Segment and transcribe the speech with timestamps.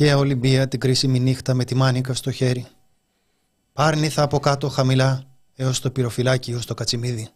[0.00, 2.66] Αρχαία Ολυμπία την κρίσιμη νύχτα με τη μάνικα στο χέρι.
[3.72, 5.22] Πάρνηθα από κάτω χαμηλά
[5.56, 7.28] έως το πυροφυλάκι, έως το κατσιμίδι.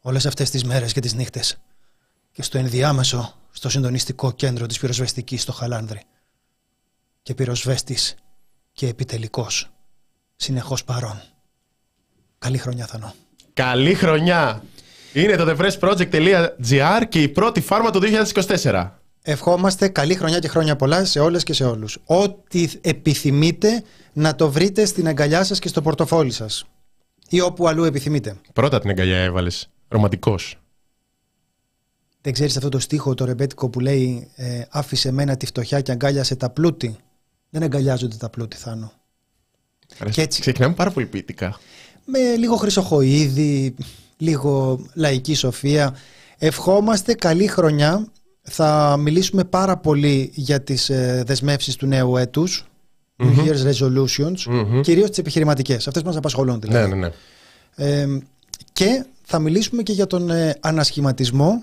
[0.00, 1.60] Όλες αυτές τις μέρες και τις νύχτες.
[2.32, 6.02] Και στο ενδιάμεσο, στο συντονιστικό κέντρο της πυροσβεστικής στο Χαλάνδρη.
[7.22, 8.14] Και πυροσβέστης
[8.72, 9.70] και επιτελικός.
[10.36, 11.22] Συνεχώς παρόν.
[12.38, 13.14] Καλή χρονιά Θανό.
[13.54, 14.62] Καλή χρονιά!
[15.12, 18.00] Είναι το thefreshproject.gr και η πρώτη φάρμα του
[18.34, 18.99] 2024.
[19.22, 21.98] Ευχόμαστε καλή χρονιά και χρόνια πολλά σε όλες και σε όλους.
[22.04, 23.82] Ό,τι επιθυμείτε
[24.12, 26.64] να το βρείτε στην αγκαλιά σας και στο πορτοφόλι σας.
[27.28, 28.36] Ή όπου αλλού επιθυμείτε.
[28.52, 29.68] Πρώτα την αγκαλιά έβαλες.
[29.88, 30.58] Ρομαντικός.
[32.20, 35.92] Δεν ξέρεις αυτό το στίχο το ρεμπέτικο που λέει ε, «Άφησε μένα τη φτωχιά και
[35.92, 36.96] αγκάλιασε τα πλούτη».
[37.50, 38.92] Δεν αγκαλιάζονται τα πλούτη, Θάνο.
[40.10, 40.40] Και έτσι.
[40.40, 41.60] Ξεκινάμε πάρα πολύ ποιητικά.
[42.04, 43.74] Με λίγο χρυσοχοίδι,
[44.16, 45.96] λίγο λαϊκή σοφία.
[46.38, 48.06] Ευχόμαστε καλή χρονιά
[48.42, 52.64] θα μιλήσουμε πάρα πολύ για τις ε, δεσμεύσεις του νέου έτους,
[53.18, 56.88] New Year's Resolutions, mm κυρίως τις επιχειρηματικές, αυτές που μας απασχολούν δηλαδή.
[56.88, 57.10] Ναι, ναι,
[57.76, 58.18] ναι.
[58.72, 61.62] και θα μιλήσουμε και για τον ε, ανασχηματισμό,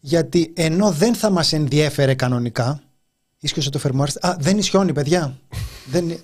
[0.00, 2.82] γιατί ενώ δεν θα μας ενδιέφερε κανονικά,
[3.40, 5.38] ίσχυσε το φερμουάρ, α, δεν ισιώνει παιδιά.
[5.92, 6.18] δεν...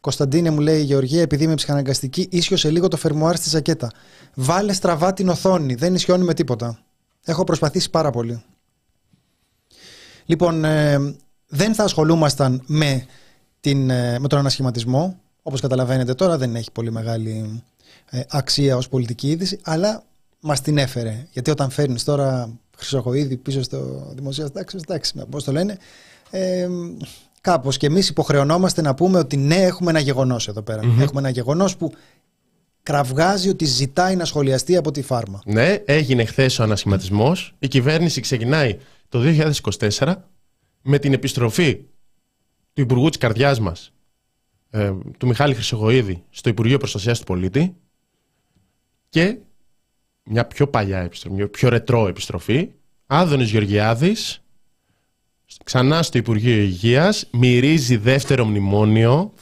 [0.00, 3.90] Κωνσταντίνε μου λέει η Γεωργία, επειδή είμαι ψυχαναγκαστική, ίσχυσε λίγο το φερμουάρ στη ζακέτα.
[4.34, 6.78] Βάλε στραβά την οθόνη, δεν ισιώνει με τίποτα.
[7.24, 8.42] Έχω προσπαθήσει πάρα πολύ.
[10.30, 10.98] Λοιπόν, ε,
[11.46, 13.06] δεν θα ασχολούμασταν με,
[13.60, 15.20] την, ε, με τον ανασχηματισμό.
[15.42, 17.62] Όπως καταλαβαίνετε τώρα δεν έχει πολύ μεγάλη
[18.10, 20.02] ε, αξία ως πολιτική είδηση, αλλά
[20.40, 21.26] μας την έφερε.
[21.32, 25.78] Γιατί όταν φέρνεις τώρα χρυσοκοίδη πίσω στο δημοσία τάξη, εντάξει, πώς το λένε,
[26.30, 26.68] ε,
[27.40, 30.64] κάπως και εμείς υποχρεωνόμαστε να πούμε ότι ναι, έχουμε ένα γεγονός εδώ
[31.00, 31.92] Έχουμε ένα γεγονός που
[32.82, 35.40] κραυγάζει ότι ζητάει να σχολιαστεί από τη φάρμα.
[35.44, 37.54] Ναι, έγινε χθες ο ανασχηματισμός.
[37.58, 38.78] Η κυβέρνηση ξεκινάει
[39.10, 39.20] το
[39.98, 40.14] 2024
[40.82, 41.74] με την επιστροφή
[42.72, 43.92] του Υπουργού της καρδιάς μας,
[44.70, 47.76] ε, του Μιχάλη Χρυσογοίδη, στο Υπουργείο Προστασίας του Πολίτη
[49.08, 49.38] και
[50.24, 52.70] μια πιο παλιά επιστροφή, μια πιο ρετρό επιστροφή,
[53.06, 54.42] Άδωνης Γεωργιάδης,
[55.64, 59.32] ξανά στο Υπουργείο Υγείας, μυρίζει δεύτερο μνημόνιο.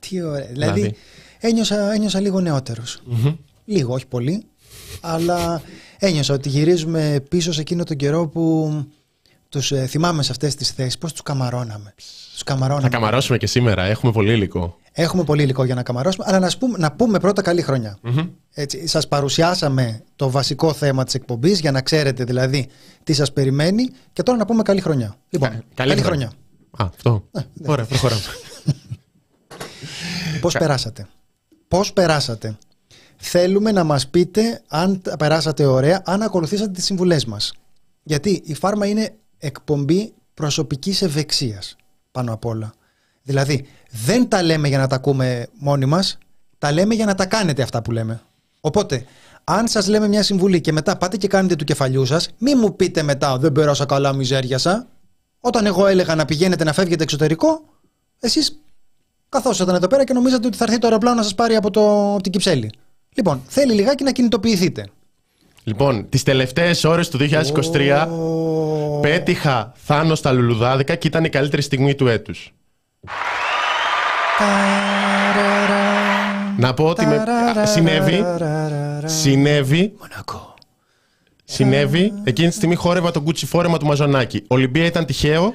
[0.00, 0.46] τι ωραία.
[0.46, 0.96] Δηλαδή, δηλαδή
[1.38, 2.40] ένιωσα, ένιωσα λίγο
[3.64, 4.46] Λίγο, όχι πολύ
[5.00, 5.62] αλλά
[5.98, 8.72] ένιωσα ότι γυρίζουμε πίσω σε εκείνο τον καιρό που
[9.48, 11.94] τους ε, θυμάμαι σε αυτές τις θέσεις, πώς τους καμαρώναμε.
[12.32, 12.82] Τους καμαρώναμε.
[12.82, 13.82] Θα καμαρώσουμε και σήμερα.
[13.82, 14.76] Έχουμε πολύ υλικό.
[14.92, 17.98] Έχουμε πολύ υλικό για να καμαρώσουμε, αλλά να, πούμε, να πούμε πρώτα καλή χρονιά.
[18.04, 18.28] Mm-hmm.
[18.52, 22.68] Έτσι, σας παρουσιάσαμε το βασικό θέμα της εκπομπής για να ξέρετε δηλαδή
[23.04, 25.16] τι σας περιμένει και τώρα να πούμε καλή χρονιά.
[25.28, 26.26] Λοιπόν, καλή, καλή χρονιά.
[26.26, 27.24] Α, αυτό.
[27.32, 28.20] Ε, Ωραία, προχωράμε.
[30.40, 31.06] Πώς περάσατε;
[31.68, 32.58] Πώς περάσατε;
[33.20, 37.52] Θέλουμε να μας πείτε αν περάσατε ωραία, αν ακολουθήσατε τις συμβουλές μας.
[38.02, 41.76] Γιατί η φάρμα είναι εκπομπή προσωπικής ευεξίας
[42.12, 42.72] πάνω απ' όλα.
[43.22, 46.18] Δηλαδή δεν τα λέμε για να τα ακούμε μόνοι μας,
[46.58, 48.20] τα λέμε για να τα κάνετε αυτά που λέμε.
[48.60, 49.04] Οπότε,
[49.44, 52.76] αν σας λέμε μια συμβουλή και μετά πάτε και κάνετε του κεφαλιού σας, μη μου
[52.76, 54.86] πείτε μετά δεν πέρασα καλά μιζέρια
[55.40, 57.64] Όταν εγώ έλεγα να πηγαίνετε να φεύγετε εξωτερικό,
[58.20, 58.60] εσείς
[59.28, 62.12] καθόσατε εδώ πέρα και νομίζατε ότι θα έρθει το αεροπλάνο να σας πάρει από, το,
[62.12, 62.70] από την Κυψέλη.
[63.18, 64.88] Λοιπόν, θέλει λιγάκι να κινητοποιηθείτε.
[65.64, 67.18] Λοιπόν, τις τελευταίες ώρες του
[67.72, 68.08] 2023
[69.00, 72.52] πέτυχα Θάνο στα λουλουδάδικα και ήταν η καλύτερη στιγμή του έτους.
[76.56, 77.24] Να πω ότι με...
[77.64, 78.24] συνέβη,
[79.04, 79.92] συνέβη,
[81.44, 84.44] συνέβη, εκείνη τη στιγμή χόρευα το κούτσι φόρεμα του Μαζονάκη.
[84.48, 85.54] Ολυμπία ήταν τυχαίο,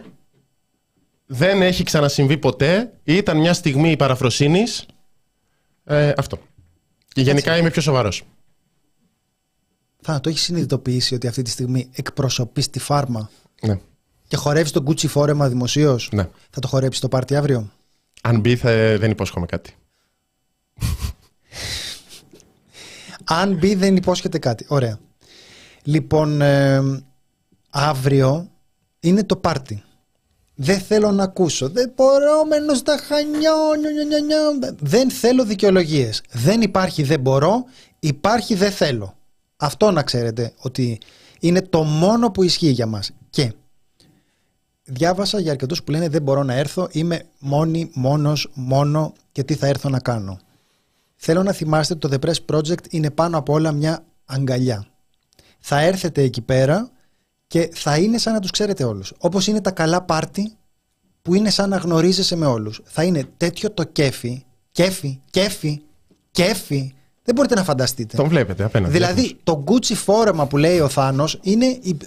[1.25, 4.85] δεν έχει ξανασυμβεί ποτέ, ήταν μια στιγμή παραφροσύνης,
[5.85, 6.39] ε, αυτό.
[7.13, 8.23] Και γενικά είμαι πιο σοβαρός.
[10.01, 13.29] Θα το έχεις συνειδητοποιήσει ότι αυτή τη στιγμή εκπροσωπείς τη φάρμα;
[13.61, 13.79] Ναι.
[14.27, 16.29] Και χορεύεις τον κούτσι φόρεμα δημοσίως; Ναι.
[16.49, 17.71] Θα το χορέψεις το πάρτι αύριο;
[18.21, 18.97] Αν μπει, θα...
[18.97, 19.75] δεν υπόσχομαι κάτι.
[23.23, 24.65] Αν μπει, δεν υπόσχεται κάτι.
[24.67, 24.99] Ωραία.
[25.83, 26.81] Λοιπόν, ε,
[27.69, 28.51] αύριο
[28.99, 29.83] είναι το πάρτι.
[30.55, 31.69] Δεν θέλω να ακούσω.
[31.69, 33.51] Δεν μπορώ, μένω στα χανιά.
[34.79, 36.21] Δεν θέλω δικαιολογίες.
[36.31, 37.65] Δεν υπάρχει δεν μπορώ,
[37.99, 39.15] υπάρχει δεν θέλω.
[39.57, 40.99] Αυτό να ξέρετε ότι
[41.39, 43.11] είναι το μόνο που ισχύει για μας.
[43.29, 43.53] Και
[44.83, 49.55] διάβασα για αρκετούς που λένε δεν μπορώ να έρθω, είμαι μόνη, μόνος, μόνο και τι
[49.55, 50.39] θα έρθω να κάνω.
[51.15, 54.87] Θέλω να θυμάστε ότι το The Press Project είναι πάνω από όλα μια αγκαλιά.
[55.59, 56.91] Θα έρθετε εκεί πέρα
[57.53, 59.13] και θα είναι σαν να τους ξέρετε όλους.
[59.17, 60.51] Όπως είναι τα καλά πάρτι
[61.21, 62.81] που είναι σαν να γνωρίζεσαι με όλους.
[62.83, 65.81] Θα είναι τέτοιο το κέφι, κέφι, κέφι,
[66.31, 68.17] κέφι, δεν μπορείτε να φανταστείτε.
[68.17, 68.93] Τον βλέπετε απέναντι.
[68.93, 71.39] Δηλαδή, το Gucci φόρεμα που λέει ο Θάνος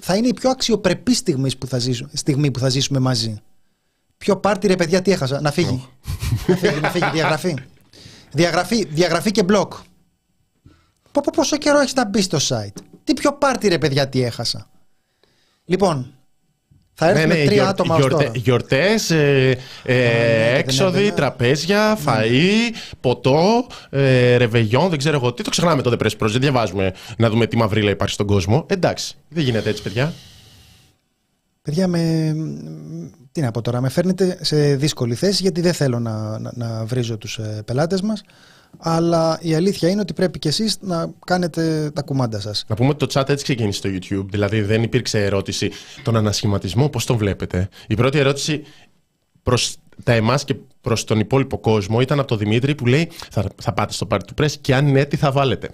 [0.01, 3.41] θα είναι η πιο αξιοπρεπή στιγμή που, θα ζήσουμε, στιγμή που θα ζήσουμε μαζί.
[4.17, 5.41] Ποιο πάρτι ρε παιδιά, τι έχασα.
[5.41, 5.89] Να φύγει.
[6.47, 7.11] να φύγει, να φύγει.
[7.13, 7.55] Διαγραφή.
[8.33, 9.73] Διαγραφή, διαγραφή και μπλοκ.
[11.13, 14.23] Πω, πω, πόσο καιρό έχεις να μπεις στο site; Τι πιο πάρτι ρε παιδιά, τι
[14.23, 14.71] έχασα;
[15.67, 16.11] Λοιπόν,
[16.95, 18.39] θα έρθουν τρία γιορ- άτομα ως γιορτε- τώρα.
[18.39, 21.11] γιορτές, ε, ε, ναι, έξοδοι, ναι, ναι.
[21.11, 25.43] τραπέζια, φαΐ, ποτό, ε, ρεβεγιόν, δεν ξέρω εγώ τι.
[25.43, 28.67] Το ξεχνάμε το The Press Project, διαβάζουμε να δούμε τι μαυρίλα υπάρχει στον κόσμο.
[28.69, 30.13] Εντάξει, δεν γίνεται έτσι παιδιά.
[31.63, 32.35] Παιδιά, με...
[33.33, 36.85] τι να πω τώρα, με φέρνετε σε δύσκολη θέση γιατί δεν θέλω να, να, να
[36.85, 38.23] βρίζω τους ε, πελάτες μας
[38.79, 42.65] αλλά η αλήθεια είναι ότι πρέπει και εσείς να κάνετε τα κουμάντα σας.
[42.69, 44.27] Να πούμε ότι το chat έτσι ξεκίνησε στο YouTube.
[44.31, 45.71] Δηλαδή δεν υπήρξε ερώτηση
[46.03, 47.69] τον ανασχηματισμό, πώς τον βλέπετε.
[47.87, 48.63] Η πρώτη ερώτηση
[49.43, 53.45] προς τα εμάς και προς τον υπόλοιπο κόσμο ήταν από τον Δημήτρη που λέει θα,
[53.63, 55.71] θα πάτε στο πάρτι του Press και αν ναι τι θα βάλετε.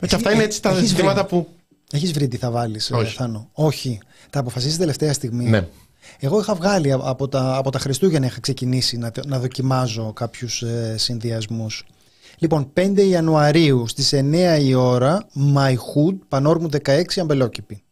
[0.00, 1.28] Έτσι, αυτά είναι έτσι τα έχεις ζητήματα βρει.
[1.28, 1.48] που...
[1.92, 3.16] Έχεις βρει τι θα βάλεις, ε, Όχι.
[3.16, 3.98] Θάνο; Όχι.
[4.30, 5.66] Τα αποφασίσεις τελευταία στιγμή; Ναι.
[6.18, 10.62] Εγώ είχα βγάλει α- από τα, από τα Χριστούγεννα είχα ξεκινήσει να, να δοκιμάζω κάποιους
[10.62, 11.84] ε, συνδυασμούς.
[12.38, 17.82] Λοιπόν, 5 Ιανουαρίου στις 9 η ώρα, My Hood, Πανόρμου 16, Αμπελόκηπη.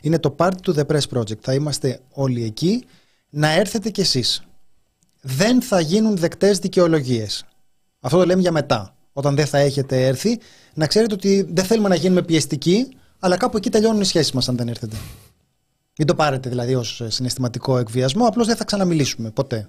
[0.00, 1.38] Είναι το party του The Press Project.
[1.40, 2.84] Θα είμαστε όλοι εκεί.
[3.30, 4.42] Να έρθετε κι εσείς.
[5.20, 7.44] Δεν θα γίνουν δεκτές δικαιολογίες.
[8.00, 8.96] Αυτό το λέμε για μετά.
[9.12, 10.38] Όταν δεν θα έχετε έρθει,
[10.74, 12.88] να ξέρετε ότι δεν θέλουμε να γίνουμε πιεστικοί,
[13.18, 14.96] αλλά κάπου εκεί τελειώνουν οι σχέσεις μας αν δεν έρθετε.
[15.98, 19.68] Μην το πάρετε δηλαδή ως συναισθηματικό εκβιασμό, απλώς δεν θα ξαναμιλήσουμε ποτέ.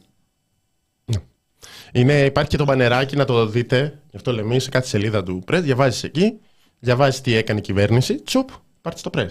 [1.91, 3.99] Είναι, υπάρχει και το μπανεράκι να το δείτε.
[4.09, 5.59] Γι' αυτό λέμε σε κάθε σελίδα του Press.
[5.63, 6.33] Διαβάζεις εκεί,
[6.79, 8.21] διαβάζεις τι έκανε η κυβέρνηση.
[8.21, 8.49] Τσουπ,
[8.81, 9.27] πάρτι στο Press.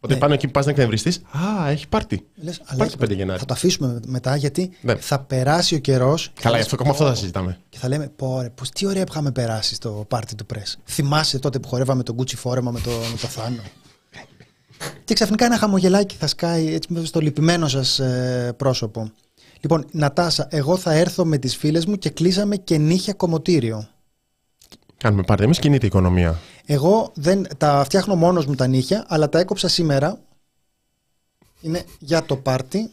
[0.00, 0.20] Ότι Ναι.
[0.20, 1.16] πάνω εκεί που πας να εκνευριστείς.
[1.16, 2.26] Α, έχει πάρτι.
[2.34, 3.38] Λες, αλλά Υπάρχει έχει- 5 Γενάρη.
[3.38, 4.94] Θα το αφήσουμε μετά γιατί Ναι.
[4.94, 7.58] θα περάσει ο καιρός και Καλά, θα γι' αυτό λες, ακόμα αυτό θα «Πω, συζητάμε.
[7.68, 10.74] Και θα λέμε, πω ρε, πως, τι ωραία που είχαμε περάσει στο πάρτι του Press.
[10.84, 13.62] Θυμάσαι τότε που χορεύαμε τον Gucci φόρεμα με το, με το Θάνο.
[15.04, 19.10] και ξαφνικά ένα χαμογελάκι θα σκάει έτσι μέσα στο λυπημένο σας ε, πρόσωπο.
[19.60, 23.88] Λοιπόν, Νατάσα, εγώ θα έρθω με τις φίλες μου και κλείσαμε και νύχια κομμωτήριο.
[24.96, 25.44] Κάνουμε πάρτι.
[25.44, 26.38] Εμείς κινείται η οικονομία.
[26.66, 30.18] Εγώ δεν, τα φτιάχνω μόνος μου τα νύχια, αλλά τα έκοψα σήμερα.
[31.60, 32.90] Είναι για το πάρτι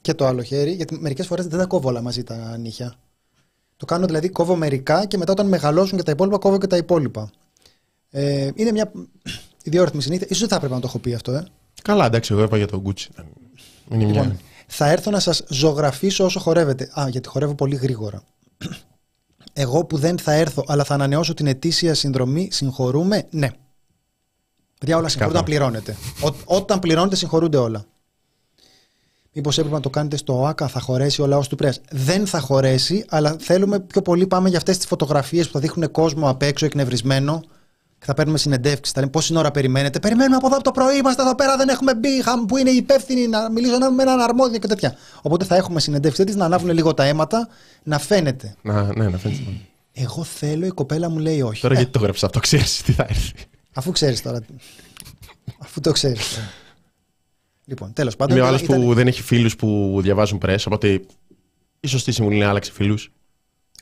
[0.00, 2.94] και το άλλο χέρι, γιατί μερικές φορές δεν τα κόβω όλα μαζί τα νύχια.
[3.76, 6.76] Το κάνω δηλαδή, κόβω μερικά και μετά όταν μεγαλώσουν και τα υπόλοιπα, κόβω και τα
[6.76, 7.30] υπόλοιπα.
[8.10, 8.92] Ε, είναι μια
[9.64, 10.26] ιδιόρυθμη συνήθεια.
[10.30, 11.46] Ίσως δεν θα έπρεπε να το έχω πει αυτό, ε.
[11.82, 13.24] Καλά, εντάξει, εγώ είπα για τον Gucci.
[13.90, 14.36] Είναι μια.
[14.72, 16.90] Λοιπόν, θα έρθω να σας ζωγραφίσω όσο χορεύετε.
[17.00, 18.22] Α, γιατί χορεύω πολύ γρήγορα.
[19.52, 23.48] Εγώ που δεν θα έρθω, αλλά θα ανανεώσω την ετήσια συνδρομή, συγχωρούμε, ναι.
[24.80, 25.96] Παιδιά, όλα συγχωρούνται όταν πληρώνετε.
[26.22, 27.84] Ό, όταν πληρώνετε, συγχωρούνται όλα.
[29.32, 31.80] Μήπως έπρεπε να το κάνετε στο ΟΑΚΑ, θα χωρέσει ο λαός του Πρέσ.
[31.90, 35.90] Δεν θα χωρέσει, αλλά θέλουμε πιο πολύ πάμε για αυτές τις φωτογραφίες που θα δείχνουν
[35.90, 37.42] κόσμο απ' έξω εκνευρισμένο
[38.02, 38.92] και θα παίρνουμε συνεντεύξεις.
[38.94, 41.68] Θα λένε πόση ώρα περιμένετε; Περιμένουμε από εδώ από το πρωί, είμαστε εδώ πέρα, δεν
[41.68, 42.22] έχουμε μπει.
[42.22, 44.96] χαμ, Που είναι οι υπεύθυνοι να μιλήσω με έναν αρμόδιο και τέτοια.
[45.22, 47.48] Οπότε θα έχουμε συνεντεύξεις της να ανάβουν λίγο τα αίματα,
[47.82, 48.54] να φαίνεται.
[48.62, 49.42] Να, ναι, να φαίνεται.
[49.92, 51.60] Εγώ θέλω, η κοπέλα μου λέει όχι.
[51.60, 53.32] Τώρα Ε, γιατί το γράψα αυτό, ξέρεις τι θα έρθει.
[53.74, 54.38] Αφού ξέρεις τώρα.
[55.58, 56.38] Αφού το ξέρεις.
[57.64, 58.36] Λοιπόν, τέλος πάντων.
[58.36, 61.00] Είμαι ο ήταν- άλλος που ήταν- δεν έχει φίλους που διαβάζουν Press, οπότε
[61.80, 63.12] η σωστή συμβουλή είναι να άλλαξε φίλους.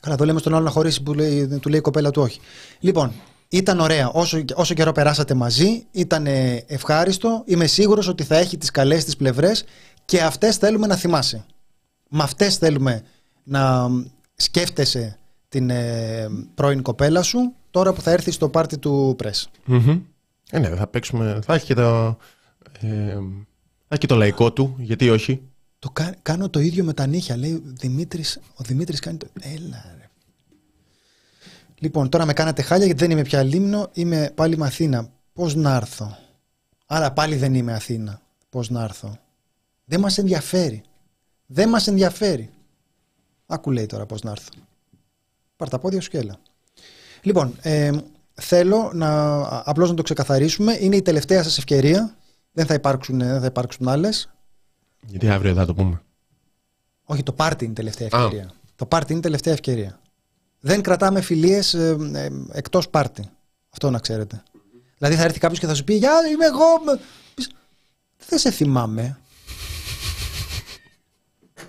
[0.01, 2.39] Καλά, το λέμε στον άλλο να χωρίσει που λέει, του λέει η κοπέλα του όχι.
[2.79, 3.11] Λοιπόν,
[3.53, 4.09] ήταν ωραία.
[4.09, 7.43] Όσο, όσο καιρό περάσατε μαζί, ήταν ε, ευχάριστο.
[7.45, 9.63] Είμαι σίγουρος ότι θα έχει τις καλές της πλευρές
[10.05, 11.45] και αυτές θέλουμε να θυμάσαι.
[12.09, 13.03] Με αυτές θέλουμε
[13.43, 13.89] να
[14.35, 15.17] σκέφτεσαι
[15.49, 19.49] την ε, πρώην κοπέλα σου τώρα που θα έρθεις στο πάρτι του πρες.
[20.51, 21.39] Ε, ναι, θα παίξουμε.
[21.43, 22.17] Θα έχει και το.
[22.79, 23.13] Ε,
[23.87, 25.41] θα έχει και το λαϊκό του, γιατί όχι.
[25.79, 28.39] Το κα- κάνω το ίδιο με τα νύχια, λέει ο Δημήτρης.
[28.55, 29.27] Ο Δημήτρης κάνει το...
[29.41, 30.09] Έλα ρε.
[31.81, 35.09] Λοιπόν, τώρα με κάνατε χάλια γιατί δεν είμαι πια Λίμνο, είμαι πάλι με Αθήνα.
[35.33, 36.17] Πώς να έρθω;
[36.85, 38.21] Άρα πάλι δεν είμαι Αθήνα.
[38.49, 39.17] Πώς να έρθω;
[39.85, 40.83] Δεν μας ενδιαφέρει.
[41.45, 42.49] Δεν μας ενδιαφέρει.
[43.45, 44.49] Άκου λέει τώρα πώς να έρθω.
[45.55, 46.35] Πάρ' τα πόδια σου και έλα.
[47.21, 47.91] Λοιπόν, ε,
[48.33, 50.77] θέλω να, απλώς να το ξεκαθαρίσουμε.
[50.79, 52.15] Είναι η τελευταία σας ευκαιρία.
[52.51, 54.29] Δεν θα υπάρξουν, δεν θα υπάρξουν άλλες.
[55.05, 56.01] Γιατί αύριο θα το πούμε.
[57.03, 58.23] Όχι, το πάρτι είναι η τελευταία Α.
[58.23, 58.51] ευκαιρία.
[58.75, 60.00] Το πάρτι είναι η τελευταία ευκαιρία.
[60.63, 63.29] Δεν κρατάμε φιλίες ε, ε, εκτός πάρτι.
[63.69, 64.43] Αυτό να ξέρετε.
[64.97, 66.65] Δηλαδή θα έρθει κάποιος και θα σου πει Γεια, είμαι εγώ.
[66.85, 66.99] με-»
[67.35, 67.49] Πεις,
[68.27, 69.19] Δεν σε θυμάμαι.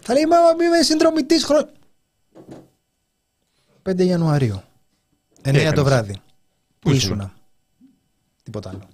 [0.01, 1.69] θα λέει Μα είμαι συνδρομητής χρόνο.
[3.83, 4.55] 5 Ιανουαρίου.
[4.55, 4.63] 9
[5.43, 6.13] το έκανες; βράδυ.
[6.13, 6.21] Πού
[6.79, 6.99] Πού ήσουν.
[7.11, 7.33] ήσουνα;
[8.43, 8.89] Τίποτα άλλο.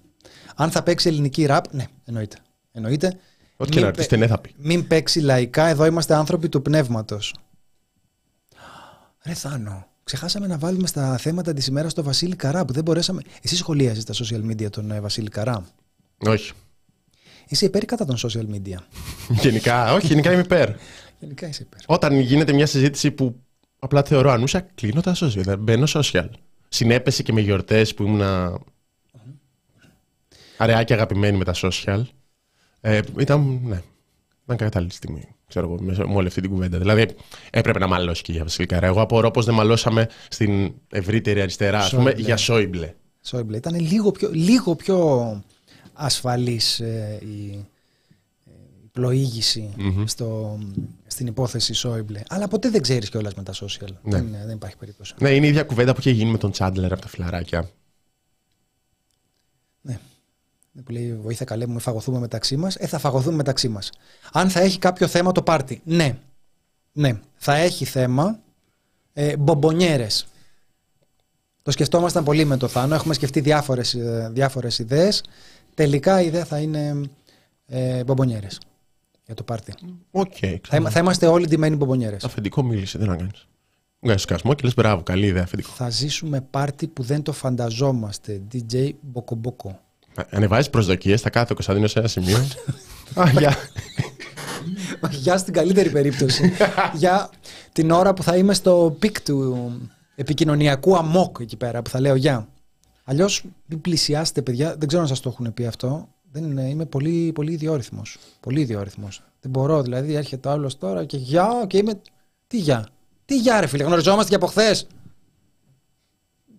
[0.55, 2.37] Αν θα παίξει ελληνική ραπ, ναι, εννοείται.
[2.71, 3.19] Εννοείται.
[3.57, 4.53] Ό,τι και Μην να ρωτήσετε, πε- ναι, θα πει.
[4.57, 7.35] Μην παίξει λαϊκά, εδώ είμαστε άνθρωποι του πνεύματος.
[9.23, 13.21] Ρε Θάνο, ξεχάσαμε να βάλουμε στα θέματα της ημέρας το Βασίλη Καρά που δεν μπορέσαμε...
[13.41, 15.65] Εσύ σχολίαζες τα social media τον ε, Βασίλη Καρά.
[16.17, 16.51] Όχι.
[17.47, 18.77] Είσαι υπέρ ή κατά των social media;
[19.43, 20.69] Γενικά, όχι, γενικά είμαι υπέρ.
[21.19, 21.79] Γενικά είσαι υπέρ.
[21.85, 23.35] Όταν γίνεται μια συζήτηση που
[23.79, 25.29] απλά θεωρώ ανούσα, κλείνω τα social.
[25.29, 26.29] Δηλαδή μπαίνω social.
[26.69, 28.21] Συνέπεσε και με γιορτές που ήμουν
[30.57, 32.01] αραιά και αγαπημένη με τα social.
[32.81, 33.81] Ε, ήταν, ναι,
[34.53, 35.27] ήταν κατάλληλη στιγμή.
[35.47, 36.77] Ξέρω εγώ, με, με όλη αυτή την κουβέντα.
[36.77, 37.05] Δηλαδή,
[37.49, 38.85] έπρεπε να μαλώσει και για Βασιλικά.
[38.85, 42.23] Εγώ απορώ πώ δεν μαλώσαμε στην ευρύτερη αριστερά, ας πούμε, Σόιμπλε.
[42.25, 42.93] για Σόιμπλε.
[43.21, 43.57] Σόιμπλε.
[43.57, 45.41] Ήταν λίγο πιο, λίγο πιο
[45.93, 47.65] ασφαλής ε, η,
[48.45, 48.51] ε,
[48.83, 49.73] η πλοήγηση
[50.05, 50.59] στο,
[51.07, 52.21] στην υπόθεση Σόιμπλε.
[52.29, 53.93] Αλλά ποτέ δεν ξέρεις κιόλας με τα social.
[54.01, 54.17] Ναι.
[54.17, 55.13] Δεν, δεν υπάρχει περίπτωση.
[55.19, 57.69] Ναι, είναι η ίδια κουβέντα που είχε γίνει με τον Τσάντλερ από τα φιλαράκια.
[60.71, 60.81] Ναι.
[60.81, 62.75] Που λέει βοήθεια καλέ μου, φαγωθούμε μεταξύ μας.
[62.75, 63.89] Ε, θα φαγωθούμε μεταξύ μας.
[64.31, 65.81] Αν θα έχει κάποιο θέμα το πάρτι.
[65.83, 66.17] Ναι.
[66.91, 67.19] Ναι.
[67.35, 68.39] Θα έχει θέμα
[69.13, 70.27] ε, μπομπονιέρες.
[71.61, 72.95] Το σκεφτόμασταν πολύ με το Θάνο.
[72.95, 75.23] Έχουμε σκεφτεί διάφορες, ε, διάφορες ιδέες.
[75.73, 77.09] Τελικά η ιδέα θα είναι
[77.65, 78.59] ε, μπομπονιέρες
[79.25, 79.73] για το πάρτι.
[80.11, 82.23] Οκ, Θα, okay, είμα- θα είμαστε όλοι ντυμένοι μπομπονιέρες.
[82.23, 83.29] Αφεντικό μίλησε, δεν να κάνει.
[83.99, 85.69] Βγάζει σκασμό και λες μπράβο, καλή ιδέα, αφεντικό.
[85.71, 88.41] Θα ζήσουμε πάρτι που δεν το φανταζόμαστε.
[88.53, 89.79] DJ Μποκομπόκο.
[90.29, 92.37] Ανεβάζεις προσδοκίες, θα κάθεται ο Κωνσταντίνο σε ένα σημείο.
[93.13, 93.55] Α, γεια.
[95.11, 96.51] Για στην καλύτερη περίπτωση.
[96.93, 97.29] για
[97.71, 99.71] την ώρα που θα είμαι στο peak του
[100.15, 102.47] επικοινωνιακού αμόκ εκεί πέρα που θα λέω γεια.
[103.03, 104.75] Αλλιώς μην πλησιάσετε, παιδιά.
[104.77, 106.07] Δεν ξέρω αν σας το έχουν πει αυτό.
[106.31, 108.17] Δεν είναι, είμαι πολύ, πολύ ιδιόρυθμος.
[108.39, 109.23] Πολύ ιδιόρυθμος.
[109.41, 112.01] Δεν μπορώ, δηλαδή έρχεται ο άλλος τώρα και γεια και είμαι.
[112.47, 112.87] Τι γεια.
[113.25, 114.87] Τι γεια, ρε φίλε, γνωριζόμαστε και από χθες.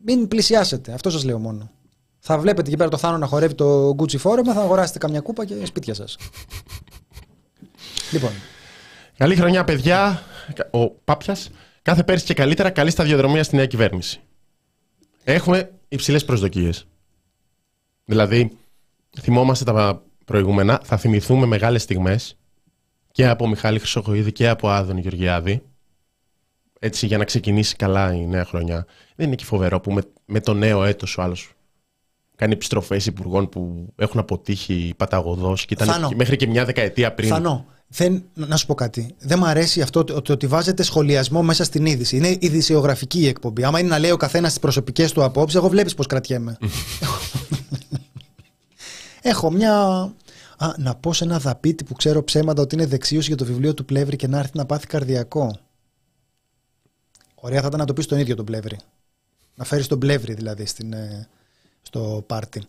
[0.04, 0.92] Μην πλησιάσετε.
[0.92, 1.70] Αυτό σας λέω μόνο.
[2.20, 5.44] Θα βλέπετε εκεί πέρα το Θάνο να χορεύει το Gucci φόρεμα, θα αγοράσετε καμιά κούπα
[5.44, 6.16] και σπίτια σας.
[8.12, 8.30] λοιπόν,
[9.20, 10.22] Καλή χρονιά, παιδιά.
[10.70, 11.50] Ο Πάπιας.
[11.82, 14.20] Κάθε πέρσι και καλύτερα, καλή σταδιοδρομία στη νέα κυβέρνηση.
[15.24, 16.86] Έχουμε υψηλές προσδοκίες.
[18.04, 18.58] Δηλαδή,
[19.20, 22.36] θυμόμαστε τα προηγούμενα, θα θυμηθούμε μεγάλες στιγμές
[23.12, 25.62] και από Μιχάλη Χρυσοχοίδη και από Άδωνη Γεωργιάδη.
[26.78, 28.86] Έτσι, για να ξεκινήσει καλά η νέα χρονιά.
[29.16, 31.52] Δεν είναι και φοβερό που με, με το νέο έτος ο άλλος
[32.40, 36.08] κάνει επιστροφές υπουργών που έχουν αποτύχει παταγωδός και ήταν Θάνο.
[36.08, 37.28] και- μέχρι και μια δεκαετία πριν.
[37.28, 39.14] Θανό, δεν, να σου πω κάτι.
[39.18, 42.16] Δεν μου αρέσει αυτό το, το ότι βάζετε σχολιασμό μέσα στην είδηση.
[42.16, 43.64] Είναι ειδησιογραφική η εκπομπή.
[43.64, 46.56] Άμα είναι να λέει ο καθένας τις προσωπικές του απόψεις, εγώ βλέπεις πώς κρατιέμαι.
[49.22, 49.74] Έχω μια.
[50.56, 53.74] Α, να πω σε ένα δαπίτη που ξέρω ψέματα ότι είναι δεξίωση για το βιβλίο
[53.74, 55.58] του Πλεύρη και να έρθει να πάθει καρδιακό.
[57.34, 58.78] Ωραία θα ήταν να το πεις τον ίδιο τον Πλεύρη.
[59.54, 61.28] Να φέρεις τον Πλεύρη δηλαδή στην, ε,
[61.82, 62.62] στο πάρτι.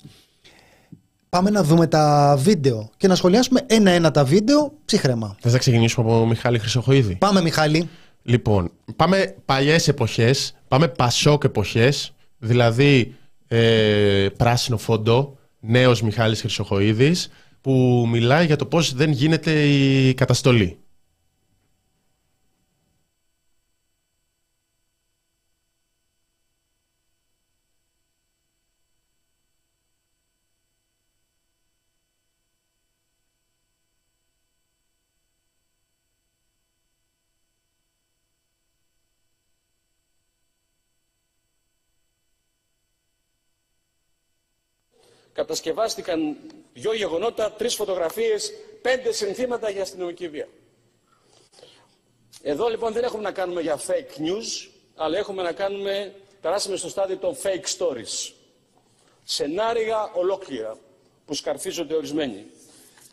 [1.30, 5.36] Πάμε να δούμε τα βίντεο και να σχολιάσουμε ένα-ένα τα βίντεο ψυχρέμα.
[5.40, 7.16] Θες να ξεκινήσουμε από Μιχάλη Χρυσοχοίδη.
[7.16, 7.90] Πάμε Μιχάλη.
[8.24, 13.16] Λοιπόν, πάμε παλιές εποχές, πάμε πασόκ εποχές, δηλαδή
[13.48, 17.30] ε, πράσινο φόντο, νέος Μιχάλης Χρυσοχοίδης,
[17.62, 20.78] που μιλάει για το πώς δεν γίνεται η καταστολή.
[45.52, 46.38] Κατασκευάστηκαν
[46.74, 50.48] δυο γεγονότα, τρεις φωτογραφίες, πέντε συνθήματα για αστυνομική βία.
[52.42, 56.90] Εδώ λοιπόν δεν έχουμε να κάνουμε για fake news, αλλά έχουμε να κάνουμε, περάσαμε στο
[56.90, 58.34] στάδιο των fake stories.
[59.24, 60.78] Σενάρια ολόκληρα
[61.26, 62.46] που σκαρφίζονται ορισμένοι.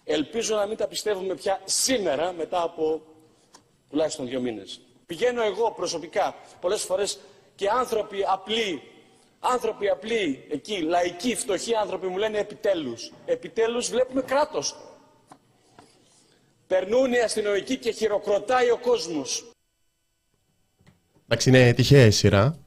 [0.04, 3.02] Ελπίζω να μην τα πιστεύουμε πια σήμερα μετά από
[3.90, 4.80] τουλάχιστον δύο μήνες.
[5.06, 7.18] Πηγαίνω εγώ προσωπικά πολλές φορές
[7.54, 8.82] και άνθρωποι απλοί,
[9.38, 13.12] άνθρωποι απλοί εκεί, λαϊκοί, φτωχοί άνθρωποι μου λένε επιτέλους.
[13.26, 14.76] Επιτέλους βλέπουμε κράτος.
[16.66, 19.50] Περνούν οι αστυνομικοί και χειροκροτάει ο κόσμος.
[21.24, 22.58] Εντάξει, είναι τυχαία η σειρά.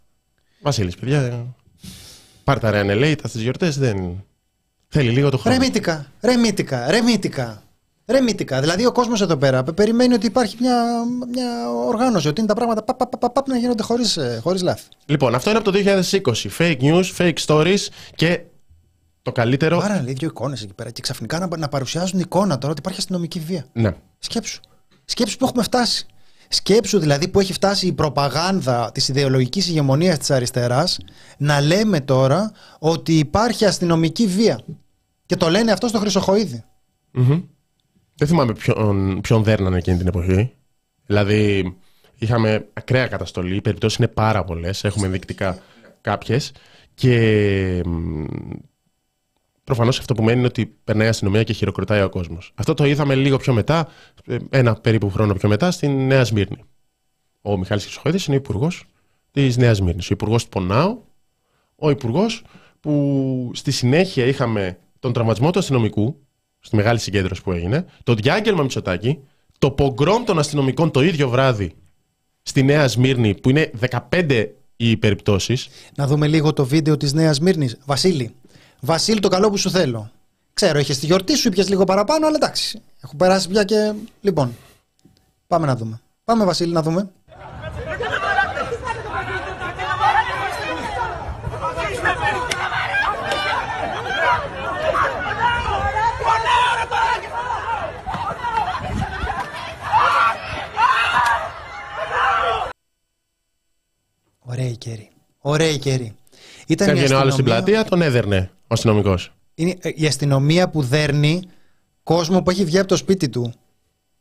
[0.61, 1.45] Βασίλης, παιδιά,
[2.43, 4.25] πάρτε τα ρε λέει, τα στις γιορτές δεν...
[4.93, 5.57] Θέλει λίγο το χρόνο.
[5.57, 7.63] Ρεμίτικα, ρεμίτικα, ρεμίτικα.
[8.05, 8.59] Ρεμίτικα.
[8.61, 10.75] Δηλαδή ο κόσμος εδώ πέρα πε- περιμένει ότι υπάρχει μια,
[11.31, 14.83] μια οργάνωση, ότι είναι τα πράγματα παπ, παπ, παπ, παπ, να γίνονται χωρίς χωρίς λάθη.
[15.05, 16.49] Λοιπόν, αυτό είναι από το 2020.
[16.57, 18.41] Fake news, fake stories και
[19.21, 19.79] το καλύτερο...
[19.83, 22.99] Άρα λέει δύο εικόνες εκεί πέρα και ξαφνικά να, να παρουσιάζουν εικόνα τώρα ότι υπάρχει
[22.99, 23.65] αστυνομική βία.
[23.73, 23.91] Ναι.
[24.19, 24.59] Σκέψου.
[25.05, 26.05] Σκέψου που έχουμε φτάσει.
[26.47, 30.97] Σκέψου δηλαδή που έχει φτάσει η προπαγάνδα της ιδεολογικής ηγεμονίας της αριστεράς
[31.37, 34.59] να λέμε τώρα ότι υπάρχει αστυνομική βία.
[35.25, 36.63] Και το λένε αυτό στο Χρυσοχοίδη.
[37.11, 37.41] Μμμ.
[38.21, 40.53] Δεν θυμάμαι ποιον, ποιον δέρνανε εκείνη την εποχή.
[41.05, 41.75] Δηλαδή,
[42.17, 43.55] είχαμε ακραία καταστολή.
[43.55, 44.83] Οι περιπτώσεις είναι πάρα πολλές.
[44.83, 45.57] Έχουμε ενδεικτικά
[46.01, 46.51] κάποιες.
[46.93, 48.23] Και μ,
[49.63, 52.51] προφανώς αυτό που μένει είναι ότι περνάει η αστυνομία και χειροκροτάει ο κόσμος.
[52.55, 53.87] Αυτό το είδαμε λίγο πιο μετά,
[54.25, 56.63] ε, ένα περίπου χρόνο πιο μετά, στην Νέα Σμύρνη.
[57.41, 58.85] Ο Μιχάλης Χρυσοχοίδης είναι υπουργός
[59.31, 60.09] της Νέας Σμύρνης.
[60.09, 61.05] Ο υπουργός του Πονάου,
[61.75, 62.43] ο υπουργός
[62.79, 66.25] που στη συνέχεια είχαμε τον τραυματισμό του αστυνομικού,
[66.61, 69.19] στη μεγάλη συγκέντρωση που έγινε, το διάγγελμα Μητσοτάκη,
[69.59, 71.73] το πογκρόμ των αστυνομικών το ίδιο βράδυ
[72.41, 73.71] στη Νέα Σμύρνη, που είναι
[74.09, 74.45] 15
[74.75, 75.69] οι περιπτώσεις.
[75.95, 77.69] Να δούμε λίγο το βίντεο της Νέας Μύρνη.
[77.85, 78.35] Βασίλη,
[78.79, 80.11] Βασίλη, το καλό που σου θέλω.
[80.53, 82.81] Ξέρω, είχε τη γιορτή σου, ήπια λίγο παραπάνω, αλλά εντάξει.
[83.01, 83.93] Έχω περάσει πια και.
[84.21, 84.55] Λοιπόν,
[85.47, 86.01] πάμε να δούμε.
[86.23, 87.09] Πάμε, Βασίλη, να δούμε.
[104.51, 105.09] Ωραία η κέρη.
[105.39, 106.15] Ωραία η κέρη.
[106.67, 109.33] Ήταν Έβγαινε ο άλλος στην πλατεία, τον έδερνε ο αστυνομικός.
[109.55, 111.41] Είναι ε, η αστυνομία που δέρνει
[112.03, 113.53] κόσμο που έχει βγει από το σπίτι του.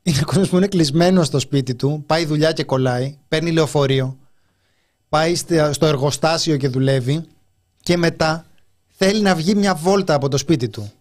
[0.03, 4.19] Είναι κόσμος που είναι κλεισμένο στο σπίτι του, πάει δουλειά και κολλάει, παίρνει λεωφορείο,
[5.09, 5.35] πάει
[5.71, 7.25] στο εργοστάσιο και δουλεύει
[7.83, 8.47] και μετά
[8.87, 10.93] θέλει να βγει μια βόλτα από το σπίτι του.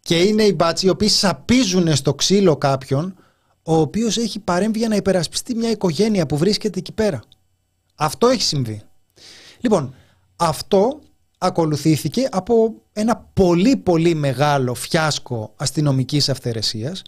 [0.00, 3.14] Και είναι οι μπάτσοι οι οποίοι σαπίζουν στο ξύλο κάποιον
[3.62, 7.22] ο οποίος έχει παρέμβει για να υπερασπιστεί μια οικογένεια που βρίσκεται εκεί πέρα.
[8.00, 8.82] Αυτό έχει συμβεί.
[9.60, 9.94] Λοιπόν,
[10.36, 11.00] αυτό
[11.38, 17.02] ακολουθήθηκε από ένα πολύ πολύ μεγάλο φιάσκο αστυνομικής αυθαιρεσίας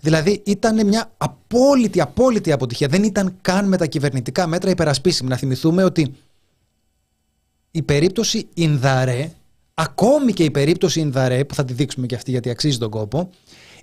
[0.00, 2.88] Δηλαδή ήταν μια απόλυτη, απόλυτη αποτυχία.
[2.88, 5.28] Δεν ήταν καν με τα κυβερνητικά μέτρα υπερασπίσιμη.
[5.28, 6.14] Να θυμηθούμε ότι
[7.70, 9.32] η περίπτωση Ινδαρέ,
[9.74, 13.30] ακόμη και η περίπτωση Ινδαρέ, που θα τη δείξουμε και αυτή γιατί αξίζει τον κόπο,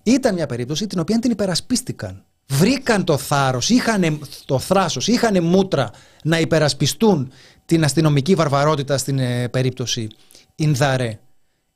[0.03, 2.23] ήταν μια περίπτωση την οποία την υπερασπίστηκαν.
[2.49, 5.91] Βρήκαν το θάρρος, είχαν το θράσος, είχαν μούτρα
[6.23, 7.31] να υπερασπιστούν
[7.65, 10.07] την αστυνομική βαρβαρότητα στην ε, περίπτωση
[10.55, 11.19] Ινδαρέ.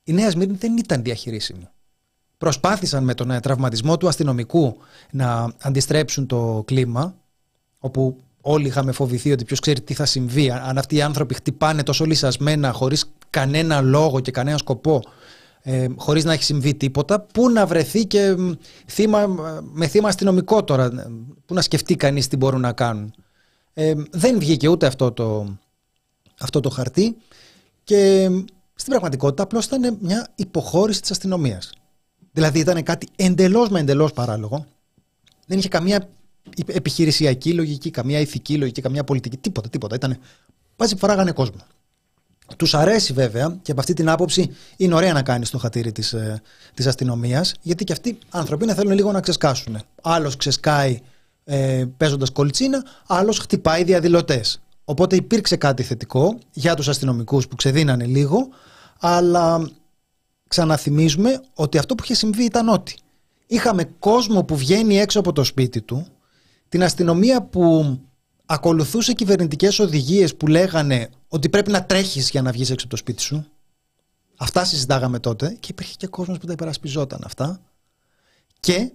[0.04, 1.68] Η Νέα Σμύρνη δεν ήταν διαχειρίσιμη.
[2.38, 4.78] Προσπάθησαν με τον ε, τραυματισμό του αστυνομικού
[5.12, 7.16] να αντιστρέψουν το κλίμα,
[7.80, 11.84] όπου όλοι είχαμε φοβηθεί ότι ποιος ξέρει τι θα συμβεί, αν αυτοί οι άνθρωποι χτυπάνε
[11.84, 15.04] τόσο λυσασμένα, χωρίς κανένα λόγο και κανένα σκοπό,
[15.62, 18.36] ε, χωρίς να έχει συμβεί τίποτα, πού να βρεθεί και
[18.88, 19.28] θύμα,
[19.62, 21.08] με θύμα αστυνομικό τώρα, ε,
[21.46, 23.14] πού να σκεφτεί κανείς τι μπορούν να κάνουν.
[23.74, 25.58] Ε, δεν βγήκε ούτε αυτό το,
[26.40, 27.16] αυτό το χαρτί
[27.84, 28.30] και
[28.76, 31.72] στην πραγματικότητα απλώς ήταν μια υποχώρηση της αστυνομίας.
[32.32, 34.66] Δηλαδή ήταν κάτι εντελώς με εντελώς παράλογο.
[35.48, 36.10] Δεν είχε καμία
[36.66, 39.96] επιχειρησιακή λογική, καμία ηθική λογική, καμία πολιτική, τίποτα, τίποτα.
[39.96, 40.18] Ήταν
[40.76, 41.62] πάση που φοράγανε κόσμο.
[42.58, 46.16] Τους αρέσει βέβαια και από αυτή την άποψη είναι ωραία να κάνεις το χατήρι της
[46.74, 49.78] της ε, αστυνομίας, γιατί και αυτοί άνθρωποι να θέλουν λίγο να ξεσκάσουν.
[50.02, 51.00] Άλλος ξεσκάει
[51.44, 54.62] ε, παίζοντας κολτσίνα, άλλος χτυπάει διαδηλωτές.
[54.86, 58.48] Οπότε υπήρξε κάτι θετικό για τους αστυνομικούς που ξεδίνανε λίγο,
[59.00, 59.70] αλλά
[60.48, 62.98] ξαναθυμίζουμε ότι αυτό που είχε συμβεί ήταν ότι
[63.48, 66.08] είχαμε κόσμο που βγαίνει έξω από το σπίτι του,
[66.70, 67.98] την αστυνομία που
[68.46, 72.96] ακολουθούσε κυβερνητικές οδηγίες που λέγανε ότι πρέπει να τρέχεις για να βγεις έξω από το
[72.96, 73.46] σπίτι σου.
[74.38, 77.62] Αυτά συζητάγαμε τότε και υπήρχε και κόσμος που τα υπερασπιζόταν αυτά.
[78.60, 78.92] Και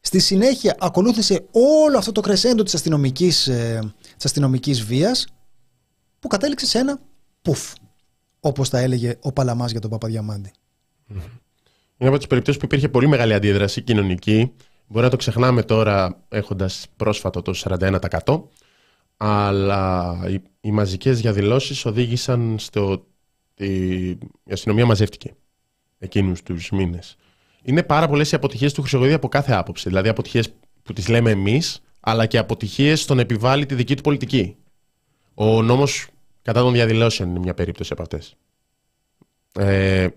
[0.00, 5.26] στη συνέχεια ακολούθησε όλο αυτό το κρεσέντο της αστυνομικής, ε, της αστυνομικής βίας
[6.18, 7.00] που κατέληξε σε ένα
[7.42, 7.72] πουφ,
[8.40, 10.52] όπως τα έλεγε ο Παλαμάς για τον Παπαδιαμάντη.
[11.96, 14.52] Είναι από τις περιπτώσεις που υπήρχε πολύ μεγάλη αντίδραση κοινωνική.
[14.86, 18.42] Μπορεί να το ξεχνάμε τώρα έχοντας πρόσφατο το 41%.
[19.16, 24.10] Αλλά οι, οι μαζικές διαδηλώσεις οδήγησαν στο ότι
[24.44, 25.34] η αστυνομία μαζεύτηκε
[25.98, 27.16] εκείνους τους μήνες.
[27.62, 29.88] Είναι πάρα πολλές οι αποτυχίες του Χρυσογωδή από κάθε άποψη.
[29.88, 34.56] Δηλαδή αποτυχίες που τις λέμε εμείς, αλλά και αποτυχίες στον επιβάλλει τη δική του πολιτική.
[35.34, 36.06] Ο νόμος
[36.42, 38.36] κατά των διαδηλώσεων είναι μια περίπτωση από αυτές.
[39.54, 40.08] Ε,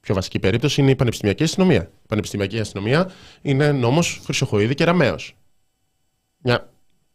[0.00, 1.82] πιο βασική περίπτωση είναι η πανεπιστημιακή αστυνομία.
[1.82, 3.10] Η πανεπιστημιακή αστυνομία
[3.42, 5.36] είναι νόμος Χρυσοχοίδη και Ραμαίος.
[6.38, 6.72] Μια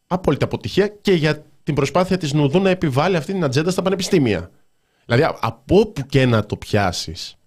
[0.07, 4.51] απόλυτη αποτυχία και για την προσπάθεια της Νουδού να επιβάλλει αυτή την ατζέντα στα πανεπιστήμια.
[5.05, 7.37] Δηλαδή, από όπου και να το πιάσεις,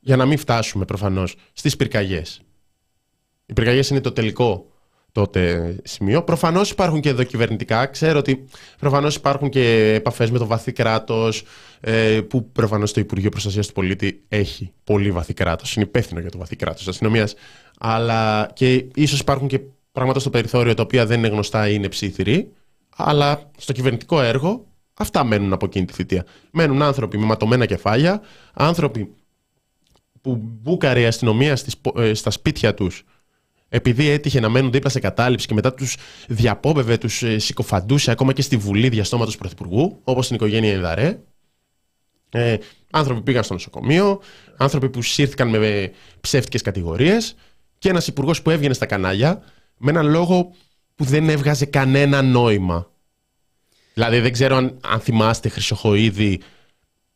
[0.00, 2.40] για να μην φτάσουμε προφανώς στις πυρκαγιές.
[3.46, 4.66] Οι πυρκαγιές είναι το τελικό
[5.12, 6.22] τότε σημείο.
[6.22, 7.86] Προφανώς υπάρχουν και εδώ κυβερνητικά.
[7.86, 8.44] Ξέρω ότι
[8.78, 11.42] προφανώς υπάρχουν και επαφές με το βαθύ κράτος,
[11.80, 15.76] ε, που προφανώς το Υπουργείο Προστασίας του Πολίτη έχει πολύ βαθύ κράτος.
[15.76, 17.34] Είναι υπεύθυνο για το βαθύ κράτος της αστυνομίας.
[17.78, 19.60] Αλλά και ίσως υπάρχουν και
[19.94, 22.52] πράγματα στο περιθώριο τα οποία δεν είναι γνωστά ή είναι ψήθυροι.
[22.96, 26.24] Αλλά στο κυβερνητικό έργο αυτά μένουν από εκείνη τη θητεία.
[26.50, 29.14] Μένουν άνθρωποι με ματωμένα κεφάλια, άνθρωποι
[30.20, 31.58] που μπούκαρε η αστυνομία
[31.96, 33.04] ε, στα σπίτια τους
[33.68, 35.96] επειδή έτυχε να μένουν δίπλα σε κατάληψη και μετά τους
[36.28, 41.18] διαπόβευε, τους ε, συκοφαντούσε ακόμα και στη Βουλή διαστόματο Πρωθυπουργού, όπως την οικογένεια Ινδαρέ.
[42.30, 42.56] Ε,
[42.90, 44.20] Άνθρωποι πήγαν στο νοσοκομείο,
[44.56, 47.34] άνθρωποι που σύρθηκαν με ψεύτικες κατηγορίες
[47.78, 49.42] και ένας υπουργός που έβγαινε στα κανάλια
[49.76, 50.50] με έναν λόγο
[50.94, 52.90] που δεν έβγαζε κανένα νόημα.
[53.94, 56.40] Δηλαδή δεν ξέρω αν, αν θυμάστε Χρυσοχοίδη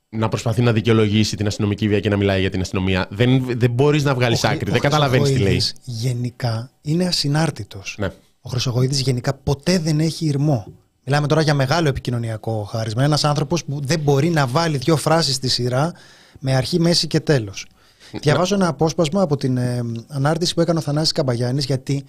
[0.08, 3.06] να προσπαθεί να δικαιολογήσει την αστυνομική βία και να μιλάει για την αστυνομία.
[3.10, 4.70] Δεν, δεν μπορείς να βγάλεις άκρη.
[4.70, 5.62] Δεν καταλαβαίνεις τι λέει.
[5.84, 7.94] Γενικά είναι ασυνάρτητος.
[7.98, 8.12] Ναι.
[8.40, 10.66] Ο Χρυσοχοίδης γενικά ποτέ δεν έχει ηρμό.
[11.04, 13.04] Μιλάμε τώρα για μεγάλο επικοινωνιακό χάρισμα.
[13.04, 15.92] Ένας άνθρωπος που δεν μπορεί να βάλει δύο φράσεις στη σειρά
[16.40, 17.66] με αρχή, μέση και τέλος.
[18.12, 22.04] Διαβάζω ένα απόσπασμα από την ε, ανάρτηση που έκανε ο Θανάσης Καμπαγιάννης γιατί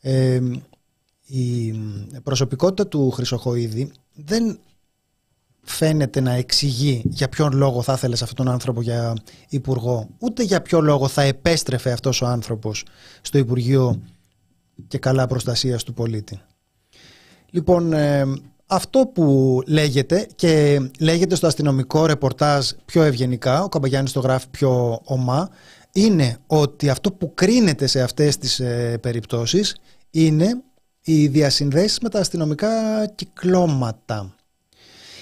[0.00, 0.40] ε,
[1.26, 1.74] η
[2.22, 4.58] προσωπικότητα του Χρυσοχοίδη δεν
[5.62, 9.14] φαίνεται να εξηγεί για ποιον λόγο θα ήθελε αυτόν τον άνθρωπο για
[9.48, 12.84] υπουργό, ούτε για ποιο λόγο θα επέστρεφε αυτός ο άνθρωπος
[13.20, 14.02] στο Υπουργείο
[14.88, 16.40] και καλά προστασίας του πολίτη.
[17.50, 18.24] Λοιπόν, ε,
[18.66, 25.00] αυτό που λέγεται και λέγεται στο αστυνομικό ρεπορτάζ πιο ευγενικά, ο Καμπαγιάννης το γράφει πιο
[25.04, 25.50] ομά,
[25.92, 29.76] είναι ότι αυτό που κρίνεται σε αυτές τις ε, περιπτώσεις
[30.10, 30.62] είναι
[31.04, 32.68] οι διασυνδέσεις με τα αστυνομικά
[33.14, 34.34] κυκλώματα.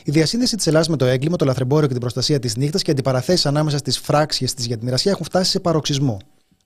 [0.04, 2.90] Η διασύνδεση της Ελλάδας με το έγκλημα, το λαθρεμπόριο και την προστασία της νύχτας και
[2.90, 6.18] αντιπαραθέσεις ανάμεσα στις φράξεις της για τη μοιρασία έχουν φτάσει σε παροξισμό.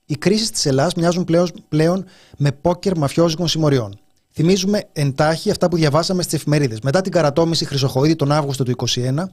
[0.06, 2.04] Οι κρίσεις της Ελλάδας μοιάζουν πλέον, πλέον
[2.36, 3.98] με πόκερ μαφιόζικων συμμοριών.
[4.32, 6.80] Θυμίζουμε εντάχει αυτά που διαβάσαμε στις εφημερίδες.
[6.80, 9.28] Μετά την καρατόμηση Χρυσοχοίδη τον Αύγουστο του 2021,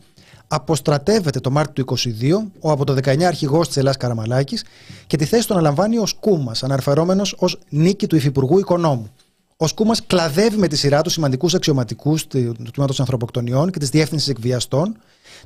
[0.47, 4.63] αποστρατεύεται το Μάρτιο του 2022 ο από το 19 αρχηγός της Ελλάδα Καραμαλάκης
[5.07, 9.11] και τη θέση του αναλαμβάνει ο Κούμα, αναφερόμενο ως νίκη του Υφυπουργού Οικονόμου.
[9.57, 14.27] Ο Σκούμας κλαδεύει με τη σειρά του σημαντικούς αξιωματικούς του τμήματος ανθρωποκτονιών και της διεύθυνσης
[14.29, 14.97] εκβιαστών.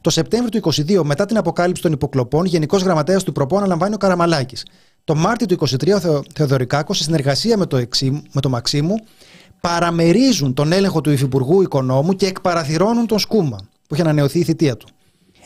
[0.01, 3.97] Το Σεπτέμβριο του 2022, μετά την αποκάλυψη των υποκλοπών, Γενικός Γραμματέας του Προπό αναλαμβάνει ο
[3.97, 4.65] Καραμαλάκης.
[5.03, 8.95] Το Μάρτιο του 2023, ο Θεο, Θεοδωρικάκος, σε συνεργασία με το, Εξίμ, με το Μαξίμου,
[9.61, 13.57] παραμερίζουν τον έλεγχο του Υφυπουργού Οικονόμου και εκπαραθυρώνουν τον Σκούμα,
[13.91, 14.88] που είχε ανανεωθεί η θητεία του.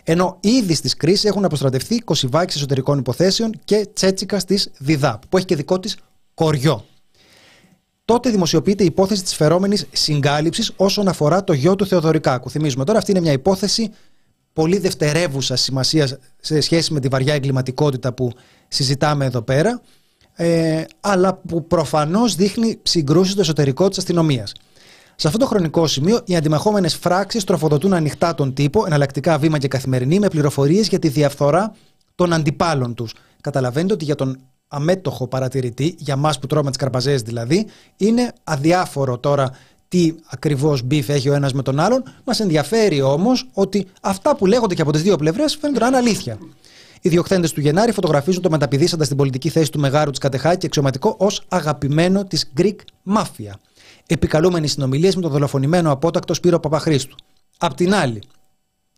[0.04, 5.46] Ενώ ήδη στις κρίσεις έχουν αποστρατευτεί Κωσιβάκη εσωτερικών υποθέσεων και Τσέτσικα τη ΔΙΔΑΠ, που έχει
[5.46, 5.98] και δικό της
[6.34, 6.86] κοριό.
[8.06, 12.50] Τότε δημοσιοποιείται η υπόθεση της φερόμενης συγκάλυψης όσον αφορά το γιο του Θεοδωρικάκου.
[12.50, 13.90] Θυμίζουμε τώρα, αυτή είναι μια υπόθεση
[14.54, 18.32] πολύ δευτερεύουσα σημασίας σε σχέση με τη βαριά εγκληματικότητα που
[18.68, 19.82] συζητάμε εδώ πέρα,
[20.34, 24.54] ε, αλλά που προφανώς δείχνει συγκρούσεις στο εσωτερικό της αστυνομίας.
[25.16, 29.68] Σε αυτό το χρονικό σημείο, οι αντιμαχόμενες φράξεις τροφοδοτούν ανοιχτά τον τύπο, εναλλακτικά βήμα και
[29.68, 31.76] καθημερινή, με πληροφορίες για τη διαφθορά
[32.16, 33.14] των αντιπάλων τους.
[33.42, 37.66] Καταλαβαίνετε ότι για τον αμέτοχο παρατηρητή, για μας που τρώμε τις καρπαζές δηλαδή,
[37.98, 39.52] είναι αδιάφορο τώρα
[39.88, 42.04] τι ακριβώς beef έχει ο ένας με τον άλλον.
[42.24, 45.98] Μας ενδιαφέρει όμως ότι αυτά που λέγονται και από τις δύο πλευρές φαίνονται να είναι
[45.98, 46.38] αλήθεια.
[47.02, 51.16] Οι διωχθέντες του Γενάρη φωτογραφίζουν το μεταπηδήσαντα στην πολιτική θέση του Μεγάρου της Κατεχάκη αξιωματικό
[51.18, 52.76] ως αγαπημένο της Greek
[53.16, 53.54] Mafia.
[54.08, 57.16] Επικαλούμενοι συνομιλίες με τον δολοφονημένο απότακτο Σπύρο Παπαχρίστου.
[57.58, 58.22] Απ' την άλλη,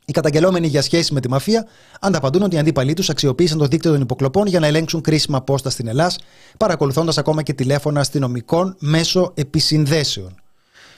[0.06, 1.68] οι καταγγελόμενοι για σχέση με τη μαφία
[2.00, 5.70] ανταπαντούν ότι οι αντίπαλοι τους αξιοποίησαν το δίκτυο των υποκλοπών για να ελέγξουν κρίσιμα πόστα
[5.70, 6.16] στην Ελλάδα,
[6.58, 10.36] παρακολουθώντας ακόμα και τηλέφωνα αστυνομικών μέσω επισυνδέσεων.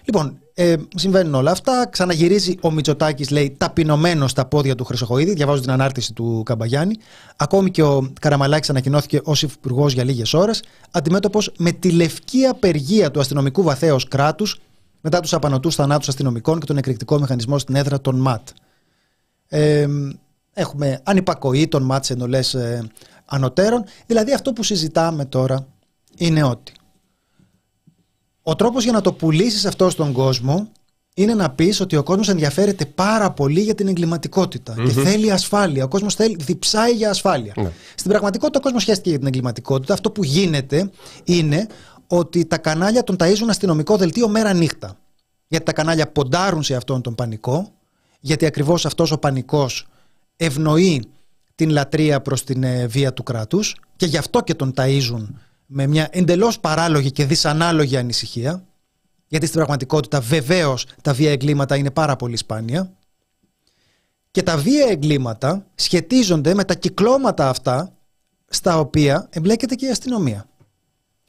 [0.03, 1.87] Λοιπόν, ε, συμβαίνουν όλα αυτά.
[1.89, 5.33] Ξαναγυρίζει ο Μητσοτάκης, λέει, ταπεινωμένο στα πόδια του Χρυσοχοίδη.
[5.33, 6.95] Διαβάζω την ανάρτηση του Καμπαγιάννη.
[7.35, 13.11] Ακόμη και ο Καραμαλάκης ανακοινώθηκε ως υπουργό για λίγες ώρες, αντιμέτωπος με τη λευκή απεργία
[13.11, 14.59] του αστυνομικού βαθέως κράτους
[15.01, 18.47] μετά τους απανοτούς θανάτους αστυνομικών και τον εκρηκτικό μηχανισμό στην έδρα των ΜΑΤ.
[19.47, 19.87] Ε,
[20.53, 22.87] έχουμε ανυπακοή των μάτς ενολές ε,
[23.25, 23.83] ανωτέρων.
[24.05, 25.67] Δηλαδή αυτό που συζητάμε τώρα
[26.17, 26.73] είναι ότι
[28.49, 30.71] ο τρόπος για να το πουλήσεις αυτό στον κόσμο
[31.13, 35.83] είναι να πεις ότι ο κόσμος ενδιαφέρεται πάρα πολύ για την εγκληματικοτητα και θέλει ασφάλεια.
[35.83, 37.53] Ο κόσμος θέλει, διψάει για ασφάλεια.
[37.57, 37.71] Ναι.
[37.95, 39.93] Στην πραγματικότητα ο κόσμος σχέστηκε για την εγκληματικότητα.
[39.93, 40.91] Αυτό που γίνεται
[41.23, 41.67] είναι
[42.07, 44.97] ότι τα κανάλια τον ταΐζουν αστυνομικό δελτίο μέρα νύχτα.
[45.47, 47.71] Γιατί τα κανάλια ποντάρουν σε αυτόν τον πανικό
[48.19, 49.87] γιατί ακριβώς αυτός ο πανικός
[50.35, 51.05] ευνοεί
[51.55, 55.27] την λατρεία προς την ε, βία του κράτους και γι' αυτό και τον ταΐζουν
[55.71, 58.63] με μια εντελώς παράλογη και δυσανάλογη ανησυχία
[59.27, 62.91] γιατί στην πραγματικότητα βεβαίως τα βία εγκλήματα είναι πάρα πολύ σπάνια
[64.31, 67.93] και τα βία εγκλήματα σχετίζονται με τα κυκλώματα αυτά
[68.47, 70.45] στα οποία εμπλέκεται και η αστυνομία.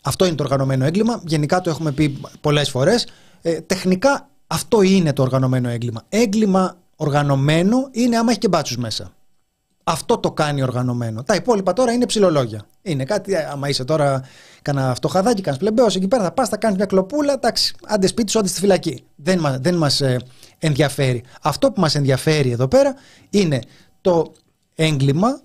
[0.02, 1.22] Αυτό είναι το οργανωμένο έγκλημα.
[1.26, 3.06] Γενικά το έχουμε πει πολλές φορές.
[3.42, 6.02] Ε, τεχνικά αυτό είναι το οργανωμένο έγκλημα.
[6.08, 9.12] Έγκλημα οργανωμένο είναι άμα έχει και μπάτσους μέσα.
[9.90, 11.22] Αυτό το κάνει οργανωμένο.
[11.22, 12.66] Τα υπόλοιπα τώρα είναι ψηλολόγια.
[12.82, 14.22] Είναι κάτι, άμα είσαι τώρα
[14.62, 18.30] κανένα φτωχαδάκι, κανένα πλεμπαίος, εκεί πέρα θα πας, θα κάνεις μια κλοπούλα, εντάξει, άντε σπίτι
[18.30, 19.04] σου, άντε στη φυλακή.
[19.16, 20.20] Δεν, μα, δεν μας ε,
[20.58, 21.22] ενδιαφέρει.
[21.42, 22.94] Αυτό που μας ενδιαφέρει εδώ πέρα
[23.30, 23.60] είναι
[24.00, 24.32] το
[24.74, 25.40] έγκλημα,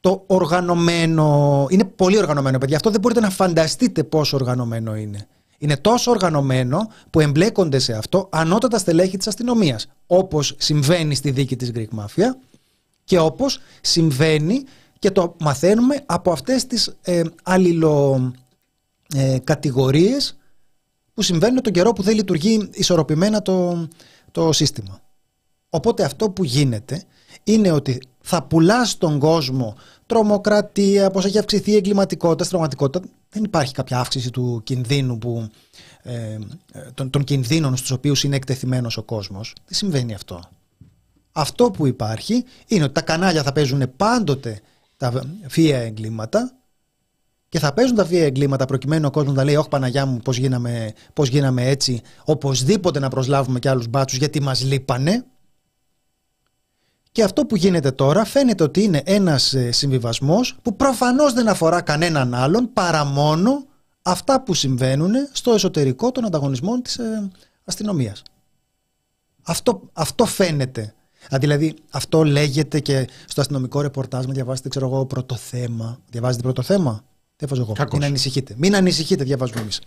[0.00, 1.66] το οργανωμένο.
[1.70, 2.76] Είναι πολύ οργανωμένο, παιδιά.
[2.76, 5.26] Αυτό δεν μπορείτε να φανταστείτε πόσο οργανωμένο είναι
[5.62, 9.86] είναι τόσο οργανωμένο που εμπλέκονται σε αυτό ανώτατα στελέχη της αστυνομίας.
[10.06, 12.26] Όπως συμβαίνει στη δίκη της Greek Mafia,
[13.04, 14.64] Και όπως συμβαίνει
[14.98, 20.34] και το μαθαίνουμε από αυτές τις ε, αλληλοκατηγορίες ε,
[21.14, 23.88] που συμβαίνουν τον καιρό που δεν λειτουργεί ισορροπημένα το,
[24.30, 25.00] το σύστημα.
[25.70, 27.04] Οπότε αυτό που γίνεται
[27.44, 33.44] είναι ότι θα πουλάς στον κόσμο τρομοκρατία, πώς έχει αυξηθεί η εγκληματικότητα, στην πραγματικότητα δεν
[33.44, 35.48] υπάρχει κάποια αύξηση του κινδύνου που,
[36.02, 36.38] ε,
[36.94, 39.54] των, των κινδύνων στους οποίους είναι εκτεθειμένος ο κόσμος.
[39.66, 40.40] Δεν συμβαίνει αυτό.
[41.32, 44.60] Αυτό που υπάρχει είναι ότι τα κανάλια θα παίζουν πάντοτε
[44.96, 46.52] τα βία εγκλήματα
[47.48, 50.36] και θα παίζουν τα βία εγκλήματα προκειμένου ο κόσμος να λέει: Όχι, Παναγιά μου, πώς
[50.36, 52.00] γίναμε, πώς γίναμε έτσι.
[52.24, 55.24] Οπωσδήποτε να προσλάβουμε και άλλους μπάτσους γιατί μας λείπανε.
[57.12, 61.80] Και αυτό που γίνεται τώρα φαίνεται ότι είναι ένας ε, συμβιβασμός που προφανώς δεν αφορά
[61.80, 63.66] κανέναν άλλον παρά μόνο
[64.02, 67.30] αυτά που συμβαίνουν στο εσωτερικό των ανταγωνισμών της ε,
[67.64, 68.22] αστυνομίας.
[69.42, 70.94] Αυτό, αυτό φαίνεται.
[71.30, 75.98] Δηλαδή αυτό λέγεται και στο αστυνομικό ρεπορτάζ με διαβάζετε ξέρω εγώ πρώτο θέμα.
[76.10, 77.04] Διαβάζετε πρώτο θέμα;
[77.36, 77.88] Διαβάζω εγώ.
[77.92, 78.54] Μην ανησυχείτε.
[78.56, 79.80] Μην ανησυχείτε, διαβάζουμε εμείς.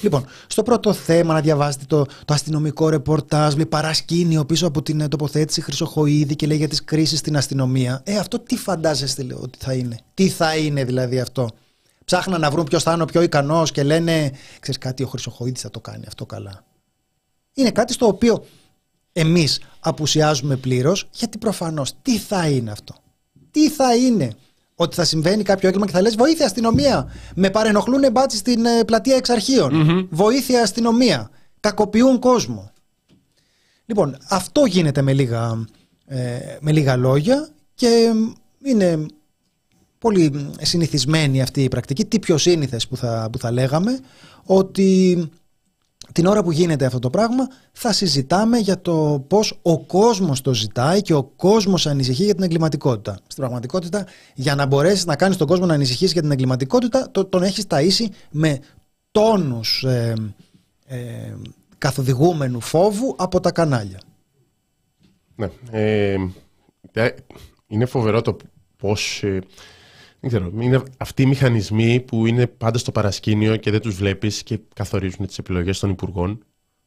[0.00, 5.08] Λοιπόν, στο πρώτο θέμα να διαβάσετε το, το αστυνομικό ρεπορτάζ, με παρασκήνιο πίσω από την
[5.08, 8.00] τοποθέτηση Χρυσοχοίδη και λέει για τις κρίσεις στην αστυνομία.
[8.04, 11.50] Ε, αυτό τι φαντάζεστε λέω, ότι θα είναι; Τι θα είναι δηλαδή αυτό;
[12.04, 15.60] Ψάχναν να βρουν ποιος θα είναι ο πιο ικανός και λένε, ξέρεις κάτι, ο Χρυσοχοίδης
[15.60, 16.64] θα το κάνει αυτό καλά.
[17.54, 18.44] Είναι κάτι στο οποίο
[19.12, 22.94] εμείς απουσιάζουμε πλήρως, γιατί προφανώς τι θα είναι αυτό;
[23.50, 24.34] Τι θα είναι;
[24.74, 27.12] Ότι θα συμβαίνει κάποιο έγκλημα και θα λες βοήθεια αστυνομία.
[27.34, 30.08] Με παρενοχλούν μπάτσι στην ε, πλατεία εξαρχείων.
[30.10, 31.30] Βοήθεια αστυνομία.
[31.60, 32.70] Κακοποιούν κόσμο.
[33.86, 35.64] Λοιπόν, αυτό γίνεται με λίγα,
[36.06, 38.12] ε, με λίγα λόγια και
[38.64, 39.06] είναι
[39.98, 42.04] πολύ συνηθισμένη αυτή η πρακτική.
[42.04, 43.98] Τι πιο σύνηθες που θα, που θα λέγαμε
[44.44, 45.18] ότι
[46.12, 50.54] την ώρα που γίνεται αυτό το πράγμα θα συζητάμε για το πώς ο κόσμος το
[50.54, 53.12] ζητάει και ο κόσμος ανησυχεί για την εγκληματικότητα.
[53.12, 57.24] Στην πραγματικότητα για να μπορέσεις να κάνεις τον κόσμο να ανησυχήσει για την εγκληματικότητα το,
[57.24, 58.58] τον έχεις ταΐσει με
[59.10, 60.14] τόνους ε,
[60.86, 61.34] ε,
[61.78, 64.00] καθοδηγούμενου φόβου από τα κανάλια.
[65.36, 65.50] Ναι.
[65.70, 66.16] Ε,
[67.66, 68.36] είναι φοβερό το
[68.76, 69.24] πώς
[70.20, 74.42] δεν ξέρω, είναι αυτοί οι μηχανισμοί που είναι πάντα στο παρασκήνιο και δεν τους βλέπεις
[74.42, 76.44] και καθορίζουν τις επιλογές των υπουργών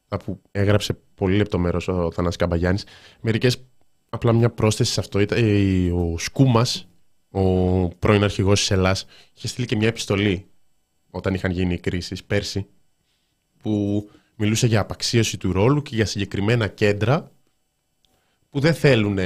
[0.08, 2.86] που έγραψε πολύ λεπτομέρο ο Θανάσης Καμπαγιάννης.
[3.22, 3.66] Μερικές,
[4.10, 5.40] απλά μια πρόσθεση σε αυτό, ήταν
[5.92, 6.88] ο Σκούμας,
[7.32, 10.46] ο πρώην αρχηγός της Ελλάς, είχε στείλει και μια επιστολή
[11.10, 12.66] όταν είχαν γίνει οι κρίσεις πέρσι,
[13.62, 17.32] που μιλούσε για απαξίωση του ρόλου και για συγκεκριμένα κέντρα
[18.50, 19.18] που δεν θέλουν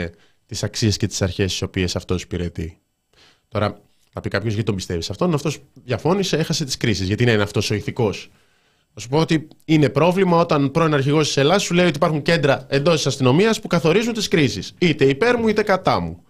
[0.45, 2.79] τις αξίες και τις αρχές τις οποίες αυτός υπηρετεί.
[3.47, 3.81] Τώρα,
[4.17, 7.07] θα πει κάποιος γιατί τον πιστεύεις αυτόν; Αυτός διαφώνησε, έχασε τις κρίσεις.
[7.07, 8.29] Γιατί είναι αυτός ο ηθικός;
[8.93, 12.21] Θα σου πω ότι είναι πρόβλημα όταν πρώην αρχηγός της Ελλάδας σου λέει ότι υπάρχουν
[12.21, 14.73] κέντρα εντός της αστυνομίας που καθορίζουν τις κρίσεις.
[14.77, 16.21] Είτε υπέρ μου είτε κατά μου.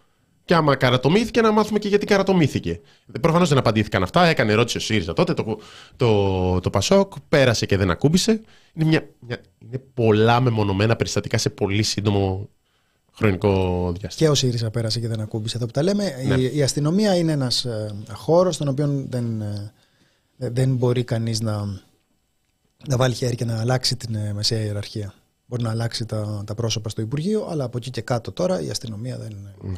[0.46, 2.80] Και άμα καρατομήθηκε, να μάθουμε και γιατί καρατομήθηκε.
[3.22, 4.26] Προφανώς δεν απαντήθηκαν αυτά.
[4.26, 5.34] Έκανε ερώτηση ο ΣΥΡΙΖΑ τότε.
[5.34, 5.60] Το,
[5.96, 8.42] το, το Πασόκ πέρασε και δεν ακούμπησε.
[8.74, 12.50] Είναι, μια, μια, είναι πολλά μεμονωμένα περιστατικά σε πολύ σύντομο
[13.18, 14.30] χρονικό διάστημα.
[14.30, 16.16] Και ο ΣΥΡΙΖΑ πέρασε και δεν ακούμπησε εδώ που τα λέμε.
[16.28, 16.36] Ναι.
[16.36, 19.72] Η, αστυνομία είναι ένας ε, χώρος στον οποίο δεν, ε,
[20.38, 21.66] δεν μπορεί κανείς να,
[22.88, 25.14] να βάλει χέρι και να αλλάξει την ε, μεσαία ιεραρχία.
[25.46, 28.70] Μπορεί να αλλάξει τα, τα πρόσωπα στο Υπουργείο, αλλά από εκεί και κάτω τώρα η
[28.70, 29.78] αστυνομία δεν, ναι.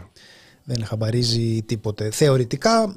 [0.63, 2.12] δεν χαμπαρίζει τίποτε.
[2.12, 2.95] Θεωρητικά,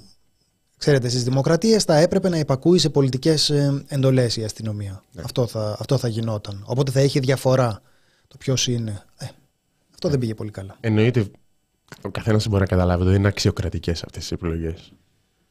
[0.77, 3.53] ξέρετε, στι δημοκρατίες θα έπρεπε να υπακούει σε πολιτικές
[3.87, 5.03] εντολές η αστυνομία.
[5.13, 5.23] Ναι.
[5.25, 6.63] Αυτό, θα, αυτό θα γινόταν.
[6.67, 7.83] Οπότε θα έχει διαφορά
[8.29, 9.05] το ποιος είναι.
[10.05, 10.77] Αυτό δεν πήγε πολύ καλά.
[10.81, 11.27] Εννοείται.
[12.03, 14.93] Ο καθένας μπορεί να καταλάβει ότι δεν είναι αξιοκρατικές αυτές οι επιλογές.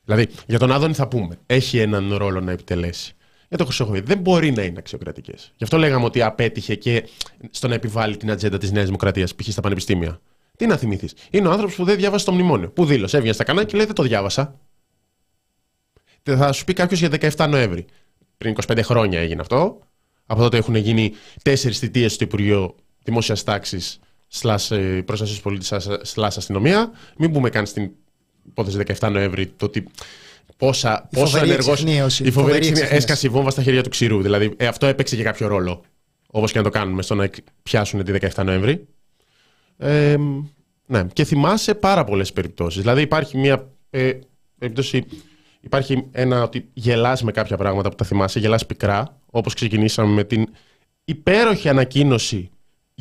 [0.05, 3.13] Δηλαδή, για τον Άδωνη θα πούμε, έχει έναν ρόλο να επιτελέσει.
[3.47, 5.53] Για τον Χρυσοχοίδη δεν μπορεί να είναι αξιοκρατικές.
[5.55, 7.09] Γι' αυτό λέγαμε ότι απέτυχε και
[7.49, 9.47] στο να επιβάλλει την ατζέντα της Νέας Δημοκρατίας, π.χ.
[9.47, 10.19] στα πανεπιστήμια.
[10.57, 11.13] Τι να θυμηθείς.
[11.29, 12.69] Είναι ο άνθρωπος που δεν διάβασε το μνημόνιο.
[12.69, 14.59] Που δήλωσε, έβγαινε στα κανάλια και λέει Δεν το διάβασα.
[16.23, 17.85] Θα σου πει κάποιος για 17 Νοέμβρη.
[18.37, 19.79] Πριν 25 χρόνια έγινε αυτό.
[20.25, 23.99] Από τότε έχουν γίνει τέσσερις θητείες στο Υπουργείο Δημόσιας Τάξης
[24.33, 25.73] slash ε, προστασίας του πολίτης
[26.13, 26.91] slash αστυνομία.
[27.17, 27.91] Μην πούμε καν στην
[28.47, 29.87] υπόθεση 17 Νοέμβρη το ότι
[30.57, 31.73] πόσα, η πόσο ενεργό.
[32.23, 34.21] Η φοβερή έσκασε η βόμβα στα χέρια του ξηρού.
[34.21, 35.83] Δηλαδή ε, αυτό έπαιξε και κάποιο ρόλο.
[36.27, 37.29] Όπως και να το κάνουμε στο να
[37.63, 38.87] πιάσουν τη 17 Νοέμβρη.
[39.77, 40.15] Ε,
[40.85, 42.81] ναι, και θυμάσαι πάρα πολλές περιπτώσεις.
[42.81, 44.11] Δηλαδή υπάρχει μια ε,
[44.57, 45.05] περίπτωση.
[45.61, 50.23] Υπάρχει ένα ότι γελάς με κάποια πράγματα που τα θυμάσαι, γελάς πικρά, όπως ξεκινήσαμε με
[50.23, 50.47] την
[51.03, 52.50] υπέροχη ανακοίνωση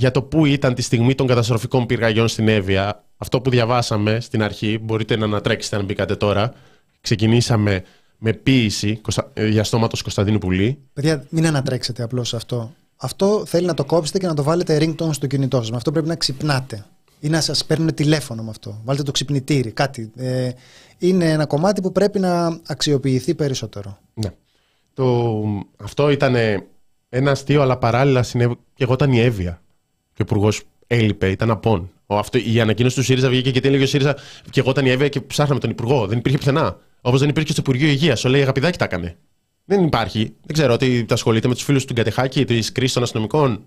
[0.00, 3.04] για το πού ήταν τη στιγμή των καταστροφικών πυργαγιών στην Εύβοια.
[3.16, 6.52] Αυτό που διαβάσαμε στην αρχή, μπορείτε να ανατρέξετε αν μπήκατε τώρα.
[7.00, 7.82] Ξεκινήσαμε
[8.18, 9.00] με ποίηση
[9.34, 10.78] διαστόματο Κωνσταντίνου Πουλή.
[10.92, 12.72] Παιδιά, μην ανατρέξετε απλώς αυτό.
[12.96, 15.70] Αυτό θέλει να το κόψετε και να το βάλετε ringtone στο κινητό σας.
[15.70, 16.84] Με αυτό πρέπει να ξυπνάτε.
[17.20, 18.80] ή να σας παίρνουν τηλέφωνο με αυτό.
[18.84, 20.10] Βάλτε το ξυπνητήρι, κάτι.
[20.16, 20.50] Ε,
[20.98, 23.98] είναι ένα κομμάτι που πρέπει να αξιοποιηθεί περισσότερο.
[24.14, 24.30] Ναι.
[24.94, 25.42] Το,
[25.76, 26.34] αυτό ήταν
[27.08, 29.60] ένα αστείο, αλλά παράλληλα συνέβη και εγώ ήταν η Εύβοια.
[30.20, 31.90] Και ο υπουργός έλειπε, ήταν απόν.
[32.06, 34.16] Ο, αυτό, η ανακοίνωση του ΣΥΡΙΖΑ βγήκε και τι έλεγε ο ΣΥΡΙΖΑ.
[34.50, 36.06] Και εγώ ήταν η Εύβοια και ψάχναμε τον υπουργό.
[36.06, 36.76] Δεν υπήρχε πουθενά.
[37.00, 38.24] Όπως δεν υπήρχε στο Υπουργείο Υγείας.
[38.24, 39.16] Ο λέει Αγαπηδάκι τα έκανε.
[39.64, 40.22] Δεν υπάρχει.
[40.22, 43.64] Δεν ξέρω ότι τα ασχολείται με τους φίλους του Γκατεχάκη, της κρίσης των αστυνομικών.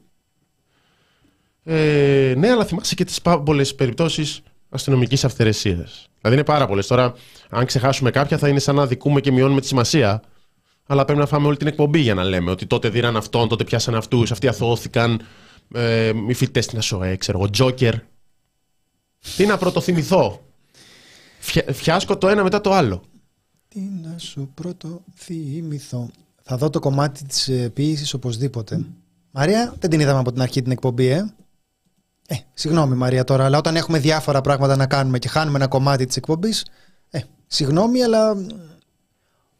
[1.64, 6.08] Ε, ναι, αλλά θυμάσαι και τις πολλές περιπτώσεις αστυνομικής αυθαιρεσίας.
[6.22, 6.88] Δηλαδή είναι πάρα πολλές.
[6.88, 7.14] Τώρα,
[7.50, 10.22] αν ξεχάσουμε κάποια, θα είναι σαν να δικούμε και μειώνουμε τη σημασία.
[10.88, 13.64] Αλλά πρέπει να φάμε όλη την εκπομπή για να λέμε ότι τότε δίραν αυτόν, τότε
[13.64, 15.22] πιάσαν αυτούς, αυτοί αθώθηκαν.
[15.74, 17.96] Ε, οι φοιτητές στην ΑΣΟΕ, ξέρω εγώ, Τζόκερ.
[19.38, 20.42] Τι να πρωτοθυμηθώ;
[21.72, 23.04] Φιάσκω το ένα μετά το άλλο.
[23.68, 26.10] Τι να σου πρωτοθυμηθώ;
[26.44, 28.86] Θα δω το κομμάτι της ε, ποιήσης οπωσδήποτε.
[29.32, 31.34] Μαρία, δεν την είδαμε από την αρχή την εκπομπή, ε.
[32.28, 36.06] Ε, συγγνώμη Μαρία τώρα, αλλά όταν έχουμε διάφορα πράγματα να κάνουμε και χάνουμε ένα κομμάτι
[36.06, 36.66] της εκπομπής,
[37.10, 38.36] ε, συγγνώμη, αλλά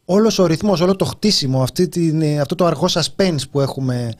[0.04, 4.12] όλος ο ρυθμός, όλο το χτίσιμο, αυτή την, ε, αυτό το αργό suspense που έχουμε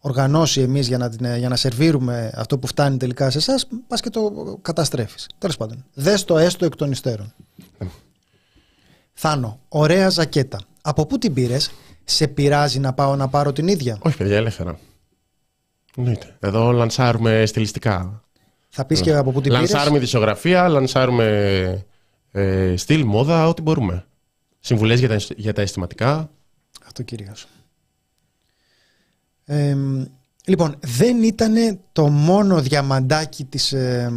[0.00, 4.10] οργανώσει εμείς για να, για να σερβίρουμε αυτό που φτάνει τελικά σε εσάς, πας και
[4.10, 4.32] το
[4.62, 5.26] καταστρέφεις.
[5.38, 7.34] Τέλος πάντων, δες το έστω εκ των υστέρων.
[9.12, 10.60] Θάνο, ωραία ζακέτα.
[10.82, 11.70] Από πού την πήρες,
[12.04, 14.78] σε πειράζει να πάω να πάρω την ίδια; Όχι, παιδιά, ελεύθερα.
[15.96, 16.36] Εννοείται.
[16.40, 18.22] Εδώ λανσάρουμε στιλιστικά.
[18.68, 21.86] Θα πεις και από πού την πήρες; Λανσάρουμε δισογραφία, λανσάρουμε
[22.32, 24.06] ε, στυλ, μόδα, ό,τι μπορούμε.
[24.60, 26.30] Συμβουλές για, τα, για τα αισθηματικά.
[26.86, 27.46] Αυτό κυρίως.
[29.50, 29.76] Ε,
[30.44, 34.12] λοιπόν, δεν ήταν το μόνο διαμαντάκι της, ε,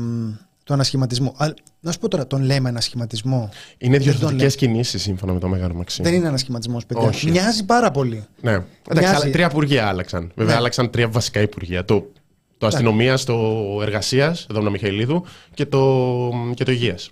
[0.63, 1.35] του ανασχηματισμού.
[1.79, 6.07] Να σου πω τώρα, τον λέμε ανασχηματισμό; Είναι διορθωτικές κινήσεις σύμφωνα με το Μέγαρο Μαξίμου.
[6.07, 7.07] Δεν είναι ανασχηματισμός, παιδιά.
[7.07, 7.29] Όχι.
[7.29, 8.25] Μοιάζει πάρα πολύ.
[8.41, 8.63] Ναι.
[8.89, 10.31] Εντάξει, τρία υπουργεία άλλαξαν.
[10.35, 10.59] Βέβαια, ναι.
[10.59, 11.85] άλλαξαν τρία βασικά υπουργεία.
[11.85, 12.11] Το,
[12.57, 13.37] το αστυνομία, το
[13.81, 17.11] εργασίας, εδώ Μιχαηλίδου, και το, και το υγείας.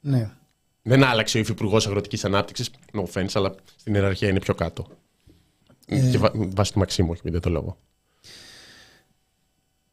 [0.00, 0.30] Ναι.
[0.82, 2.70] Δεν άλλαξε ο υφυπουργός αγροτικής ανάπτυξης.
[2.92, 4.86] No offense, αλλά στην ιεραρχία είναι πιο κάτω.
[5.86, 6.10] Ε...
[6.10, 7.76] Και βάσει του Μαξίμου, όχι, δεν το λόγο.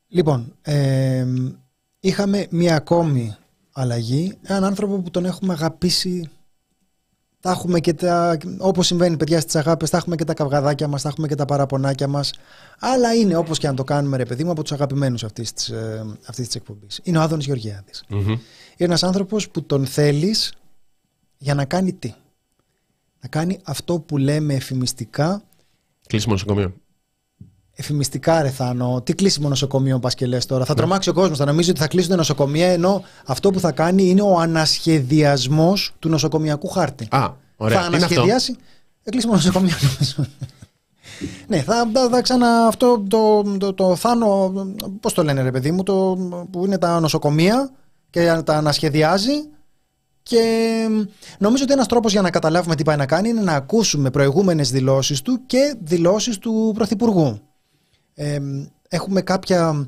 [0.07, 1.25] Λοιπόν, ε,
[1.99, 3.35] είχαμε μία ακόμη
[3.71, 4.37] αλλαγή.
[4.41, 6.29] Έναν άνθρωπο που τον έχουμε αγαπήσει.
[7.39, 11.01] Τα έχουμε και τα, όπως συμβαίνει παιδιά στις αγάπες, θα έχουμε και τα καυγαδάκια μας,
[11.01, 12.33] θα έχουμε και τα παραπονάκια μας.
[12.79, 15.69] Αλλά είναι όπως και αν το κάνουμε ρε παιδί μου από τους αγαπημένους αυτής της,
[15.69, 16.99] ε, αυτής της εκπομπής.
[17.03, 18.03] Είναι ο Άδωνης Γεωργιάδης.
[18.09, 18.25] Mm-hmm.
[18.25, 18.39] Είναι
[18.77, 20.53] ένας άνθρωπος που τον θέλεις
[21.37, 22.13] για να κάνει τι;
[23.21, 25.43] Να κάνει αυτό που λέμε εφημιστικά.
[26.11, 26.73] Κλείσιμο νοσοκομείο
[27.81, 29.01] εφημιστικά, ρε Θάνο.
[29.03, 30.65] Τι κλείσιμο νοσοκομείο πας και λες τώρα.
[30.65, 30.79] Θα ναι.
[30.79, 31.37] τρομάξει ο κόσμος.
[31.37, 36.09] Θα νομίζει ότι θα κλείσουν νοσοκομεία, ενώ αυτό που θα κάνει είναι ο ανασχεδιασμός του
[36.09, 37.07] νοσοκομιακού χάρτη.
[37.09, 37.81] Α, ωραία.
[37.81, 38.55] Θα ανασχεδιάσει.
[39.03, 39.75] Εκλείσιμο νοσοκομείο.
[41.47, 44.51] ναι, θα, θα, θα ξανά αυτό το, το, το, Θάνο.
[44.99, 46.17] Πώς το λένε, ρε παιδί μου, το,
[46.51, 47.71] που είναι τα νοσοκομεία
[48.09, 49.49] και τα ανασχεδιάζει.
[50.23, 50.87] Και
[51.37, 54.71] νομίζω ότι ένας τρόπος για να καταλάβουμε τι πάει να κάνει είναι να ακούσουμε προηγούμενες
[54.71, 57.41] δηλώσεις του και δηλώσεις του Πρωθυπουργού
[58.91, 59.85] έχουμε κάποια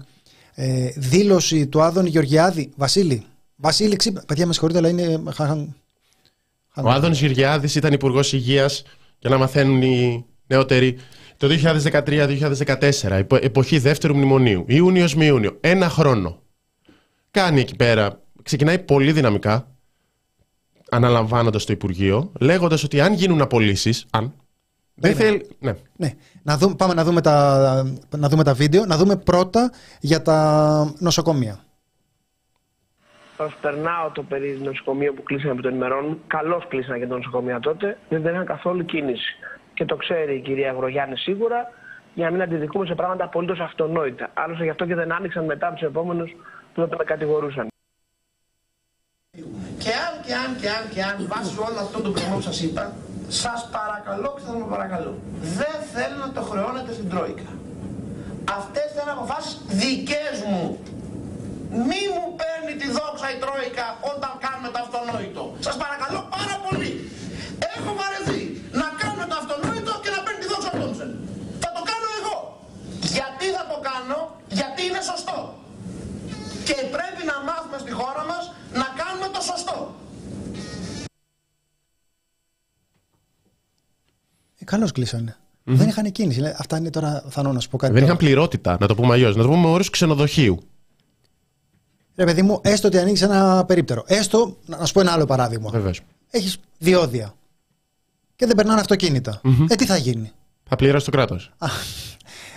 [0.54, 2.72] ε, δήλωση του Άδων Γεωργιάδη.
[2.76, 3.26] Βασίλη,
[3.56, 4.24] Βασίλη ξύπνα.
[4.28, 5.24] Παιδιά, με συγχωρείτε, αλλά είναι.
[6.76, 8.84] Ο Άδων Γεωργιάδης ήταν υπουργός υγείας
[9.20, 10.98] για να μαθαίνουν οι νεότεροι.
[11.38, 16.42] Το 2013-2014, εποχή δεύτερου μνημονίου, Ιούνιος με Ιούνιο, ένα χρόνο.
[17.32, 19.73] Κάνει εκεί πέρα, ξεκινάει πολύ δυναμικά,
[20.94, 24.34] αναλαμβάνοντας το Υπουργείο, λέγοντας ότι αν γίνουν απολύσεις, αν,
[24.96, 25.50] δεν θέλει.
[25.60, 25.74] Ναι.
[25.96, 26.12] ναι.
[26.44, 28.86] Να δούμε, πάμε να δούμε, τα, να δούμε τα βίντεο.
[28.86, 31.60] Να δούμε πρώτα για τα νοσοκομεία.
[33.38, 36.22] Προσπερνάω το περίεργο νοσοκομείο που κλείσανε από το ενημερώνουν.
[36.28, 37.98] Καλώς κλείσανε και το νοσοκομείο τότε.
[38.10, 39.36] Δεν είχαν καθόλου κίνηση.
[39.74, 41.72] Και το ξέρει η κυρία Αγρογιάννη σίγουρα,
[42.14, 44.30] για να μην αντιδικούμε σε πράγματα απολύτως αυτονόητα.
[44.34, 46.32] Άλλωστε γι' αυτό και δεν άνοιξαν μετά τους επόμενους
[46.74, 47.68] που τότε με κατηγορούσαν.
[50.26, 52.84] Και αν και αν και αν και αν βάσει όλο αυτό το που σας είπα,
[53.42, 55.12] σας παρακαλώ και σας παρακαλώ.
[55.60, 57.50] Δεν θέλω να το χρεώνετε στην Τρόικα.
[58.60, 60.64] Αυτές ήταν αποφάσεις δικές μου.
[61.90, 65.44] Μη μου παίρνει τη δόξα η Τρόικα όταν κάνουμε το αυτονόητο.
[65.66, 66.92] Σας παρακαλώ πάρα πολύ.
[67.76, 68.44] Έχω βαρεθεί
[68.82, 71.12] να κάνουμε το αυτονόητο και να παίρνει τη δόξα ο Τόμψεν.
[71.64, 72.38] Θα το κάνω εγώ.
[73.18, 74.20] Γιατί θα το κάνω,
[74.60, 75.38] γιατί είναι σωστό.
[76.68, 78.44] Και πρέπει να μάθουμε στη χώρα μας
[78.82, 79.78] να κάνουμε το σωστό.
[84.64, 85.36] Καλώς κλείσανε.
[85.66, 85.72] Mm-hmm.
[85.74, 86.54] Δεν είχαν κίνηση.
[86.58, 87.94] Αυτά είναι τώρα, θα να σου πω κάτι.
[87.94, 89.36] Δεν είχαν πληρότητα, να το πούμε αλλιώς.
[89.36, 90.60] Να το πούμε όρους ξενοδοχείου.
[92.16, 94.04] Ρε παιδί μου, έστω ότι ανοίξει ένα περίπτερο.
[94.08, 95.92] Έστω, να σου πω ένα άλλο παράδειγμα.
[96.30, 97.34] Έχεις διόδια
[98.36, 99.42] και δεν περνάνε αυτοκίνητα.
[99.44, 99.66] Mm-hmm.
[99.70, 100.32] Ε, τι θα γίνει;
[100.64, 101.52] Θα πληρώσει το κράτος.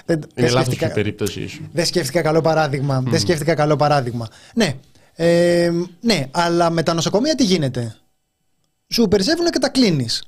[0.05, 1.69] Δεν, είναι λάθος η περίπτωση σου.
[1.73, 3.03] Δεν σκέφτηκα καλό παράδειγμα.
[3.03, 3.09] Mm.
[3.09, 4.29] Δεν σκέφτηκα καλό παράδειγμα.
[4.55, 4.75] Ναι,
[5.15, 7.97] Ε, ναι, αλλά με τα νοσοκομεία τι γίνεται;
[8.89, 10.23] Σου περισσεύουν και τα κλείνεις.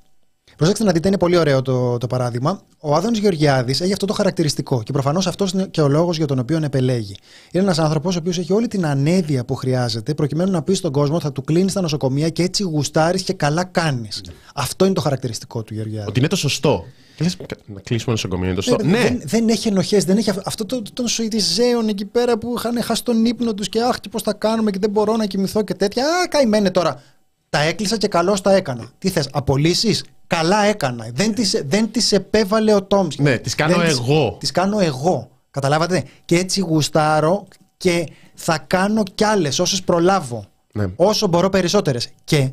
[0.59, 2.61] Προσέξτε να δείτε, είναι πολύ ωραίο το, το παράδειγμα.
[2.80, 6.26] Ο Άδωνης Γεωργιάδης έχει αυτό το χαρακτηριστικό και προφανώς αυτός είναι και ο λόγος για
[6.26, 7.16] τον οποίο επελέγει.
[7.50, 10.92] Είναι ένας άνθρωπος ο οποίος έχει όλη την ανέδεια που χρειάζεται προκειμένου να πει στον
[10.92, 14.20] κόσμο θα του κλείνεις τα νοσοκομεία και έτσι γουστάρεις και καλά κάνεις.
[14.54, 16.09] Αυτό είναι το χαρακτηριστικό του Γεωργιάδη.
[16.09, 16.84] Ότι είναι το σωστό.
[17.18, 17.36] Λες,
[17.66, 18.84] να κλείσουμε νοσοκομείο, είναι το σωστό.
[18.84, 22.04] Ε, ναι, δεν, δεν έχει ενοχές, δεν έχει αυ- αυτό το, το, των Σουηδιζέων εκεί
[22.04, 24.90] πέρα που είχαν χάσει τον ύπνο τους και αχ, και πώς θα κάνουμε και δεν
[24.90, 26.04] μπορώ να κοιμηθώ και τέτοια.
[26.04, 27.02] Α, καημένε τώρα.
[27.51, 28.90] Τα έκλεισα και καλώ τα έκανα.
[28.99, 31.09] Τι θες, απολύσεις; Καλά έκανα.
[31.12, 33.22] Δεν τις, δεν τις επέβαλε ο Τόμσκι.
[33.22, 34.36] Ναι, τις κάνω Δεν τις- εγώ.
[34.40, 35.30] Τις κάνω εγώ.
[35.51, 36.05] Καταλάβατε.
[36.24, 37.46] Και έτσι γουστάρω
[37.76, 40.44] και θα κάνω κι άλλες όσες προλάβω.
[40.72, 40.86] Ναι.
[40.96, 42.09] Όσο μπορώ περισσότερες.
[42.24, 42.51] Και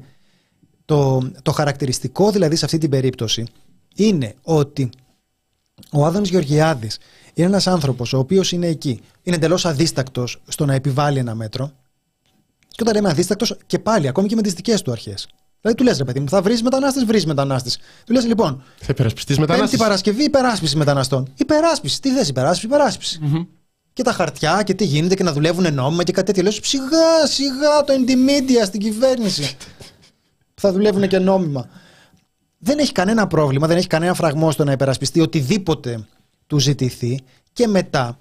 [0.85, 3.45] το, το χαρακτηριστικό δηλαδή σε αυτή την περίπτωση
[3.95, 4.89] είναι ότι
[5.91, 6.97] ο Άδωνης Γεωργιάδης
[7.33, 8.99] είναι ένας άνθρωπος ο οποίος είναι εκεί.
[9.23, 11.71] Είναι εντελώς αδίστακτος στο να επιβάλλει ένα μέτρο.
[12.75, 15.27] Και όταν λέμε αδίστακτος και πάλι, ακόμη και με τις δικές του αρχές.
[15.61, 17.77] Δηλαδή του λες ρε παιδί μου, θα βρεις μετανάστες, βρεις μετανάστες.
[18.05, 19.79] Του λες λοιπόν, θα υπερασπιστείς Πέμπτη μετανάστες.
[19.79, 21.33] Παρασκευή υπεράσπιση μεταναστών.
[21.35, 22.01] Υπεράσπιση.
[22.01, 23.47] Τι θες υπεράσπιση, υπεράσπιση.
[23.93, 26.43] Και τα χαρτιά και τι γίνεται και να δουλεύουν νόμιμα και κάτι τέτοιο.
[26.43, 29.55] Λέω σιγά, σιγά το εντιμίδια στην κυβέρνηση.
[30.53, 31.69] που θα δουλεύουν και νόμιμα.
[32.57, 36.07] Δεν έχει κανένα πρόβλημα, δεν έχει κανένα φραγμό στο να υπερασπιστεί οτιδήποτε
[36.47, 37.19] του ζητηθεί.
[37.53, 38.19] Και μετά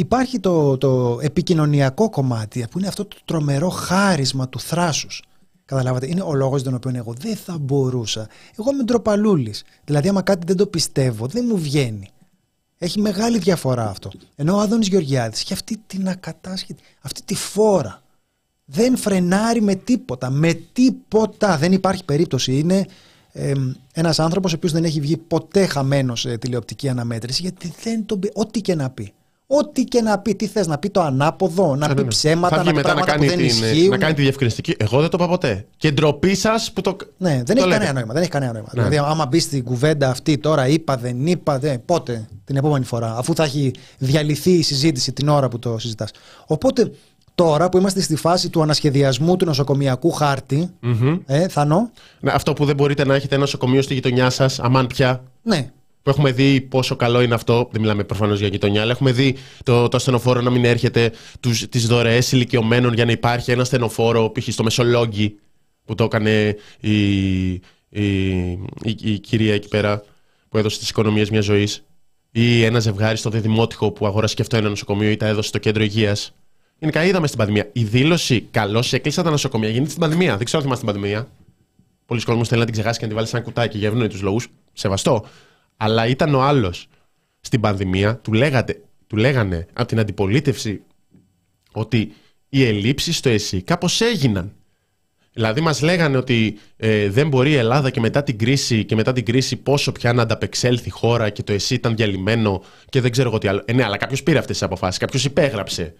[0.00, 5.22] υπάρχει το, το επικοινωνιακό κομμάτι που είναι αυτό το τρομερό χάρισμα του θράσους.
[5.64, 8.28] Καταλάβατε, είναι ο λόγος τον οποίο εγώ δεν θα μπορούσα.
[8.58, 9.64] Εγώ είμαι ντροπαλούλης.
[9.84, 12.08] Δηλαδή, άμα κάτι δεν το πιστεύω, δεν μου βγαίνει.
[12.78, 14.10] Έχει μεγάλη διαφορά αυτό.
[14.36, 18.02] Ενώ ο Άδωνης Γεωργιάδης έχει αυτή την ακατάσχετη, αυτή τη φόρα.
[18.64, 20.30] Δεν φρενάρει με τίποτα.
[20.30, 21.58] Με τίποτα.
[21.58, 22.58] Δεν υπάρχει περίπτωση.
[22.58, 22.86] Είναι
[23.32, 23.52] ε,
[23.92, 28.18] ένας άνθρωπος ο οποίος δεν έχει βγει ποτέ χαμένος σε τηλεοπτική αναμέτρηση γιατί δεν τον
[28.18, 28.30] πει.
[28.34, 29.12] Ό,τι και να πει.
[29.52, 30.34] Ό,τι και να πει.
[30.34, 32.08] Τι θες να πει το ανάποδο, να Ναι, πει ναι, ναι.
[32.08, 33.90] ψέματα, θα να βγει πει μετά να πράγματα που κάνει, δεν την, ισχύουν.
[33.90, 34.74] να κάνει τη διευκρινιστική.
[34.78, 35.66] Εγώ δεν το είπα ποτέ.
[35.76, 36.96] Και ντροπή σας που το.
[37.18, 37.70] Ναι, δεν το έχει λέτε.
[37.78, 38.12] κανένα νόημα.
[38.12, 38.68] Δεν έχει κανένα νόημα.
[38.74, 38.82] Ναι.
[38.88, 43.14] Δηλαδή, άμα μπει στην κουβέντα αυτή τώρα, είπα, δεν είπα, δεν, πότε την επόμενη φορά,
[43.18, 46.10] αφού θα έχει διαλυθεί η συζήτηση την ώρα που το συζητάς.
[46.46, 46.92] Οπότε,
[47.34, 50.70] τώρα που είμαστε στη φάση του ανασχεδιασμού του νοσοκομιακού χάρτη,
[51.26, 51.90] ε, Θανό,
[52.20, 55.22] Ναι, αυτό που δεν μπορείτε να έχετε ένα νοσοκομείο στη γειτονιά σας, αμάν πια.
[55.42, 55.70] ναι,
[56.02, 57.68] Που έχουμε δει πόσο καλό είναι αυτό.
[57.72, 61.12] Δεν μιλάμε προφανώς για γειτονιά, αλλά έχουμε δει το, το ασθενοφόρο να μην έρχεται,
[61.68, 64.52] τις δωρεές ηλικιωμένων για να υπάρχει ένα ασθενοφόρο, π.χ.
[64.52, 65.38] στο Μεσολόγγι,
[65.84, 67.50] που το έκανε η,
[67.88, 68.38] η,
[68.82, 70.04] η, η κυρία εκεί πέρα,
[70.48, 71.84] που έδωσε τις οικονομίες μιας ζωής.
[72.30, 75.58] Ή ένα ζευγάρι στο Δεδημότυχο που αγόρασε και αυτό ένα νοσοκομείο ή τα έδωσε στο
[75.58, 76.34] κέντρο υγείας.
[76.78, 77.68] Γενικά είδαμε στην πανδημία.
[77.72, 80.36] Η δήλωση καλώς έκλεισαν τα νοσοκομεία γίνεται στην πανδημία.
[80.36, 81.28] Δεν ξέρω αν θυμάστε την πανδημία.
[82.06, 84.48] Πολλοί κόσμοι θέλουν να την ξεχάσει και να τη βάλει σαν κουτάκι για ευνόητους λόγους.
[84.72, 85.24] Σεβαστό.
[85.82, 86.88] Αλλά ήταν ο άλλος
[87.40, 90.82] στην πανδημία, του, λέγατε, του λέγανε από την αντιπολίτευση
[91.72, 92.12] ότι
[92.48, 94.52] οι ελλείψεις στο ΕΣΥ κάπως έγιναν.
[95.32, 99.12] Δηλαδή μας λέγανε ότι ε, δεν μπορεί η Ελλάδα και μετά την κρίση και μετά
[99.12, 103.10] την κρίση πόσο πια να ανταπεξέλθει η χώρα και το ΕΣΥ ήταν διαλυμένο και δεν
[103.10, 103.62] ξέρω εγώ τι άλλο.
[103.64, 105.94] Ε, ναι, αλλά κάποιος πήρε αυτές τις αποφάσεις, κάποιος υπέγραψε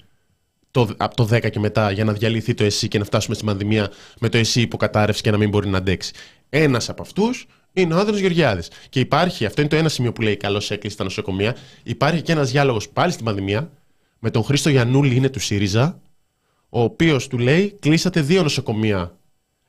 [0.70, 3.46] το, από το 10 και μετά για να διαλυθεί το ΕΣΥ και να φτάσουμε στην
[3.46, 6.12] πανδημία με το ΕΣΥ υποκατάρρευση και να μην μπορεί να αντέξει.
[6.48, 8.70] Ένας από αυτούς είναι ο Άδωνος Γεωργιάδης.
[8.88, 11.56] Και υπάρχει, αυτό είναι το ένα σημείο που λέει καλώς έκλεισε τα νοσοκομεία.
[11.82, 13.70] Υπάρχει και ένας διάλογος πάλι στην πανδημία
[14.18, 16.00] με τον Χρήστο Γιαννούλη, είναι του ΣΥΡΙΖΑ,
[16.68, 19.18] ο οποίος του λέει: Κλείσατε δύο νοσοκομεία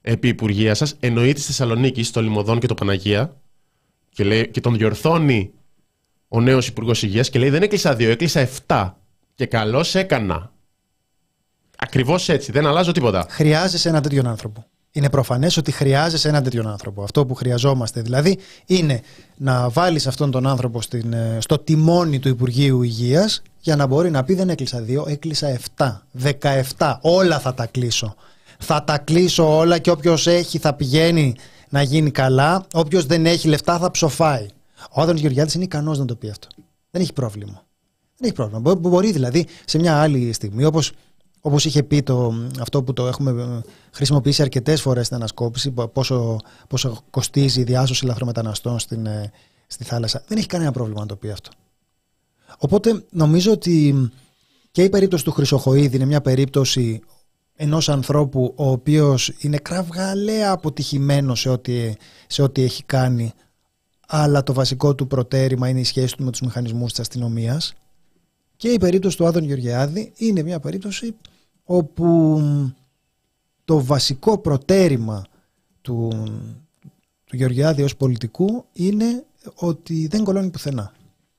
[0.02, 3.38] επί Υπουργεία σας, εννοεί τη Θεσσαλονίκη, το Λιμωδόν και το Παναγία,
[4.10, 5.52] και, λέει, και τον διορθώνει
[6.28, 8.94] ο νέος Υπουργός Υγείας και λέει: Δεν έκλεισα δύο, έκλεισα 7.
[9.36, 10.52] Και καλώς έκανα.
[11.78, 13.26] Ακριβώς έτσι, δεν αλλάζω τίποτα.
[13.30, 14.66] χρειάζεσαι έναν τέτοιον άνθρωπο.
[14.92, 17.04] Είναι προφανές ότι χρειάζεσαι έναν τέτοιον άνθρωπο.
[17.04, 19.02] Αυτό που χρειαζόμαστε δηλαδή είναι
[19.38, 24.10] να βάλεις αυτόν τον άνθρωπο στην, ε, στο τιμόνι του Υπουργείου Υγείας για να μπορεί
[24.12, 26.98] να πει δεν έκλεισα δύο, έκλεισα 7, 17.
[27.02, 28.16] Όλα θα τα κλείσω.
[28.60, 31.36] Θα τα κλείσω όλα και όποιος έχει θα πηγαίνει
[31.70, 32.66] να γίνει καλά.
[32.74, 34.46] Όποιος δεν έχει λεφτά θα ψοφάει.
[34.92, 36.48] Ο Άδωνο Γεωργιάδης είναι ικανός να το πει αυτό.
[36.92, 37.64] Δεν έχει πρόβλημα.
[38.18, 38.60] Δεν έχει πρόβλημα.
[38.60, 40.92] Μπο- Μπορεί δηλαδή σε μια άλλη στιγμή, όπως
[41.42, 43.62] όπως είχε πει το, αυτό που το έχουμε ε,
[43.92, 49.32] χρησιμοποιήσει αρκετές φορές στην ανασκόπηση, πο- πόσο, πόσο κοστίζει η διάσωση λαθρομεταναστών στην, ε,
[49.68, 50.24] στη θάλασσα.
[50.28, 51.50] Δεν έχει κανένα πρόβλημα να το πει αυτό.
[52.58, 54.10] Οπότε νομίζω ότι
[54.72, 57.02] και η περίπτωση του Χρυσοχοίδη είναι μια περίπτωση
[57.56, 61.94] ενός ανθρώπου ο οποίος είναι κραυγαλαία αποτυχημένος σε ό,τι,
[62.28, 63.34] σε ό,τι έχει κάνει
[64.08, 67.74] αλλά το βασικό του προτέρημα είναι η σχέση του με τους μηχανισμούς της αστυνομίας
[68.62, 71.16] και η περίπτωση του Άδων Γεωργιάδη είναι μια περίπτωση
[71.64, 72.42] όπου
[73.66, 75.24] το βασικό προτέρημα
[75.82, 76.10] του,
[77.26, 79.24] του Γεωργιάδη ως πολιτικού είναι
[79.56, 80.92] ότι δεν κολώνει πουθενά.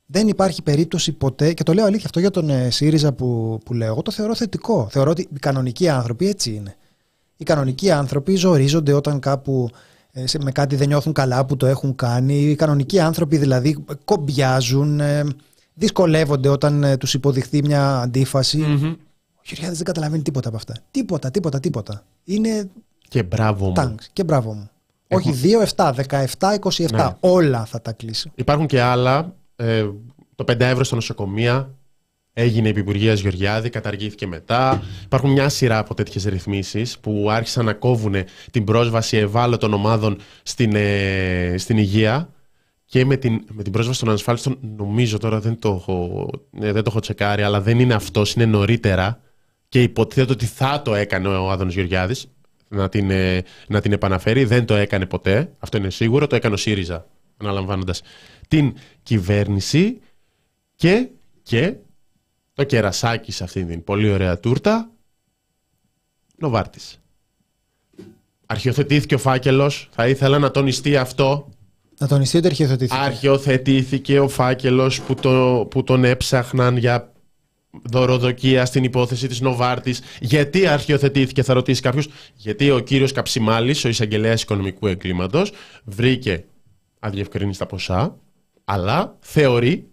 [0.06, 3.74] Δεν υπάρχει περίπτωση ποτέ, και το λέω αλήθεια αυτό για τον ε, ΣΥΡΙΖΑ που, που
[3.74, 4.88] λέω, εγώ το θεωρώ θετικό.
[4.90, 6.76] Θεωρώ ότι οι κανονικοί άνθρωποι έτσι είναι.
[7.36, 9.70] Οι κανονικοί άνθρωποι ζορίζονται όταν κάπου
[10.12, 12.40] ε, σε- με κάτι δεν νιώθουν καλά που το έχουν κάνει.
[12.40, 15.24] Οι κανονικοί άνθρωποι δηλαδή κομπιάζουν, ε,
[15.74, 18.60] δυσκολεύονται όταν ε, τους υποδειχθεί μια αντίφαση.
[18.62, 20.74] Ο Γεωργιάδης δεν καταλαβαίνει τίποτα από αυτά.
[20.90, 22.04] Τίποτα, τίποτα, τίποτα.
[22.24, 22.70] Είναι
[23.08, 23.72] Και μπράβο μου.
[23.72, 24.70] τάγκ και μπράβο μου.
[25.08, 25.34] Όχι
[25.76, 25.92] 2-7,
[26.38, 26.90] 17-27.
[26.92, 27.08] Ναι.
[27.20, 28.30] Όλα θα τα κλείσει.
[28.34, 29.34] Υπάρχουν και άλλα.
[29.56, 29.86] Ε,
[30.34, 31.74] το 5 ευρώ στα νοσοκομεία
[32.32, 34.82] έγινε επί Υπουργείας Γεωργιάδη, καταργήθηκε μετά.
[35.04, 38.14] Υπάρχουν μια σειρά από τέτοιες ρυθμίσεις που άρχισαν να κόβουν
[38.50, 42.28] την πρόσβαση ευάλωτων ομάδων στην, ε, στην υγεία.
[42.93, 46.28] Και με την, με την πρόσβαση των ανασφάλιστων, νομίζω τώρα δεν το, έχω,
[46.61, 49.20] ε, δεν το έχω τσεκάρει, αλλά δεν είναι αυτός, είναι νωρίτερα.
[49.68, 52.32] Και υποτίθεται ότι θα το έκανε ο Άδωνος Γεωργιάδης
[52.68, 54.45] να την, ε, να την επαναφέρει.
[54.45, 56.26] Δεν το έκανε ποτέ, αυτό είναι σίγουρο.
[56.26, 58.03] Το έκανε ο ΣΥΡΙΖΑ, αναλαμβάνοντας
[58.49, 60.01] την κυβέρνηση.
[60.74, 61.09] Και,
[61.43, 61.74] και
[62.53, 64.90] το κερασάκι σε αυτήν την πολύ ωραία τούρτα,
[66.36, 67.01] Νοβάρτης.
[68.47, 71.49] Αρχιοθετήθηκε ο φάκελος, θα ήθελα να τονιστεί αυτό.
[72.03, 73.00] Να τονιστεί ότι αρχιοθετήθηκε.
[73.00, 77.12] Αρχιοθετήθηκε ο φάκελος που, το, που τον έψαχναν για
[77.82, 80.00] δωροδοκία στην υπόθεση της Νοβάρτης.
[80.20, 82.09] Γιατί αρχιοθετήθηκε, θα ρωτήσει κάποιος.
[82.34, 85.53] Γιατί ο κύριος Καψιμάλης, ο εισαγγελέας οικονομικού εγκλήματος,
[85.84, 86.44] βρήκε
[86.98, 88.16] αδιευκρίνηστα ποσά,
[88.64, 89.88] αλλά θεωρεί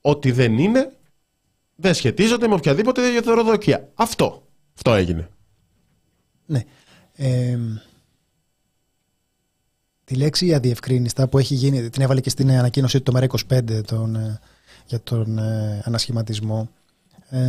[0.00, 0.92] ότι δεν είναι,
[1.74, 3.88] δεν σχετίζονται με οποιαδήποτε δωροδοκία.
[3.94, 4.46] Αυτό.
[4.74, 5.28] Αυτό έγινε.
[6.46, 6.62] Ναι.
[7.12, 7.58] Ε,
[10.06, 13.18] τη λέξη αδιευκρίνηστα που έχει γίνει, την έβαλε και στην ανακοίνωσή του το
[13.50, 14.40] ΜΕΡΑ25 τον, ε,
[14.86, 16.68] για τον ε, ανασχηματισμό.
[17.28, 17.48] Ε,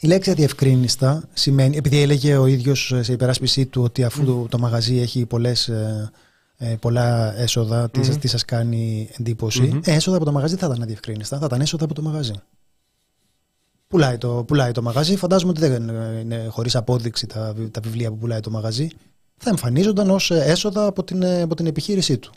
[0.00, 4.58] η λέξη αδιευκρίνηστα σημαίνει, επειδή έλεγε ο ίδιος σε υπεράσπιση του ότι αφού το, το
[4.58, 6.10] μαγαζί έχει πολλές, ε,
[6.56, 10.66] ε, πολλά έσοδα, τι, σας, τι σας κάνει εντύπωση, ε, έσοδα από το μαγαζί θα
[10.66, 12.34] ήταν αδιευκρίνηστα, θα ήταν έσοδα από το μαγαζί.
[13.88, 15.16] Πουλάει το, πουλάει το μαγαζί.
[15.16, 15.88] Φαντάζομαι ότι δεν
[16.20, 18.88] είναι χωρίς απόδειξη τα, βι- τα βιβλία που πουλάει το μαγαζί.
[19.42, 22.32] Θα εμφανίζονταν ως έσοδα από την, ε, από την επιχείρησή του.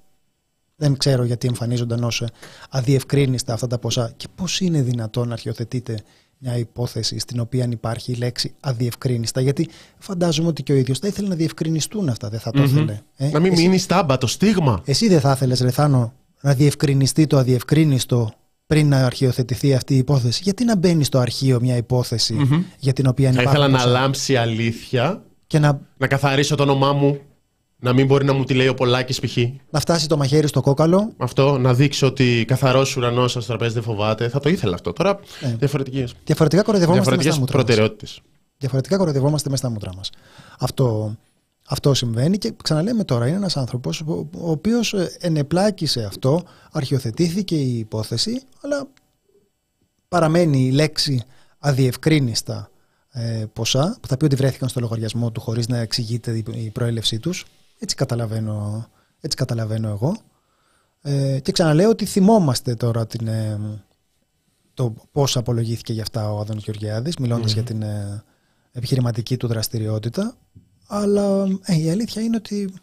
[0.75, 2.23] Δεν ξέρω γιατί εμφανίζονταν ως
[2.69, 4.13] αδιευκρίνηστα αυτά τα ποσά.
[4.17, 5.99] Και πώς είναι δυνατόν να αρχιοθετείτε
[6.37, 9.41] μια υπόθεση στην οποία υπάρχει η λέξη αδιευκρίνηστα.
[9.41, 12.29] Γιατί φαντάζομαι ότι και ο ίδιος θα ήθελε να διευκρινιστούν αυτά.
[12.29, 12.99] Δεν θα το ήθελε.
[13.17, 13.29] ε.
[13.29, 14.81] να μην Εσύ- μείνει στάμπα το στίγμα.
[14.85, 18.31] εσύ δεν θα ήθελες, Ρεθάνο, να διευκρινιστεί το αδιευκρίνιστο
[18.67, 22.35] πριν να αρχιοθετηθεί αυτή η υπόθεση; Γιατί να μπαίνει στο αρχείο μια υπόθεση
[22.79, 25.23] για την οποία Θα υπάρχουν ήθελα να ποσά; λάμψει αλήθεια,
[25.53, 27.19] και να, να καθαρίσω το όνομά μου,
[27.79, 29.37] να μην μπορεί να μου τη λέει ο Πολάκης π.χ.
[29.69, 31.13] να φτάσει το μαχαίρι στο κόκαλο.
[31.17, 34.29] Αυτό, να δείξω ότι καθαρός ουρανός σας τραπέζι δεν φοβάται.
[34.29, 34.93] Θα το ήθελα αυτό.
[34.93, 35.55] Τώρα Ε.
[35.55, 37.65] διαφορετικέ Διαφορετικά κοροϊδευόμαστε με στα διαφορετικές μούτρα μας.
[37.65, 38.21] προτεραιότητες.
[38.57, 40.09] Διαφορετικά κοροϊδευόμαστε με στα μούτρα μας.
[40.59, 41.15] Αυτό,
[41.67, 46.43] αυτό συμβαίνει και ξαναλέμε τώρα είναι ένας άνθρωπος ο, ο οποίος ε, ενεπλάκη σε αυτό,
[46.71, 48.87] αρχιοθετήθηκε η υπόθεση, αλλά
[50.07, 51.23] παραμένει η λέξη
[51.59, 52.67] αδιευκρίνιστα
[53.15, 56.69] ε, ποσά, που θα πει ότι βρέθηκαν στο λογαριασμό του χωρίς να εξηγείται η, η
[56.69, 57.45] προέλευσή τους.
[57.79, 58.87] Έτσι καταλαβαίνω,
[59.19, 60.17] έτσι καταλαβαίνω εγώ.
[61.01, 63.59] Ε, και ξαναλέω ότι θυμόμαστε τώρα την, ε,
[64.73, 68.23] το πώς απολογήθηκε για αυτά ο Άδων Γεωργιάδης, μιλώντας για την ε,
[68.71, 70.35] επιχειρηματική του δραστηριότητα.
[70.87, 72.73] Αλλά ε, η αλήθεια είναι ότι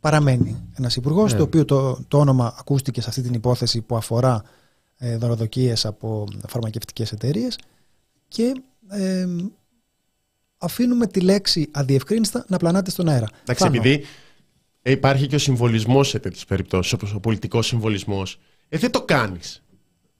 [0.00, 1.38] παραμένει ένας υπουργός, Ναι.
[1.38, 4.42] το οποίο το, το όνομα ακούστηκε σε αυτή την υπόθεση που αφορά
[4.96, 7.58] ε, δωροδοκίες από φαρμακευτικές εταιρείες
[8.28, 9.26] και ε,
[10.58, 13.28] αφήνουμε τη λέξη αδιευκρίνηστα να πλανάται στον αέρα.
[13.42, 14.04] Εντάξει, Θάνο, επειδή
[14.82, 18.38] υπάρχει και ο συμβολισμός σε τέτοιες περιπτώσεις, όπως ο πολιτικός συμβολισμός,
[18.68, 19.62] ε, δεν το κάνεις.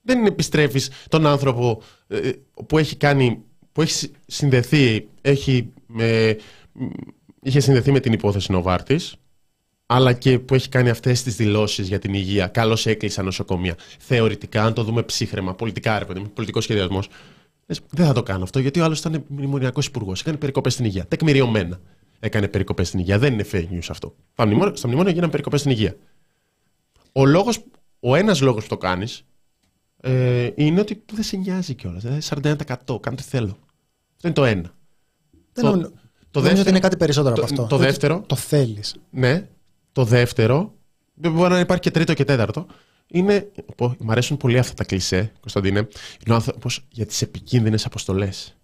[0.03, 2.31] Δεν επιστρέφεις τον άνθρωπο ε,
[2.67, 3.43] που έχει κάνει.
[3.73, 6.37] που έχει συ- συνδεθεί, έχει, με,
[6.73, 6.85] μ,
[7.43, 9.15] είχε συνδεθεί με την υπόθεση Νοβάρτης,
[9.87, 12.47] αλλά και που έχει κάνει αυτές τις δηλώσεις για την υγεία.
[12.47, 13.77] Καλώς έκλεισαν νοσοκομεία.
[13.99, 17.09] Θεωρητικά, αν το δούμε ψύχρεμα, πολιτικά ρε παιδί μου, πολιτικός σχεδιασμός,
[17.91, 20.21] δεν θα το κάνω αυτό γιατί ο άλλος ήταν μνημονιακός υπουργός.
[20.21, 21.07] Έκανε περικοπές στην υγεία.
[21.07, 21.81] Τεκμηριωμένα
[22.21, 23.19] έκανε περικοπές στην υγεία.
[23.19, 24.15] Δεν είναι fake news αυτό.
[24.33, 25.97] Στα μνημόνια, στα μνημόνια γίνανε περικοπές στην υγεία.
[27.13, 27.59] Ο, λόγος,
[28.01, 29.25] ο ένας λόγος που το κάνεις
[30.01, 32.03] ε, είναι ότι δεν σε νοιάζει κιόλας.
[32.03, 32.21] Δηλαδή
[32.87, 33.01] 41%.
[33.01, 33.59] Κάνω τι θέλω.
[34.15, 34.75] Αυτό είναι το ένα.
[35.53, 35.89] δεν το- νομίζω,
[36.31, 37.67] το νομίζω ότι δεύτερο- είναι κάτι περισσότερο το- από αυτό.
[37.67, 38.97] το Ότι δεύτερο- Το θέλεις.
[39.11, 39.49] Ναι.
[39.93, 40.75] Το δεύτερο,
[41.15, 42.67] δεν μπορεί να υπάρχει και τρίτο και τέταρτο,
[43.11, 43.49] είναι.
[43.77, 45.79] Πω, μ' αρέσουν πολύ αυτά τα κλισέ, Κωνσταντίνε.
[45.79, 45.89] Είναι
[46.31, 48.55] ο άνθρωπος για τις επικίνδυνες αποστολές.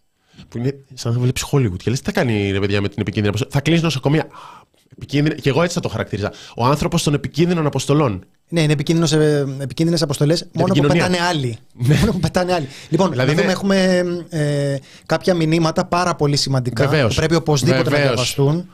[0.49, 1.77] Που είναι σαν να βλέπεις Hollywood.
[1.77, 4.23] Και λες, τι θα κάνει ρε παιδιά με την επικίνδυνη αποστολή; Θα κλείσει νοσοκομεία.
[4.23, 4.65] Α,
[4.97, 5.35] Επικίνδυνη...
[5.35, 6.33] Και εγώ έτσι θα το χαρακτήριζα.
[6.57, 8.25] Ο άνθρωπος των επικίνδυνων αποστολών.
[8.49, 11.03] Ναι, είναι επικίνδυνος, ε, επικίνδυνες αποστολές μόνο που επικοινωνία.
[11.07, 11.59] πετάνε άλλοι.
[11.73, 12.67] μόνο που πετάνε άλλοι.
[12.89, 14.77] Λοιπόν, Δηλαδή να δούμε, είναι- έχουμε ε,
[15.07, 17.09] κάποια μηνύματα πάρα πολύ σημαντικά Βεβαίως.
[17.15, 18.07] που πρέπει οπωσδήποτε να Βεβαίως.
[18.07, 18.69] διαβαστούν.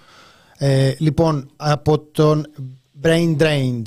[0.58, 2.46] Ε, λοιπόν, από τον
[3.02, 3.82] Brain Drained.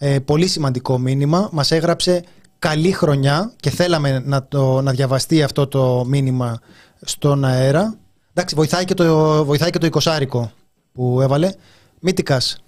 [0.00, 1.48] Ε, πολύ σημαντικό μήνυμα.
[1.52, 2.24] Μας έγραψε
[2.58, 6.60] καλή χρονιά και θέλαμε να, το, να διαβαστεί αυτό το μήνυμα
[7.00, 7.98] στον αέρα.
[8.30, 10.52] Εντάξει, βοηθάει και το, βοηθάει και το εικοσάρικο
[10.92, 11.52] που έβαλε.
[12.00, 12.58] Μύτικας,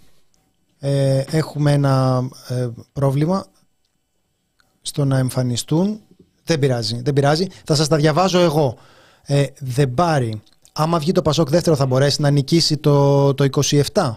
[0.79, 3.47] ε, έχουμε ένα ε, πρόβλημα
[4.81, 6.01] στο να εμφανιστούν.
[6.45, 7.47] Δεν πειράζει, δεν πειράζει.
[7.65, 8.77] Θα σας τα διαβάζω εγώ.
[9.23, 10.43] Ε, δεν πάρει.
[10.73, 13.47] Άμα βγει το Πασόκ δεύτερο θα μπορέσει να νικήσει το, το
[13.93, 14.15] 27.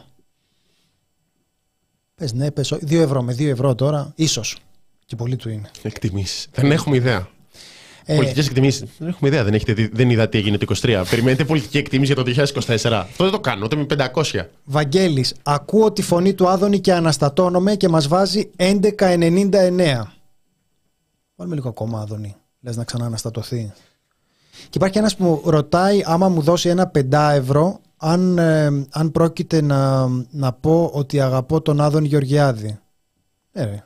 [2.15, 4.57] Πες ναι, πες 2 ευρώ με 2 ευρώ τώρα, ίσως.
[5.05, 5.69] Και πολύ του είναι.
[5.81, 6.47] Εκτιμήσεις.
[6.51, 7.27] Δεν έχουμε ιδέα.
[8.05, 8.83] Ε, Πολιτικές εκτιμήσεις.
[8.97, 9.43] Δεν έχουμε ιδέα.
[9.43, 11.03] Δεν, έχετε δει, δεν είδα τι έγινε το 23.
[11.09, 12.91] Περιμένετε πολιτική εκτίμηση για το 2024.
[12.91, 14.45] Αυτό δεν το κάνω, ούτε με 500.
[14.63, 20.01] Βαγγέλης, ακούω τη φωνή του Άδωνη και αναστατώνομαι και μας βάζει 11.99.
[21.35, 23.73] Βάλουμε λίγο ακόμα Άδωνη, λες να ξανααναστατωθεί.
[24.63, 29.11] Και υπάρχει ένας που μου ρωτάει άμα μου δώσει ένα 5 ευρώ αν, ε, αν
[29.11, 32.79] πρόκειται να, να πω ότι αγαπώ τον Άδωνη Γεωργιάδη.
[33.51, 33.83] Ε, ρε.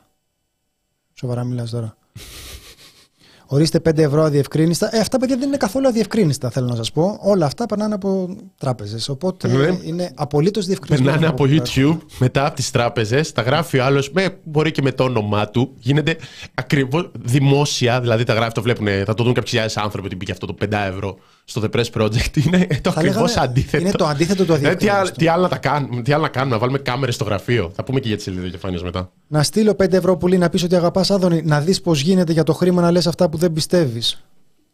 [1.14, 1.96] Σοβαρά μιλάς τώρα.
[3.50, 4.96] Ορίστε 5 ευρώ αδιευκρίνηστα.
[4.96, 7.18] Ε, αυτά παιδιά δεν είναι καθόλου αδιευκρίνηστα, θέλω να σας πω.
[7.22, 9.08] Όλα αυτά περνάνε από τράπεζες.
[9.08, 9.78] Οπότε Ναι.
[9.82, 11.10] είναι απολύτως διευκρινισμένο.
[11.12, 14.12] Περνάνε από αυτό που YouTube, μετά από τις τράπεζες, τα γράφει ο άλλος,
[14.44, 15.74] μπορεί και με το όνομά του.
[15.78, 16.16] Γίνεται
[16.54, 20.32] ακριβώς δημόσια, δηλαδή τα γράφει, το βλέπουν, θα το δουν κάποιοι χιλιάδες άνθρωποι ότι μπήκε
[20.32, 21.18] αυτό το 5 ευρώ
[21.50, 22.36] στο The Press Project.
[22.46, 23.82] Είναι το Θα ακριβώ λέγαμε, αντίθετο.
[23.82, 25.16] είναι το αντίθετο του Ε, τι, άλλο, αδιευκρίνιστου.
[25.16, 27.70] τι, άλλο να τα κάνουμε, τι άλλο να κάνουμε, να βάλουμε κάμερες στο γραφείο.
[27.74, 29.12] Θα πούμε και για τις σελίδε διαφάνεια μετά.
[29.28, 32.32] Να στείλω 5 ευρώ που λέει να πεις ότι αγαπάς Άδωνη, να δεις πώς γίνεται
[32.32, 34.24] για το χρήμα να λες αυτά που δεν πιστεύεις.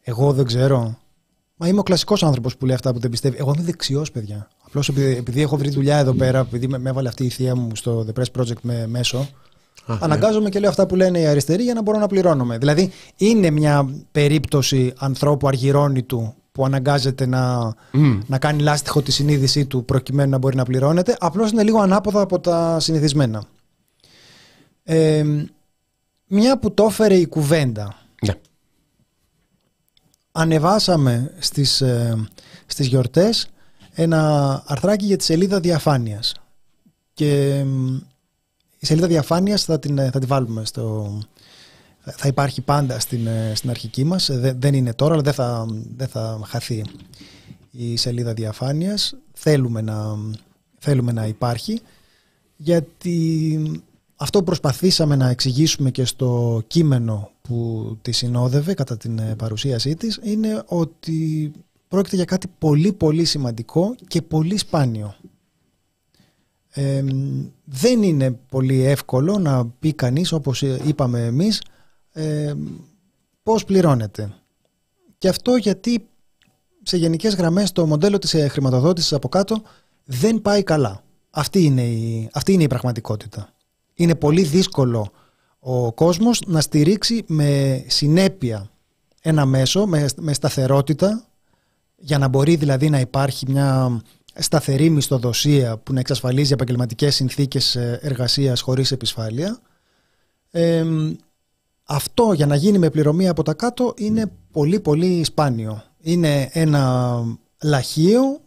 [0.02, 0.98] Εγώ δεν ξέρω.
[1.56, 3.36] Μα είμαι ο κλασικός άνθρωπος που λέει αυτά που δεν πιστεύει.
[3.38, 4.48] Εγώ είμαι δεξιός, παιδιά.
[4.66, 7.56] Απλώς επειδή, επειδή έχω βρει δουλειά εδώ πέρα, επειδή με, με έβαλε αυτή η θεία
[7.56, 9.28] μου στο The Press Project με μέσο,
[9.86, 12.58] Α, αναγκάζομαι και λέω αυτά που λένε οι αριστεροί για να μπορώ να πληρώνομαι.
[12.58, 17.74] Δηλαδή, είναι μια περίπτωση ανθρώπου αργυρώνητου που αναγκάζεται να,
[18.26, 21.16] να κάνει λάστιχο τη συνείδησή του προκειμένου να μπορεί να πληρώνεται.
[21.20, 23.44] Απλώς είναι λίγο ανάποδα από τα συνηθισμένα.
[24.82, 25.24] Ε,
[26.26, 27.94] μια που το έφερε η κουβέντα.
[28.26, 28.34] Ναι.
[30.32, 32.28] Ανεβάσαμε στις, ε,
[32.66, 33.48] στις γιορτές
[33.92, 36.34] ένα αρθράκι για τη σελίδα διαφάνειας.
[37.12, 37.96] Και μ,
[38.78, 41.18] η σελίδα διαφάνειας θα την, ε, θα την βάλουμε στο...
[42.04, 44.28] Θα υπάρχει πάντα στην, ε, στην αρχική μας.
[44.28, 46.84] Ε, δε- δεν είναι τώρα, αλλά δεν θα, δεν θα χαθεί
[47.70, 49.14] η σελίδα διαφάνειας.
[49.32, 50.16] Θέλουμε να,
[50.78, 51.80] θέλουμε να υπάρχει
[52.56, 53.82] γιατί
[54.16, 59.96] αυτό που προσπαθήσαμε να εξηγήσουμε και στο κείμενο που τη συνόδευε κατά την ε, παρουσίασή
[59.96, 61.52] της είναι ότι
[61.88, 65.14] πρόκειται για κάτι πολύ πολύ σημαντικό και πολύ σπάνιο.
[66.70, 67.04] Ε,
[67.64, 71.60] δεν είναι πολύ εύκολο να πει κανείς όπως ε, είπαμε εμείς
[72.14, 72.54] ε,
[73.42, 74.32] πώς πληρώνεται.
[75.18, 76.06] Και αυτό γιατί
[76.82, 79.62] σε γενικές γραμμές το μοντέλο της ε, χρηματοδότησης από κάτω
[80.04, 81.02] δεν πάει καλά.
[81.30, 83.52] Αυτή είναι η, αυτή είναι η πραγματικότητα.
[83.94, 85.12] Είναι πολύ δύσκολο
[85.58, 88.70] ο κόσμος να στηρίξει με συνέπεια
[89.20, 91.24] ένα μέσο, με, με σταθερότητα,
[91.96, 94.00] για να μπορεί δηλαδή να υπάρχει μια
[94.34, 99.58] σταθερή μισθοδοσία που να εξασφαλίζει επαγγελματικές συνθήκες ε, εργασίας χωρίς επισφάλεια.
[100.50, 100.84] Ε,
[101.84, 105.82] αυτό για να γίνει με πληρωμή από τα κάτω είναι πολύ πολύ σπάνιο.
[106.00, 107.22] Είναι ένα
[107.62, 108.40] λαχείο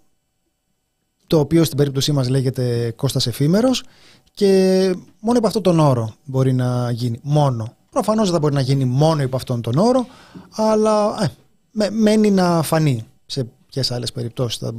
[1.27, 3.83] το οποίο στην περίπτωσή μας λέγεται Κώστας Εφήμερος
[4.31, 7.19] και μόνο υπό αυτόν τον όρο μπορεί να γίνει.
[7.23, 7.75] Μόνο.
[7.91, 10.05] Προφανώς δεν θα μπορεί να γίνει μόνο υπό αυτόν τον όρο,
[10.51, 11.27] αλλά ε,
[11.71, 14.73] με- μένει να φανεί σε ποιες άλλες περιπτώσεις θα,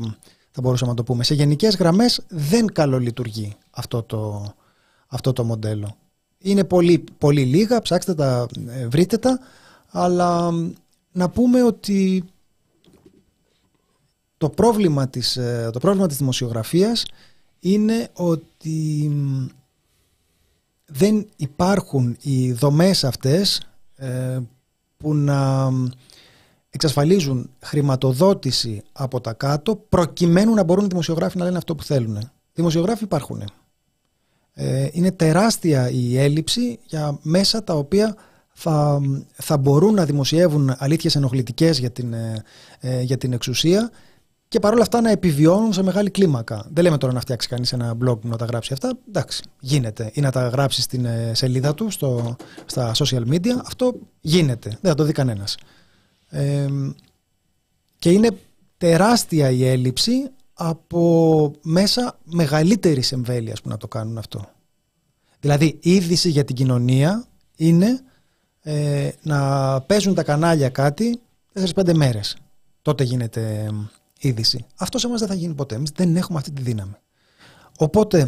[0.50, 1.24] θα μπορούσαμε να το πούμε.
[1.24, 4.52] Σε γενικές γραμμές δεν καλολειτουργεί αυτό το,
[5.06, 5.96] αυτό το μοντέλο.
[6.39, 9.39] Είναι πολύ, πολύ λίγα, ψάξτε τα, ε, βρείτε τα,
[9.89, 10.72] αλλά μ,
[11.12, 12.24] να πούμε ότι
[14.36, 17.05] το πρόβλημα της, ε, το πρόβλημα της δημοσιογραφίας
[17.61, 19.47] είναι ότι μ,
[20.86, 23.62] δεν υπάρχουν οι δομές αυτές
[23.97, 24.39] ε,
[24.97, 25.86] που να μ,
[26.70, 32.30] εξασφαλίζουν χρηματοδότηση από τα κάτω προκειμένου να μπορούν οι δημοσιογράφοι να λένε αυτό που θέλουν.
[32.53, 33.43] Δημοσιογράφοι υπάρχουν.
[34.61, 38.16] Ε, είναι τεράστια η έλλειψη για μέσα τα οποία
[38.52, 39.00] θα,
[39.32, 42.42] θα μπορούν να δημοσιεύουν αλήθειες ενοχλητικές για την, ε,
[42.80, 43.90] ε, για την εξουσία
[44.48, 46.66] και παρόλα αυτά να επιβιώνουν σε μεγάλη κλίμακα.
[46.72, 48.98] Δεν λέμε τώρα να φτιάξει κανείς ένα blog που να τα γράψει αυτά.
[49.09, 50.11] Εντάξει, γίνεται.
[50.14, 52.36] Ή να τα γράψει στην ε, σελίδα του, στο,
[52.66, 53.61] στα social media.
[53.66, 54.68] Αυτό γίνεται.
[54.68, 55.56] Δεν θα το δει κανένας.
[56.28, 56.66] Ε,
[57.98, 58.28] και είναι
[58.76, 60.30] τεράστια η έλλειψη
[60.61, 64.48] από μέσα μεγαλύτερης εμβέλειας που να το κάνουν αυτό.
[65.40, 68.00] Δηλαδή, η είδηση για την κοινωνία είναι
[68.61, 71.20] ε, να παίζουν τα κανάλια κάτι
[71.74, 72.36] 4-5 μέρες.
[72.82, 74.66] Τότε γίνεται ε, είδηση.
[74.76, 75.74] Αυτό σε εμάς δεν θα γίνει ποτέ.
[75.74, 76.94] Εμείς δεν έχουμε αυτή τη δύναμη.
[77.78, 78.26] Οπότε,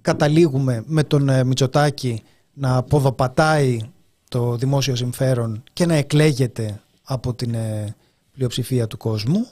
[0.00, 3.78] καταλήγουμε με τον ε, Μητσοτάκη να ποδοπατάει
[4.28, 7.94] το δημόσιο συμφέρον και να εκλέγεται από την ε,
[8.32, 9.46] πλειοψηφία του κόσμου.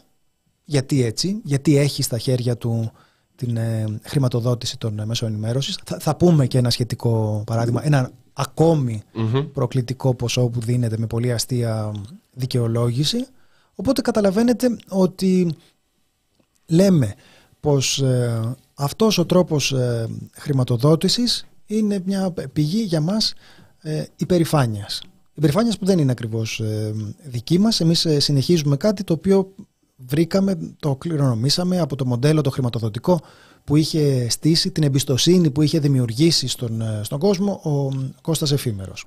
[0.69, 2.91] Γιατί έτσι, γιατί έχει στα χέρια του
[3.37, 5.79] την ε, χρηματοδότηση των μέσων ενημέρωσης.
[5.85, 9.03] Θα, θα πούμε και ένα σχετικό παράδειγμα, ένα ακόμη
[9.53, 11.93] προκλητικό ποσό που δίνεται με πολύ αστεία
[12.33, 13.27] δικαιολόγηση.
[13.75, 15.55] Οπότε καταλαβαίνετε ότι
[16.67, 17.15] λέμε
[17.61, 23.35] πως ε, αυτός ο τρόπος ε, χρηματοδότησης είναι μια πηγή για μας
[23.81, 25.03] ε, υπερηφάνειας.
[25.35, 26.93] Υπερηφάνειας που δεν είναι ακριβώς ε,
[27.23, 27.81] δική μας.
[27.81, 29.53] Εμείς ε, συνεχίζουμε κάτι το οποίο
[30.09, 33.21] βρήκαμε, το κληρονομήσαμε από το μοντέλο το χρηματοδοτικό
[33.65, 37.89] που είχε στήσει, την εμπιστοσύνη που είχε δημιουργήσει στον, ε, στον κόσμο ο
[38.21, 39.05] Κώστας Εφήμερος.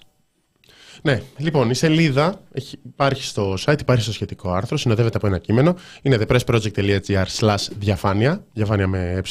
[1.02, 5.38] Ναι, λοιπόν, η σελίδα έχει, υπάρχει στο site, υπάρχει στο σχετικό άρθρο, συνοδεύεται από ένα
[5.38, 5.76] κείμενο.
[6.02, 9.22] Είναι thepressproject.gr slash διαφάνεια, διαφάνεια με ε,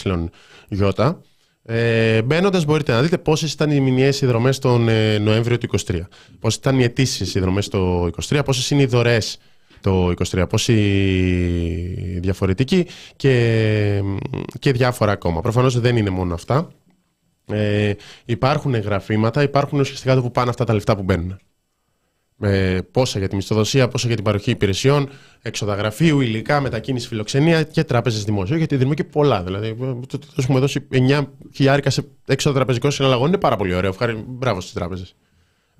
[1.71, 6.01] ε, Μπαίνοντας, μπορείτε να δείτε πόσες ήταν οι μηνιαίες συνδρομές τον ε, Νοέμβριο του 2023.
[6.41, 9.21] Πόσες ήταν οι αιτήσεις συνδρομές το 2023, πόσες είναι οι δωρεέ
[9.81, 10.75] το 23, πόσοι
[12.21, 14.03] διαφορετικοί και,
[14.59, 15.41] και διάφορα ακόμα.
[15.41, 16.69] Προφανώς δεν είναι μόνο αυτά.
[17.51, 17.93] Ε,
[18.25, 21.39] υπάρχουν γραφήματα, υπάρχουν ουσιαστικά το που πάνε αυτά τα λεφτά που μπαίνουν
[22.41, 25.09] με πόσα για τη μισθοδοσία, πόσα για την παροχή υπηρεσιών,
[25.43, 28.57] έξοδα γραφείου, υλικά, μετακίνηση, φιλοξενία και τράπεζες δημόσιο.
[28.57, 29.43] Γιατί δίνουμε και πολλά.
[29.43, 31.25] Δηλαδή, το ότι έχουμε δώσει 9
[31.55, 33.91] χιλιάρικα σε έξοδα τραπεζικών συναλλαγών είναι πάρα πολύ ωραίο.
[33.91, 34.25] Ευχαριστώ.
[34.29, 35.15] Μπράβο στις τράπεζες.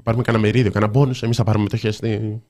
[0.03, 1.13] Πάρουμε κανένα μερίδιο, κανένα πόνου.
[1.21, 2.43] Εμείς θα πάρουμε μετοχέ στη...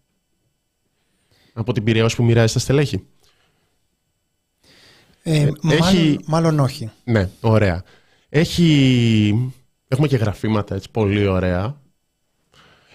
[1.58, 3.04] από την πυρεό που μοιράζει στα στελέχη.
[5.22, 6.18] Ε, Έχει...
[6.26, 6.90] μάλλον, όχι.
[7.04, 7.82] Ναι, ωραία.
[8.28, 9.52] Έχει...
[9.88, 11.76] Έχουμε και γραφήματα έτσι, πολύ ωραία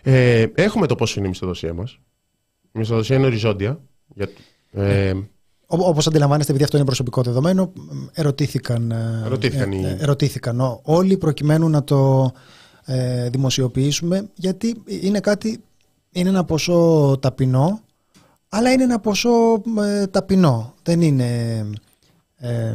[0.04, 2.00] ε, έχουμε το πόσο είναι η μισθοδοσία μας.
[2.62, 3.80] Η μισθοδοσία είναι οριζόντια.
[4.16, 4.30] Για,
[4.72, 5.14] ε,
[5.66, 7.74] Όπως αντιλαμβάνεστε, επειδή αυτό είναι προσωπικό δεδομένο,
[8.14, 9.86] ερωτήθηκαν, ε, ερωτήθηκαν, οι...
[9.86, 12.32] Ε, ερωτήθηκαν όλοι προκειμένου να το
[12.86, 15.64] ε, δημοσιοποιήσουμε, γιατί είναι κάτι,
[16.12, 17.82] είναι ένα ποσό ταπεινό,
[18.56, 20.74] αλλά είναι ένα ποσό ε, ταπεινό.
[20.84, 21.26] Δεν είναι
[22.38, 22.74] ε,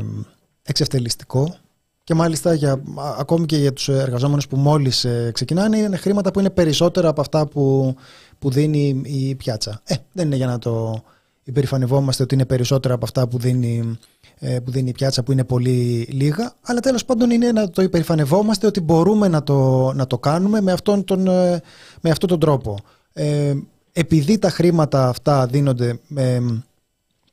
[0.63, 1.57] εξευτελιστικό.
[2.05, 2.83] Και μάλιστα για,
[3.19, 7.21] ακόμη και για τους εργαζόμενους που μόλις ε, ξεκινάνε είναι χρήματα που είναι περισσότερα από
[7.21, 7.95] αυτά που,
[8.39, 9.81] που δίνει η πιάτσα.
[9.85, 11.03] Ε, δεν είναι για να το
[11.43, 13.99] υπερηφανευόμαστε ότι είναι περισσότερα από αυτά που δίνει,
[14.39, 17.83] ε, που δίνει η πιάτσα που είναι πολύ λίγα αλλά τέλος πάντων είναι να το
[17.83, 21.63] υπερηφανευόμαστε ότι μπορούμε να το, να το κάνουμε με αυτόν τον, ε,
[22.01, 22.79] με αυτόν τον τρόπο.
[23.13, 23.55] Ε,
[23.93, 26.41] επειδή τα χρήματα αυτά δίνονται με,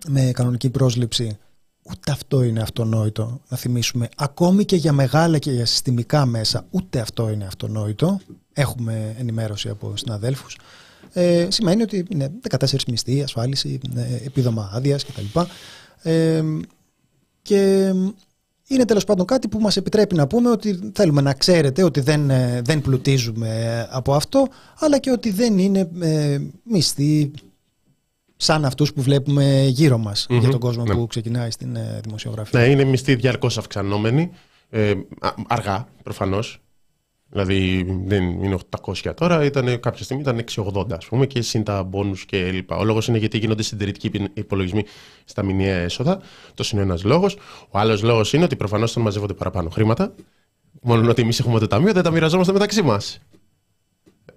[0.07, 1.37] με κανονική πρόσληψη
[1.89, 4.09] Ούτε αυτό είναι αυτονόητο να θυμίσουμε.
[4.17, 8.19] Ακόμη και για μεγάλα και για συστημικά μέσα, ούτε αυτό είναι αυτονόητο.
[8.53, 10.57] Έχουμε ενημέρωση από συναδέλφους.
[11.13, 15.39] Ε, σημαίνει ότι είναι 14 μισθοί, ασφάλιση, ε, επίδομα άδειας κτλ.
[16.01, 16.43] Ε,
[17.41, 17.93] και
[18.67, 22.29] είναι τέλος πάντων κάτι που μας επιτρέπει να πούμε ότι θέλουμε να ξέρετε ότι δεν,
[22.29, 24.47] ε, δεν πλουτίζουμε από αυτό,
[24.79, 27.31] αλλά και ότι δεν είναι ε, μισθοί
[28.35, 30.93] σαν αυτούς που βλέπουμε γύρω μας για τον κόσμο ναι.
[30.93, 32.59] που ξεκινάει στην ε, δημοσιογραφία.
[32.59, 34.31] Ναι, είναι μισθή διαρκώς αυξανόμενη,
[34.69, 34.93] ε,
[35.47, 36.59] αργά προφανώς.
[37.35, 38.57] Δηλαδή δεν είναι
[39.03, 42.77] 800 τώρα, ήταν, κάποια στιγμή ήταν 680 ας πούμε και συν τα μπόνους και λοιπά.
[42.77, 44.83] Ο λόγος είναι γιατί γίνονται συντηρητικοί υπολογισμοί
[45.25, 46.21] στα μηνιαία έσοδα.
[46.53, 47.37] Το είναι ένας λόγος.
[47.69, 50.13] Ο άλλος λόγος είναι ότι προφανώς όταν μαζεύονται παραπάνω χρήματα,
[50.81, 53.19] μόνο ότι εμείς έχουμε το ταμείο, δεν τα μοιραζόμαστε μεταξύ μας.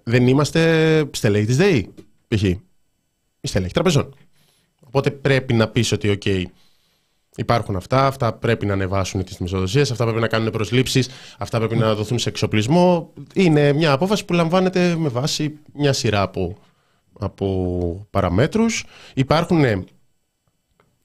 [0.03, 1.93] Δεν είμαστε στελέχη της ΔΕΗ,
[2.27, 2.43] π.χ
[3.41, 4.15] η στελέχη τραπεζών.
[4.79, 6.43] Οπότε πρέπει να πεις ότι, OK,
[7.39, 11.75] υπάρχουν αυτά, αυτά πρέπει να ανεβάσουν τις μισοδοσίες, αυτά πρέπει να κάνουν προσλήψεις, αυτά πρέπει
[11.75, 13.13] να δοθούν σε εξοπλισμό.
[13.33, 16.57] Είναι μια απόφαση που λαμβάνεται με βάση μια σειρά από,
[17.19, 18.85] από παραμέτρους.
[19.13, 19.63] Υπάρχουν,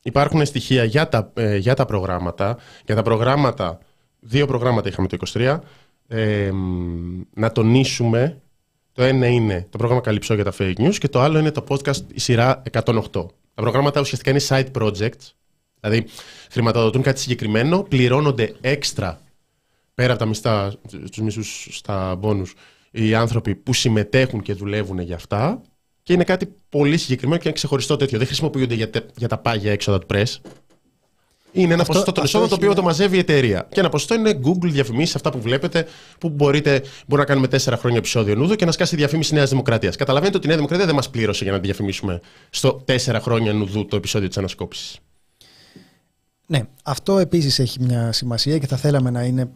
[0.03, 2.57] υπάρχουν στοιχεία για τα, ε, για τα προγράμματα.
[2.87, 3.78] Για τα προγράμματα,
[4.20, 5.59] δύο προγράμματα είχαμε το 23.
[6.09, 6.51] Ε,
[7.35, 8.39] να τονίσουμε
[8.95, 11.64] το ένα είναι το πρόγραμμα Καλυψό για τα fake news και το άλλο είναι το
[11.68, 13.26] podcast η σειρά 108.
[13.55, 15.32] Τα προγράμματα ουσιαστικά είναι side projects,
[15.89, 16.07] δηλαδή
[16.51, 19.20] χρηματοδοτούν κάτι συγκεκριμένο, πληρώνονται έξτρα
[19.95, 22.55] πέρα από τα μισθά, τους μισούς στα μπόνους,
[22.91, 25.62] οι άνθρωποι που συμμετέχουν και δουλεύουν για αυτά
[26.03, 28.18] και είναι κάτι πολύ συγκεκριμένο και ένα ξεχωριστό τέτοιο.
[28.18, 30.37] Δεν χρησιμοποιούνται για, για τα πάγια έξοδα του press.
[31.53, 33.68] Είναι ένα αυτό, ποσοστό των εσόδων το οποίο το μαζεύει η εταιρεία.
[33.70, 35.87] Και ένα ποσοστό είναι Google διαφημίσεις, αυτά που βλέπετε,
[36.18, 39.97] που μπορείτε, μπορεί να κάνουμε τέσσερα χρόνια επεισόδιο νούδο και να σκάσει διαφήμιση Νέας Δημοκρατίας.
[39.97, 42.20] Καταλαβαίνετε ότι η Νέα Δημοκρατία δεν μας πλήρωσε για να τη διαφημίσουμε
[42.51, 44.99] στο τέσσερα χρόνια νουδού το επεισόδιο της ανασκόπησης.
[46.47, 49.51] Ναι, αυτό επίσης έχει μια σημασία και θα θέλαμε να είναι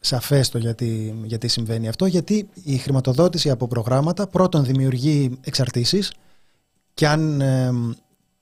[0.00, 2.06] σαφέ το γιατί, γιατί συμβαίνει αυτό.
[2.06, 6.12] Γιατί η χρηματοδότηση από προγράμματα πρώτον δημιουργεί εξαρτήσεις
[6.94, 7.70] και αν ε,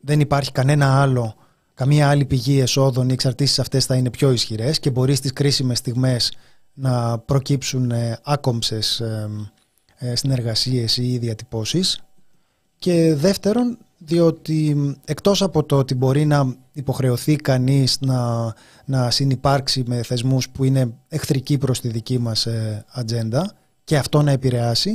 [0.00, 1.34] δεν υπάρχει κανένα άλλο
[1.74, 5.78] καμία άλλη πηγή εσόδων, οι εξαρτήσεις αυτές θα είναι πιο ισχυρές και μπορεί στις κρίσιμες
[5.78, 6.32] στιγμές
[6.74, 9.30] να προκύψουν ε, άκομψες ε,
[9.98, 12.00] ε, συνεργασίες ή διατυπώσεις
[12.78, 18.52] και δεύτερον διότι εκτός από το ότι μπορεί να υποχρεωθεί κανείς να,
[18.84, 23.52] να συνυπάρξει με θεσμούς που είναι εχθρικοί προς τη δική μας ε, ατζέντα
[23.84, 24.94] και αυτό να επηρεάσει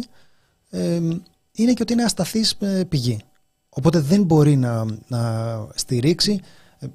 [0.70, 1.00] ε,
[1.52, 3.20] είναι και ότι είναι ασταθής ε, πηγή.
[3.70, 6.40] Οπότε δεν μπορεί να, να στηρίξει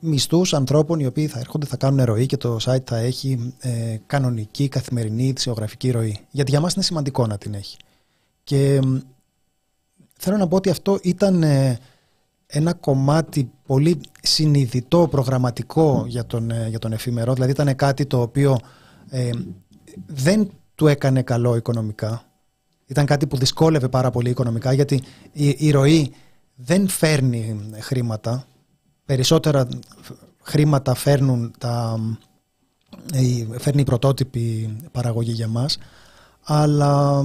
[0.00, 3.54] μισθούς ανθρώπων οι οποίοι θα έρχονται, θα κάνουν ροή και το site θα έχει
[4.06, 6.18] κανονική, καθημερινή, θησιογραφική ροή.
[6.30, 7.76] Γιατί για μας είναι σημαντικό να την έχει.
[8.44, 8.80] Και
[10.18, 11.44] θέλω να πω ότι αυτό ήταν
[12.46, 17.34] ένα κομμάτι πολύ συνειδητό, προγραμματικό για τον, ε, για τον εφημερό.
[17.34, 18.58] Δηλαδή ήταν κάτι το οποίο
[19.08, 19.30] ε,
[20.06, 22.22] δεν του έκανε καλό οικονομικά.
[22.86, 26.12] Ήταν κάτι που δυσκόλευε πάρα πολύ οικονομικά γιατί η, η ροή
[26.54, 28.46] δεν φέρνει χρήματα.
[29.04, 29.68] Περισσότερα
[30.42, 31.98] χρήματα φέρνουν τα,
[33.12, 35.78] η, φέρνει η πρωτότυπη παραγωγή για μας.
[36.42, 37.24] Αλλά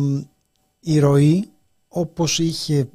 [0.80, 1.50] η ροή
[1.88, 2.90] όπως είχε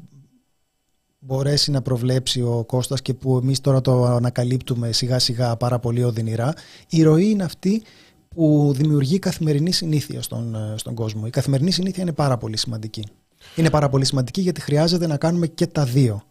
[1.26, 6.04] μπορέσει να προβλέψει ο Κώστας και που εμείς τώρα το ανακαλύπτουμε σιγά σιγά πάρα πολύ
[6.04, 6.52] οδυνηρά,
[6.88, 7.82] η ροή είναι αυτή
[8.28, 11.22] που δημιουργεί καθημερινή συνήθεια στον, ε, στον κόσμο.
[11.26, 13.04] Η καθημερινή συνήθεια είναι πάρα πολύ σημαντική.
[13.56, 16.22] Είναι πάρα πολύ σημαντική γιατί χρειάζεται να κάνουμε και τα δύο.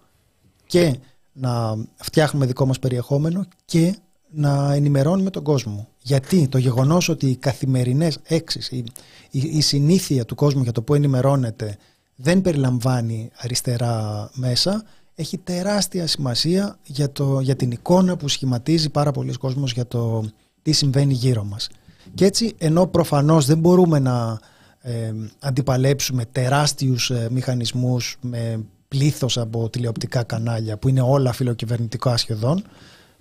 [0.66, 0.98] Και
[1.34, 3.96] να φτιάχνουμε δικό μας περιεχόμενο και
[4.30, 5.88] να ενημερώνουμε τον κόσμο.
[6.02, 8.84] Γιατί το γεγονός ότι οι καθημερινές έξεις, η,
[9.32, 11.78] η, η συνήθεια του κόσμου για το που ενημερώνεται
[12.16, 14.84] δεν περιλαμβάνει αριστερά μέσα,
[15.16, 20.26] έχει τεράστια σημασία για, το, για την εικόνα που σχηματίζει πάρα πολλοί κόσμος για το
[20.62, 21.70] τι συμβαίνει γύρω μας.
[22.14, 24.40] Και έτσι, ενώ προφανώς δεν μπορούμε να
[24.82, 32.64] ε, αντιπαλέψουμε τεράστιους ε, μηχανισμούς με πλήθος από τηλεοπτικά κανάλια που είναι όλα φιλοκυβερνητικά σχεδόν,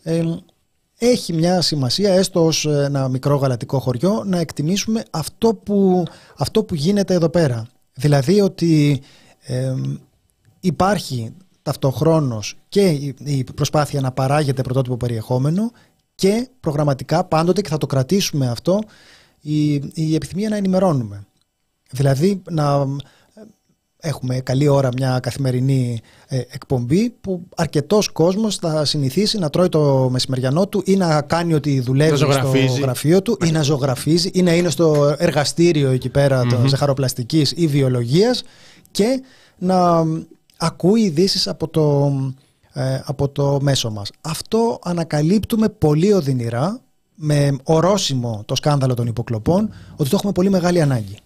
[0.02, 0.22] ε,
[0.98, 6.04] έχει μια σημασία έστω ως ένα μικρό γαλατικό χωριό να εκτιμήσουμε αυτό που,
[6.36, 7.66] αυτό που γίνεται εδώ πέρα.
[7.94, 9.02] Δηλαδή ότι
[10.60, 12.88] υπάρχει ταυτοχρόνως και
[13.24, 15.70] η προσπάθεια να παράγεται πρωτότυπο περιεχόμενο
[16.14, 18.78] και προγραμματικά πάντοτε και θα το κρατήσουμε αυτό
[19.40, 21.26] η, η επιθυμία να ενημερώνουμε.
[21.90, 22.86] Δηλαδή να
[24.04, 30.08] έχουμε καλή ώρα μια καθημερινή ε, εκπομπή που αρκετός κόσμος θα συνηθίσει να τρώει το
[30.10, 32.26] μεσημεριανό του ή να κάνει ότι δουλεύει στο
[32.80, 36.66] γραφείο του ή να ζωγραφίζει ή να είναι στο εργαστήριο εκεί πέρα mm-hmm.
[36.66, 38.42] ζαχαροπλαστικής ή βιολογίας
[38.90, 39.22] και
[39.58, 40.04] να
[40.56, 42.12] ακούει ειδήσεις από το,
[42.72, 44.10] ε, από το μέσο μας.
[44.20, 46.80] Αυτό ανακαλύπτουμε πολύ οδυνηρά
[47.14, 51.16] με ορόσημο το σκάνδαλο των υποκλοπών ότι το έχουμε πολύ μεγάλη ανάγκη.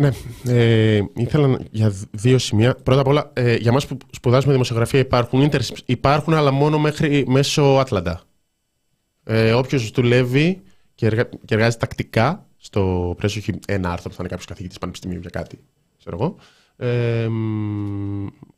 [0.00, 0.10] Ναι,
[0.46, 2.74] ε, ήθελα για δύο σημεία.
[2.74, 7.24] Πρώτα απ' όλα, ε, για μας που σπουδάζουμε δημοσιογραφία υπάρχουν internships, υπάρχουν αλλά μόνο μέχρι,
[7.28, 8.20] μέσω Άτλαντα.
[9.24, 10.62] Ε, Όποιος δουλεύει
[10.94, 14.78] και, εργα, και εργάζεται τακτικά στο πρέσβο, έχει ένα άρθρο που θα είναι κάποιος καθηγητής
[14.78, 15.58] πανεπιστημίου για κάτι,
[15.98, 16.36] ξέρω εγώ,
[16.76, 17.28] ε,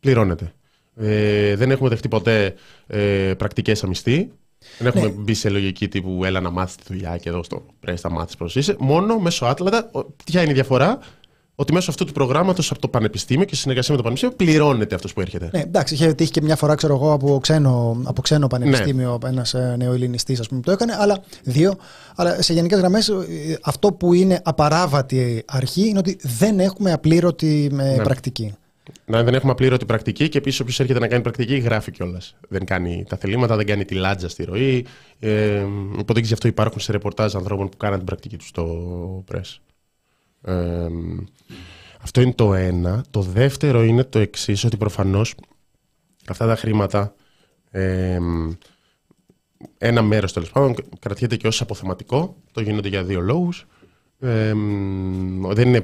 [0.01, 0.53] πληρώνεται.
[0.97, 2.55] Ε, δεν έχουμε δεχτεί ποτέ
[2.87, 4.33] ε, πρακτικές αμυστή.
[4.79, 5.13] Δεν έχουμε ναι.
[5.13, 8.37] μπει σε λογική τύπου έλα να μάθεις τη δουλειά και εδώ στο πρέπει να μάθεις
[8.37, 8.77] πώς είσαι.
[8.79, 9.91] Μόνο μέσω Άτλαντα.
[10.25, 10.99] Ποια είναι η διαφορά,
[11.55, 14.95] ότι μέσω αυτού του προγράμματος από το Πανεπιστήμιο και στη συνεργασία με το Πανεπιστήμιο πληρώνεται
[14.95, 15.51] αυτός που έρχεται.
[15.53, 19.29] Ναι, εντάξει, είχε τύχει και μια φορά, ξέρω εγώ, από ξένο, από ξένο πανεπιστήμιο, ναι.
[19.29, 21.75] ένας ε, νεοελληνιστής, ας πούμε, που το έκανε, αλλά δύο.
[22.17, 27.71] Αλλά σε γενικές γραμμές, ε, αυτό που είναι απαράβατη αρχή είναι ότι δεν έχουμε απλήρωτη
[27.73, 28.03] ε, ναι.
[28.03, 28.55] πρακτική.
[29.05, 32.37] Να, δεν έχουμε απλήρωτη πρακτική και επίσης όποιος έρχεται να κάνει πρακτική γράφει κιόλας.
[32.49, 34.87] Δεν κάνει τα θελήματα, δεν κάνει τη λάτζα στη ροή.
[35.19, 39.59] Ε, υποτίθεται γι' αυτό υπάρχουν σε ρεπορτάζ ανθρώπων που κάναν την πρακτική τους στο press
[42.01, 43.05] αυτό είναι το ένα.
[43.11, 45.35] Το δεύτερο είναι το εξής ότι προφανώς
[46.29, 47.15] αυτά τα χρήματα
[49.79, 52.37] ένα μέρος τέλος πάντων κρατιέται και ως αποθεματικό.
[52.53, 53.67] Το γίνονται για δύο λόγους.
[54.19, 55.83] δεν είναι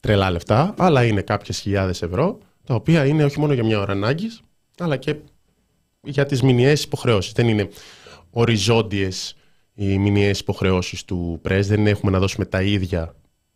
[0.00, 3.92] τρελά λεφτά, αλλά είναι κάποιες χιλιάδες ευρώ, τα οποία είναι όχι μόνο για μια ώρα
[3.92, 4.40] ανάγκης,
[4.78, 5.16] αλλά και
[6.02, 7.32] για τις μηνιαίες υποχρεώσεις.
[7.32, 7.68] Δεν είναι
[8.30, 9.36] οριζόντιες
[9.74, 13.14] οι μηνιαίες υποχρεώσεις του ΠΡΕΣ, δεν έχουμε να δώσουμε τα ίδια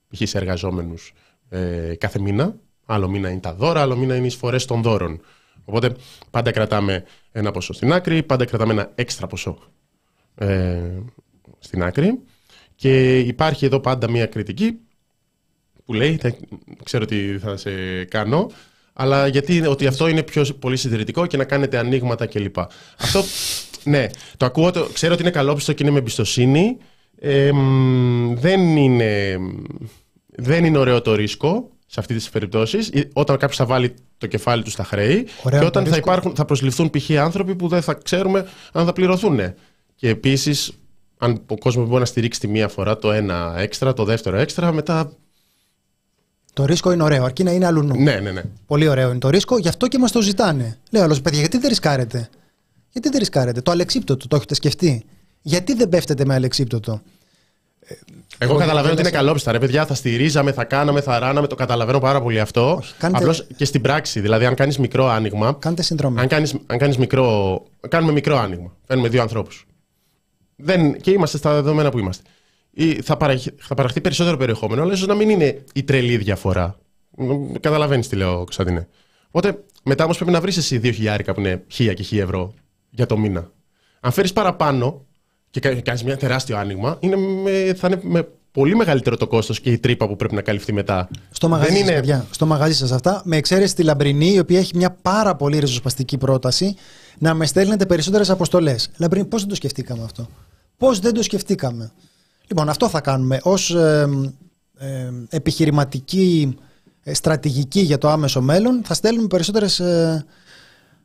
[0.08, 0.28] π.χ.
[0.28, 1.12] σε εργαζόμενους
[1.48, 2.56] ε, κάθε μήνα.
[2.86, 5.20] Άλλο μήνα είναι τα δώρα, άλλο μήνα είναι οι εισφορές των δώρων.
[5.64, 5.96] Οπότε
[6.30, 9.58] πάντα κρατάμε ένα ποσό στην άκρη, πάντα κρατάμε ένα έξτρα ποσό
[10.34, 10.80] ε,
[11.58, 12.18] στην άκρη.
[12.74, 14.78] Και υπάρχει εδώ πάντα μία κριτική
[15.84, 16.36] που λέει, θα,
[16.84, 18.50] ξέρω τι θα σε κάνω,
[18.92, 22.58] αλλά γιατί ότι αυτό είναι πιο πολύ συντηρητικό και να κάνετε ανοίγματα κλπ.
[22.98, 23.22] Αυτό,
[23.84, 26.76] ναι, το ακούω, το, ξέρω ότι είναι καλόπιστο και είναι με εμπιστοσύνη.
[27.18, 27.50] Ε,
[28.34, 29.38] δεν είναι
[30.36, 34.62] δεν είναι ωραίο το ρίσκο σε αυτή τις περιπτώσεις, όταν κάποιος θα βάλει το κεφάλι
[34.62, 37.10] του στα χρέη και όταν θα, υπάρχουν, θα προσληφθούν π.χ.
[37.10, 39.40] άνθρωποι που δεν θα ξέρουμε αν θα πληρωθούν.
[39.94, 40.72] Και επίσης,
[41.18, 44.72] αν ο κόσμος μπορεί να στηρίξει τη μία φορά το ένα έξτρα, το δεύτερο έξτρα,
[44.72, 45.12] μετά.
[46.52, 47.82] Το ρίσκο είναι ωραίο, αρκεί να είναι αλλού.
[47.82, 48.42] Ναι, ναι, ναι.
[48.66, 50.78] Πολύ ωραίο είναι το ρίσκο, γι' αυτό και μας το ζητάνε.
[50.90, 52.28] Λέω άλλος, παιδιά, γιατί δεν ρισκάρετε;
[52.90, 55.04] Γιατί δεν ρισκάρετε; Το αλεξίπτωτο, το έχετε σκεφτεί;
[55.46, 57.00] Γιατί δεν πέφτετε με αλεξίπτωτο;
[58.38, 59.52] Εγώ καταλαβαίνω ότι είναι καλόπιστα.
[59.52, 61.46] Ρε παιδιά, θα στηρίζαμε, θα κάναμε, θα ράναμε.
[61.46, 62.82] Το καταλαβαίνω πάρα πολύ αυτό.
[62.98, 64.20] κάντε- Απλώς και στην πράξη.
[64.20, 65.56] Δηλαδή, αν κάνεις μικρό άνοιγμα.
[65.58, 66.20] Κάντε συνδρομή.
[66.20, 67.62] Αν κάνεις, αν κάνεις μικρό.
[67.88, 68.76] Κάνουμε μικρό άνοιγμα.
[68.86, 69.66] Φέρνουμε δύο ανθρώπους.
[71.00, 72.22] Και είμαστε στα δεδομένα που είμαστε.
[72.70, 76.78] Ή θα, παραχ, θα παραχθεί περισσότερο περιεχόμενο, αλλά ίσως να μην είναι η τρελή διαφορά.
[77.60, 78.88] Καταλαβαίνεις τι λέω, Κωνσταντίνε.
[79.30, 82.54] Οπότε μετά όμως πρέπει να βρεις εσύ δύο χιλιάρικα που είναι χίλια και χίλια ευρώ
[82.90, 83.50] για το μήνα.
[84.00, 85.04] Αν φέρεις παραπάνω
[85.60, 89.70] και κάνεις μια τεράστιο άνοιγμα, είναι με, θα είναι με πολύ μεγαλύτερο το κόστος και
[89.70, 91.08] η τρύπα που πρέπει να καλυφθεί μετά.
[91.30, 94.38] Στο μαγαζί Δεν σας, είναι- παιδιά, στο μαγαζί σας αυτά, με εξαίρεση τη Λαμπρινή, η
[94.38, 96.74] οποία έχει μια πάρα πολύ ριζοσπαστική πρόταση
[97.18, 98.90] να με στέλνετε περισσότερες αποστολές.
[98.96, 100.28] Λαμπρινή, πώς δεν το σκεφτήκαμε αυτό;
[100.76, 101.92] Πώς δεν το σκεφτήκαμε;
[102.48, 104.08] Λοιπόν, αυτό θα κάνουμε ως ε,
[104.78, 106.56] ε, επιχειρηματική
[107.02, 108.80] ε, στρατηγική για το άμεσο μέλλον.
[108.84, 110.24] Θα στέλνουμε περισσότερες ε,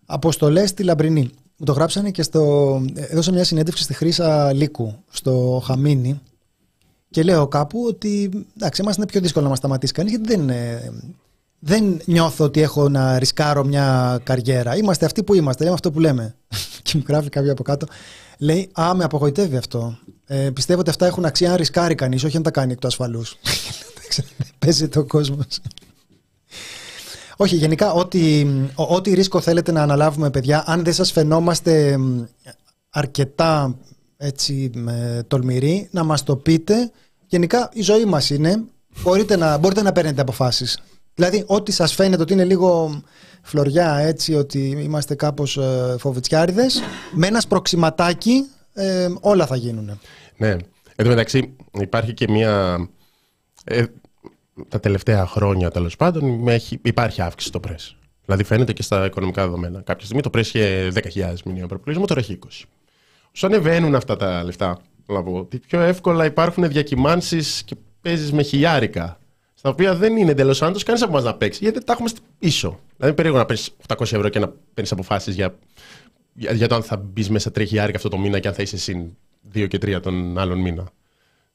[0.05, 1.29] αποστολές στη Λαμπρινή.
[1.59, 2.81] Μου το γράψανε και στο...
[2.95, 6.21] ε, Έδωσα μια συνέντευξη στη Χρύσα Λύκου, στο Χαμίνι,
[7.09, 10.49] και λέω κάπου ότι εντάξει, μας είναι πιο δύσκολο να μας σταματήσει κανείς γιατί δεν,
[10.49, 10.91] ε,
[11.59, 14.75] δεν νιώθω ότι έχω να ρισκάρω μια καριέρα.
[14.77, 16.35] Είμαστε αυτοί που είμαστε, λέμε αυτό που λέμε.
[16.83, 17.85] και μου γράφει κάποιο από κάτω.
[18.37, 19.97] Λέει, Α, με απογοητεύει αυτό.
[20.25, 22.87] Ε, πιστεύω ότι αυτά έχουν αξία αν ρισκάρει κανείς, όχι αν τα κάνει εκ του
[22.87, 23.23] ασφαλού.
[24.59, 25.59] Παίζεται ο κόσμος.
[27.41, 32.23] Όχι, γενικά, ό,τι, ό- ό,τι ρίσκο θέλετε να αναλάβουμε, παιδιά, αν δεν σας φαινόμαστε μ,
[32.89, 33.77] αρκετά
[34.17, 36.91] έτσι, με, τολμηροί, να μας το πείτε.
[37.27, 38.63] Γενικά, η ζωή μας είναι,
[39.03, 40.79] μπορείτε να, μπορείτε να παίρνετε αποφάσεις.
[41.13, 43.01] Δηλαδή, ό,τι σας φαίνεται ότι είναι λίγο
[43.41, 46.81] φλωριά, έτσι, ότι είμαστε κάπως ε, φοβητσιάριδες,
[47.13, 49.99] με ένας σπροξηματάκι ε, όλα θα γίνουν.
[50.37, 50.49] Ναι.
[50.95, 52.77] Εν τω μεταξύ υπάρχει και μια.
[53.63, 53.83] Ε,
[54.67, 57.95] τα τελευταία χρόνια τέλος πάντων έχει, υπάρχει αύξηση στο πρέσ.
[58.25, 59.81] Δηλαδή φαίνεται και στα οικονομικά δεδομένα.
[59.81, 62.47] Κάποια στιγμή το πρέσ είχε 10.000 μηνιαίο προπολογισμό, τώρα έχει 20.
[63.35, 68.31] Όσο ανεβαίνουν αυτά τα λεφτά, θέλω να πω, ότι πιο εύκολα υπάρχουν διακυμάνσεις και παίζεις
[68.31, 69.19] με χιλιάρικα.
[69.53, 72.79] Στα οποία δεν είναι εντελώς άντω κανείς από εμάς να παίξει, γιατί τα έχουμε πίσω.
[72.97, 75.55] Δηλαδή, περίεργο να παίρνεις 800 ευρώ και να παίρνεις αποφάσεις για,
[76.33, 78.61] για, για το αν θα μπεις μέσα 3 χιλιάρικα αυτό το μήνα και αν θα
[78.61, 79.17] είσαι συν
[79.53, 80.89] 2 και 3 τον άλλον μήνα.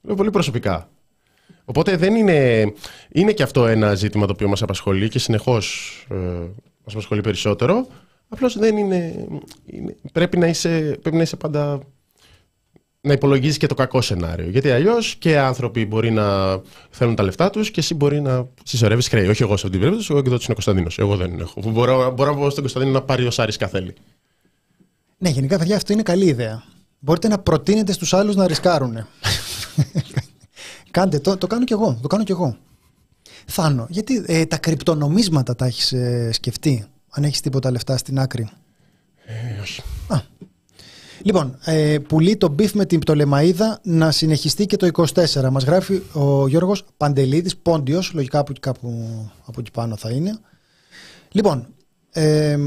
[0.03, 0.89] Είναι πολύ προσωπικά.
[1.65, 2.73] Οπότε δεν είναι.
[3.09, 6.15] Είναι και αυτό ένα ζήτημα το οποίο μας απασχολεί και συνεχώς ε,
[6.85, 7.87] μας απασχολεί περισσότερο.
[8.29, 9.27] Απλώς δεν είναι,
[9.67, 9.97] είναι.
[10.13, 11.81] πρέπει, να είσαι, πρέπει να είσαι πάντα.
[13.01, 14.49] Να υπολογίζεις και το κακό σενάριο.
[14.49, 16.61] Γιατί αλλιώς και άνθρωποι μπορεί να
[16.91, 19.29] θέλουν τα λεφτά τους και εσύ μπορεί να συσσωρεύεις χρέη.
[19.29, 20.99] Όχι εγώ σε αυτή την περίπτωση, εγώ εκδότη είναι ο Κωνσταντίνος.
[20.99, 21.61] Εγώ δεν έχω.
[21.71, 23.95] Μπορώ, μπορώ να πω στον Κωνσταντίνο να πάρει όσα άρισκα θέλει.
[25.19, 26.63] Ναι, γενικά, παιδιά, αυτό είναι καλή ιδέα.
[26.99, 28.97] Μπορείτε να προτείνετε στους άλλους να ρισκάρουν.
[30.95, 31.99] Κάντε το, το κάνω κι εγώ.
[32.03, 32.57] Το κάνω κι εγώ.
[33.47, 38.49] Θάνο, γιατί ε, τα κρυπτονομίσματα τα έχεις ε, σκεφτεί, αν έχεις τίποτα λεφτά στην άκρη;
[39.25, 39.83] Ε, όχι.
[41.23, 45.49] Λοιπόν, ε, πολύ το beef με την Πτολεμαΐδα να συνεχιστεί και το 24.
[45.51, 48.89] Μας γράφει ο Γιώργος Παντελίδης, πόντιος, λογικά από, εκεί κάπου
[49.45, 50.39] από εκεί πάνω θα είναι.
[51.31, 51.67] Λοιπόν,
[52.13, 52.59] ε,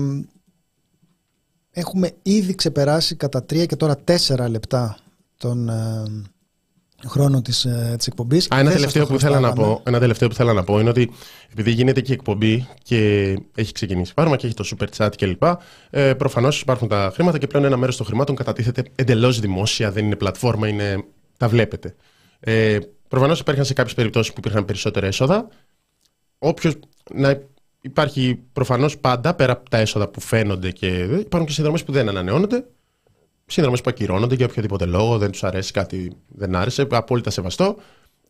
[1.71, 3.95] έχουμε ήδη ξεπεράσει κατά 3 και τώρα
[4.27, 4.97] 4 λεπτά
[5.37, 6.03] τον ε,
[7.05, 8.45] χρόνο της, ε, της εκπομπής.
[8.45, 9.75] Α, ένα, Δεν σας τελευταίο το που ήθελα να χρωστάγαμε.
[9.75, 11.11] πω, ένα τελευταίο που θέλω να πω είναι ότι
[11.51, 12.97] επειδή γίνεται και η εκπομπή και
[13.55, 15.43] έχει ξεκινήσει πάρμα και έχει το super chat κλπ.
[15.89, 20.05] Ε, Προφανώς υπάρχουν τα χρήματα και πλέον ένα μέρος των χρημάτων κατατίθεται εντελώς δημόσια, δεν
[20.05, 21.03] είναι πλατφόρμα, είναι,
[21.37, 21.95] τα βλέπετε.
[22.39, 22.77] Ε,
[23.07, 25.47] Προφανώς υπήρχαν σε κάποιες περιπτώσεις που υπήρχαν περισσότερα έσοδα.
[26.39, 26.73] Όποιος
[27.13, 27.41] να
[27.81, 32.09] υπάρχει προφανώς πάντα πέρα από τα έσοδα που φαίνονται και υπάρχουν και συνδρομές που δεν
[32.09, 32.65] ανανεώνονται.
[33.49, 36.87] Συνδρομέ που ακυρώνονται για οποιοδήποτε λόγο, δεν τους αρέσει κάτι, δεν άρεσε.
[36.91, 37.75] Απόλυτα σεβαστό.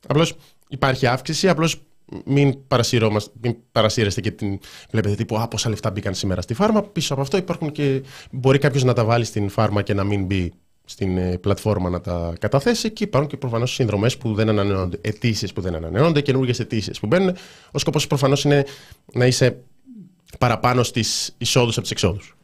[0.07, 0.34] Απλώς
[0.70, 1.82] υπάρχει αύξηση, απλώς
[2.26, 4.59] μην, παρασυρώμαστε- μην παρασύρεστε και την
[4.91, 6.84] βλέπετε τύπου Α, πόσα λεφτά μπήκαν σήμερα στη φάρμα.
[6.84, 8.03] Πίσω από αυτό υπάρχουν και.
[8.32, 10.53] Μπορεί κάποιος να τα βάλει στην φάρμα και να μην μπει
[10.86, 12.91] στην ε, πλατφόρμα να τα καταθέσει.
[12.91, 17.07] Και υπάρχουν και προφανώς συνδρομέ που δεν ανανεώνονται, αιτήσεις που δεν ανανεώνονται, καινούργιες αιτήσεις που
[17.07, 17.36] μπαίνουν.
[17.72, 18.65] Ο σκοπός προφανώς είναι
[19.13, 19.59] να είσαι
[20.39, 22.36] παραπάνω στις εισόδους από τις εξόδους.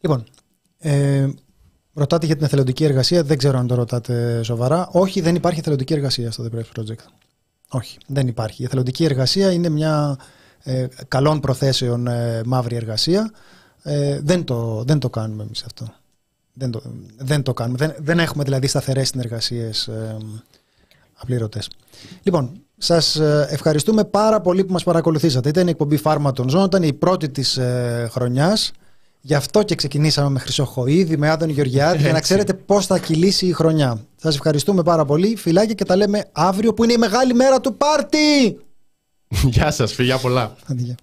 [0.00, 0.24] Λοιπόν,
[0.82, 1.28] ε,
[1.92, 3.22] ρωτάτε για την εθελοντική εργασία.
[3.22, 4.88] Δεν ξέρω αν το ρωτάτε σοβαρά.
[4.92, 7.04] Όχι, δεν υπάρχει εθελοντική εργασία στο The Press Project.
[7.68, 8.62] Όχι, δεν υπάρχει.
[8.62, 10.18] Η εθελοντική εργασία είναι μια
[10.62, 13.30] ε, καλών προθέσεων ε, μαύρη εργασία.
[13.82, 15.86] Ε, δεν, το, δεν το κάνουμε εμείς αυτό.
[16.52, 16.82] Δεν το,
[17.18, 17.78] δεν το κάνουμε.
[17.78, 20.16] Δεν, δεν έχουμε δηλαδή σταθερές συνεργασίες ε,
[21.14, 21.70] απλήρωτες.
[22.22, 25.48] Λοιπόν, σας ε, ευχαριστούμε πάρα πολύ που μας παρακολουθήσατε.
[25.48, 28.72] Ήταν η εκπομπή Φάρμα των Ζώων, ήταν η πρώτη της ε, χρονιάς.
[29.24, 32.22] Γι' αυτό και ξεκινήσαμε με Χρυσοχοίδη, με Άδωνη Γεωργιάδη, για να Έτσι.
[32.22, 34.00] ξέρετε πώς θα κυλήσει η χρονιά.
[34.16, 35.36] Σας ευχαριστούμε πάρα πολύ.
[35.36, 38.18] Φιλάκια και τα λέμε αύριο που είναι η μεγάλη μέρα του πάρτι.
[39.54, 40.54] Γεια σας, φιλιά πολλά.
[40.66, 40.94] Αντί, γεια.